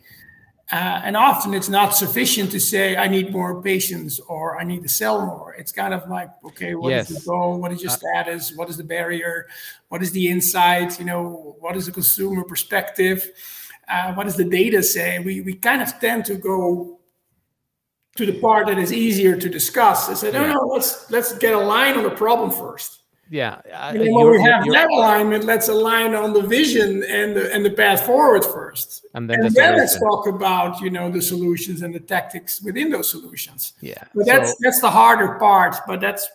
Uh, 0.71 1.01
and 1.03 1.15
often 1.15 1.53
it's 1.53 1.69
not 1.69 1.95
sufficient 1.95 2.51
to 2.51 2.59
say, 2.59 2.95
I 2.97 3.07
need 3.07 3.31
more 3.31 3.61
patients 3.61 4.19
or 4.19 4.59
I 4.59 4.63
need 4.63 4.81
to 4.81 4.89
sell 4.89 5.23
more. 5.25 5.53
It's 5.53 5.71
kind 5.71 5.93
of 5.93 6.09
like, 6.09 6.29
okay, 6.43 6.73
what 6.73 6.89
yes. 6.89 7.11
is 7.11 7.23
the 7.23 7.29
goal? 7.29 7.59
What 7.59 7.71
is 7.71 7.83
your 7.83 7.91
uh, 7.91 7.95
status? 7.95 8.51
What 8.55 8.69
is 8.69 8.77
the 8.77 8.83
barrier? 8.83 9.47
What 9.89 10.01
is 10.01 10.11
the 10.11 10.27
insight? 10.27 10.99
You 10.99 11.05
know, 11.05 11.55
what 11.59 11.75
is 11.75 11.85
the 11.85 11.91
consumer 11.91 12.43
perspective? 12.43 13.29
Uh, 13.87 14.13
what 14.15 14.23
does 14.23 14.37
the 14.37 14.43
data 14.43 14.81
say? 14.81 15.19
We, 15.19 15.41
we 15.41 15.53
kind 15.53 15.83
of 15.83 15.99
tend 15.99 16.25
to 16.25 16.35
go 16.35 16.99
to 18.15 18.25
the 18.25 18.39
part 18.39 18.67
that 18.67 18.77
is 18.77 18.93
easier 18.93 19.35
to 19.35 19.49
discuss. 19.49 20.09
I 20.09 20.13
said, 20.13 20.33
no, 20.33 20.45
yeah. 20.45 20.53
no, 20.53 20.61
let's 20.67 21.09
let's 21.11 21.37
get 21.37 21.53
a 21.53 21.59
line 21.59 21.95
on 21.95 22.03
the 22.03 22.11
problem 22.11 22.49
first. 22.49 23.01
Yeah. 23.29 23.59
and 23.71 23.99
when 23.99 24.31
we 24.31 24.41
have 24.41 24.65
that 24.65 24.87
alignment, 24.91 25.45
let's 25.45 25.67
align 25.67 26.13
on 26.13 26.33
the 26.33 26.43
vision 26.43 27.03
and 27.03 27.35
the 27.35 27.51
and 27.53 27.65
the 27.65 27.71
path 27.71 28.05
forward 28.05 28.45
first. 28.45 29.05
And 29.13 29.29
then, 29.29 29.45
and 29.45 29.53
then 29.53 29.77
let's 29.77 29.99
talk 29.99 30.27
about 30.27 30.79
you 30.81 30.89
know 30.89 31.09
the 31.09 31.21
solutions 31.21 31.81
and 31.81 31.93
the 31.93 31.99
tactics 31.99 32.61
within 32.61 32.89
those 32.89 33.09
solutions. 33.09 33.73
Yeah. 33.81 34.03
But 34.13 34.25
that's 34.25 34.51
so, 34.51 34.57
that's 34.61 34.81
the 34.81 34.91
harder 34.91 35.39
part, 35.39 35.75
but 35.87 35.99
that's 35.99 36.27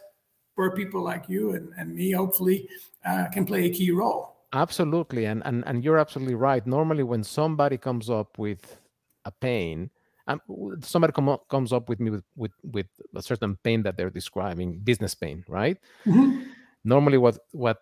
where 0.57 0.71
people 0.73 1.03
like 1.03 1.29
you 1.29 1.53
and, 1.53 1.73
and 1.79 1.95
me 1.95 2.11
hopefully 2.11 2.69
uh, 3.05 3.27
can 3.33 3.47
play 3.47 3.65
a 3.65 3.71
key 3.71 3.93
role. 3.93 4.37
Absolutely. 4.53 5.27
And, 5.27 5.43
and 5.47 5.63
and 5.67 5.85
you're 5.85 5.99
absolutely 5.99 6.35
right. 6.35 6.67
Normally 6.67 7.05
when 7.05 7.23
somebody 7.23 7.79
comes 7.79 8.11
up 8.11 8.37
with 8.37 8.77
a 9.25 9.31
pain, 9.31 9.91
um, 10.33 10.81
somebody 10.83 11.13
come 11.13 11.29
up, 11.29 11.49
comes 11.49 11.73
up 11.73 11.89
with 11.89 12.01
me 12.01 12.11
with, 12.11 12.25
with, 12.37 12.53
with 12.63 12.87
a 13.15 13.23
certain 13.23 13.57
pain 13.65 13.83
that 13.83 13.97
they're 13.97 14.11
describing, 14.11 14.79
business 14.79 15.15
pain, 15.15 15.45
right? 15.49 15.79
Mm-hmm. 16.07 16.43
Normally 16.85 17.19
what 17.19 17.39
what 17.53 17.79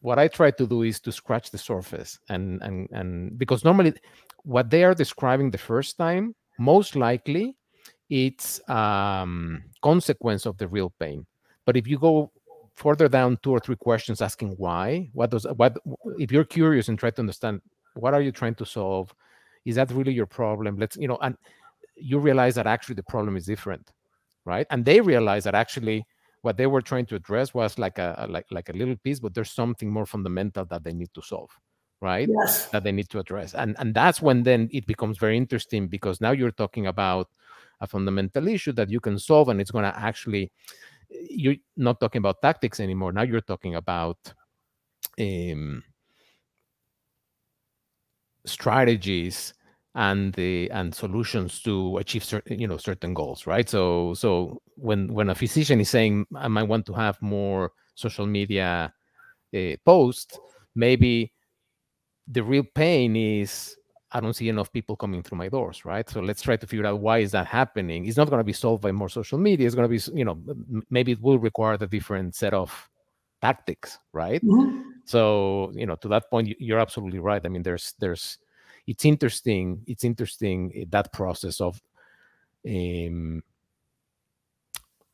what 0.00 0.18
I 0.18 0.28
try 0.28 0.50
to 0.50 0.66
do 0.66 0.82
is 0.82 0.98
to 1.00 1.12
scratch 1.12 1.50
the 1.50 1.58
surface 1.58 2.18
and 2.28 2.60
and 2.62 2.88
and 2.90 3.38
because 3.38 3.64
normally 3.64 3.94
what 4.44 4.70
they 4.70 4.82
are 4.84 4.94
describing 4.94 5.50
the 5.50 5.58
first 5.58 5.98
time 5.98 6.34
most 6.58 6.96
likely 6.96 7.56
it's 8.08 8.60
um 8.68 9.62
consequence 9.82 10.46
of 10.46 10.56
the 10.58 10.66
real 10.66 10.92
pain. 10.98 11.26
But 11.66 11.76
if 11.76 11.86
you 11.86 11.98
go 11.98 12.32
further 12.74 13.08
down 13.08 13.38
two 13.42 13.52
or 13.52 13.60
three 13.60 13.76
questions 13.76 14.22
asking 14.22 14.50
why 14.56 15.10
what 15.12 15.30
does 15.30 15.46
what 15.56 15.76
if 16.18 16.32
you're 16.32 16.44
curious 16.44 16.88
and 16.88 16.98
try 16.98 17.10
to 17.10 17.20
understand 17.20 17.60
what 17.94 18.14
are 18.14 18.22
you 18.22 18.32
trying 18.32 18.54
to 18.54 18.66
solve 18.66 19.14
is 19.66 19.76
that 19.76 19.90
really 19.92 20.12
your 20.12 20.26
problem? 20.26 20.76
Let's 20.78 20.96
you 20.96 21.08
know 21.08 21.18
and 21.20 21.36
you 22.00 22.18
realize 22.18 22.54
that 22.54 22.66
actually 22.66 22.94
the 22.94 23.02
problem 23.02 23.36
is 23.36 23.46
different 23.46 23.90
right? 24.46 24.66
And 24.70 24.84
they 24.84 25.00
realize 25.00 25.44
that 25.44 25.54
actually 25.54 26.04
what 26.42 26.56
they 26.56 26.66
were 26.66 26.80
trying 26.80 27.06
to 27.06 27.14
address 27.14 27.52
was 27.52 27.78
like 27.78 27.98
a, 27.98 28.26
like 28.28 28.46
like 28.50 28.68
a 28.70 28.72
little 28.72 28.96
piece 28.96 29.20
but 29.20 29.34
there's 29.34 29.52
something 29.52 29.90
more 29.90 30.06
fundamental 30.06 30.64
that 30.66 30.82
they 30.84 30.92
need 30.92 31.12
to 31.14 31.22
solve 31.22 31.50
right? 32.00 32.28
Yes. 32.30 32.66
that 32.66 32.82
they 32.82 32.92
need 32.92 33.10
to 33.10 33.18
address. 33.18 33.54
And 33.54 33.76
and 33.78 33.94
that's 33.94 34.22
when 34.22 34.42
then 34.42 34.68
it 34.72 34.86
becomes 34.86 35.18
very 35.18 35.36
interesting 35.36 35.86
because 35.88 36.20
now 36.20 36.30
you're 36.30 36.50
talking 36.50 36.86
about 36.86 37.28
a 37.80 37.86
fundamental 37.86 38.48
issue 38.48 38.72
that 38.72 38.90
you 38.90 39.00
can 39.00 39.18
solve 39.18 39.48
and 39.48 39.60
it's 39.60 39.70
going 39.70 39.84
to 39.84 39.98
actually 39.98 40.50
you're 41.10 41.56
not 41.76 42.00
talking 42.00 42.20
about 42.20 42.40
tactics 42.40 42.80
anymore. 42.80 43.12
Now 43.12 43.22
you're 43.22 43.40
talking 43.40 43.74
about 43.74 44.32
um, 45.18 45.82
strategies 48.46 49.52
and 49.94 50.32
the 50.34 50.70
and 50.70 50.94
solutions 50.94 51.60
to 51.62 51.96
achieve 51.98 52.22
certain 52.22 52.58
you 52.58 52.66
know 52.66 52.76
certain 52.76 53.12
goals 53.12 53.46
right? 53.46 53.68
So 53.68 54.14
so 54.14 54.62
when 54.76 55.12
when 55.12 55.30
a 55.30 55.34
physician 55.34 55.80
is 55.80 55.90
saying 55.90 56.26
i 56.36 56.48
might 56.48 56.62
want 56.68 56.86
to 56.86 56.92
have 56.92 57.20
more 57.20 57.72
social 57.94 58.26
media 58.26 58.92
uh, 59.54 59.76
posts 59.84 60.38
maybe 60.74 61.32
the 62.28 62.42
real 62.42 62.64
pain 62.74 63.16
is 63.16 63.76
i 64.12 64.20
don't 64.20 64.34
see 64.34 64.48
enough 64.48 64.72
people 64.72 64.96
coming 64.96 65.22
through 65.22 65.38
my 65.38 65.48
doors 65.48 65.84
right? 65.84 66.08
So 66.08 66.20
let's 66.20 66.40
try 66.40 66.56
to 66.56 66.66
figure 66.66 66.86
out 66.86 67.00
why 67.00 67.18
is 67.18 67.32
that 67.32 67.46
happening. 67.46 68.06
It's 68.06 68.16
not 68.16 68.28
going 68.30 68.40
to 68.40 68.44
be 68.44 68.52
solved 68.52 68.82
by 68.82 68.92
more 68.92 69.08
social 69.08 69.38
media. 69.38 69.66
It's 69.66 69.74
going 69.74 69.88
to 69.88 69.94
be 69.96 70.18
you 70.18 70.24
know 70.24 70.40
maybe 70.88 71.12
it 71.12 71.20
will 71.20 71.38
require 71.38 71.74
a 71.74 71.86
different 71.86 72.34
set 72.34 72.54
of 72.54 72.88
tactics 73.42 73.98
right? 74.12 74.42
Mm-hmm. 74.44 74.82
so 75.04 75.72
you 75.74 75.86
know 75.86 75.96
to 75.96 76.08
that 76.08 76.30
point 76.30 76.54
you're 76.58 76.78
absolutely 76.78 77.18
right. 77.18 77.42
I 77.44 77.48
mean 77.48 77.62
there's 77.62 77.94
there's 77.98 78.38
it's 78.90 79.04
interesting 79.04 79.82
it's 79.86 80.02
interesting 80.02 80.72
eh, 80.74 80.84
that 80.90 81.12
process 81.12 81.60
of 81.60 81.80
um, 82.68 83.40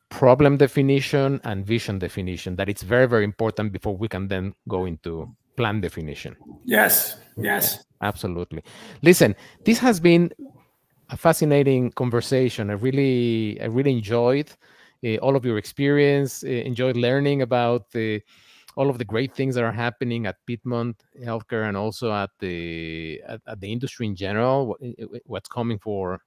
problem 0.09 0.57
definition 0.57 1.39
and 1.43 1.63
vision 1.65 1.99
definition 1.99 2.55
that 2.55 2.69
it's 2.69 2.81
very 2.81 3.07
very 3.07 3.23
important 3.23 3.71
before 3.71 3.95
we 3.95 4.07
can 4.07 4.27
then 4.27 4.53
go 4.67 4.85
into 4.85 5.31
plan 5.55 5.79
definition. 5.79 6.35
Yes 6.65 7.17
yes. 7.37 7.85
Absolutely. 8.01 8.63
Listen 9.03 9.35
this 9.63 9.77
has 9.77 9.99
been 9.99 10.31
a 11.09 11.17
fascinating 11.17 11.91
conversation. 11.91 12.71
I 12.71 12.73
really 12.73 13.61
i 13.61 13.65
really 13.65 13.91
enjoyed 13.91 14.49
uh, 15.05 15.17
all 15.17 15.35
of 15.35 15.45
your 15.45 15.59
experience 15.59 16.43
uh, 16.43 16.47
enjoyed 16.47 16.97
learning 16.97 17.43
about 17.43 17.91
the 17.91 18.23
all 18.77 18.89
of 18.91 18.99
the 18.99 19.05
great 19.13 19.33
things 19.33 19.55
that 19.55 19.63
are 19.63 19.71
happening 19.71 20.27
at 20.27 20.45
Piedmont 20.45 21.03
Healthcare 21.19 21.67
and 21.67 21.75
also 21.75 22.13
at 22.13 22.29
the 22.39 23.21
at, 23.27 23.41
at 23.47 23.59
the 23.59 23.71
industry 23.71 24.05
in 24.05 24.15
general. 24.15 24.67
What, 24.67 24.79
what's 25.25 25.49
coming 25.49 25.79
for 25.79 26.21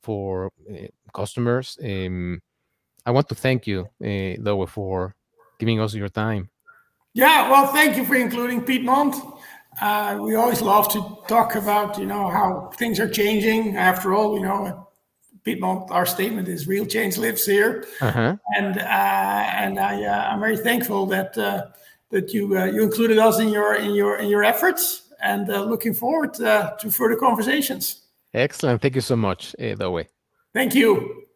for 0.00 0.52
uh, 0.70 0.86
customers. 1.12 1.76
Um, 1.82 2.40
I 3.04 3.10
want 3.10 3.28
to 3.30 3.34
thank 3.34 3.66
you, 3.66 3.80
uh, 4.02 4.36
though, 4.38 4.64
for 4.66 5.16
giving 5.58 5.80
us 5.80 5.94
your 5.94 6.08
time. 6.08 6.50
Yeah, 7.14 7.50
well, 7.50 7.66
thank 7.72 7.96
you 7.96 8.04
for 8.04 8.14
including 8.14 8.62
Piedmont. 8.62 9.16
Uh, 9.80 10.18
we 10.20 10.36
always 10.36 10.62
love 10.62 10.88
to 10.92 11.18
talk 11.26 11.56
about, 11.56 11.98
you 11.98 12.06
know, 12.06 12.28
how 12.28 12.70
things 12.76 13.00
are 13.00 13.08
changing. 13.08 13.76
After 13.76 14.14
all, 14.14 14.36
you 14.36 14.44
know, 14.44 14.88
Piedmont, 15.42 15.90
our 15.90 16.06
statement 16.06 16.46
is 16.46 16.68
"Real 16.68 16.86
change 16.86 17.16
lives 17.16 17.44
here," 17.44 17.84
uh-huh. 18.00 18.36
and 18.56 18.78
uh, 18.78 19.42
and 19.62 19.80
I, 19.80 20.04
uh, 20.04 20.28
I'm 20.30 20.40
very 20.40 20.58
thankful 20.58 21.06
that 21.06 21.36
uh, 21.38 21.66
that 22.10 22.32
you 22.32 22.56
uh, 22.56 22.64
you 22.64 22.82
included 22.82 23.18
us 23.18 23.38
in 23.38 23.48
your 23.48 23.74
in 23.74 23.94
your 23.94 24.16
in 24.16 24.28
your 24.28 24.44
efforts, 24.44 25.12
and 25.22 25.50
uh, 25.50 25.62
looking 25.62 25.94
forward 25.94 26.40
uh, 26.40 26.76
to 26.76 26.90
further 26.90 27.16
conversations. 27.16 28.06
Excellent. 28.34 28.82
Thank 28.82 28.94
you 28.94 29.00
so 29.00 29.16
much, 29.16 29.54
uh, 29.58 29.74
Douwe. 29.74 30.06
Thank 30.54 30.74
you. 30.74 31.27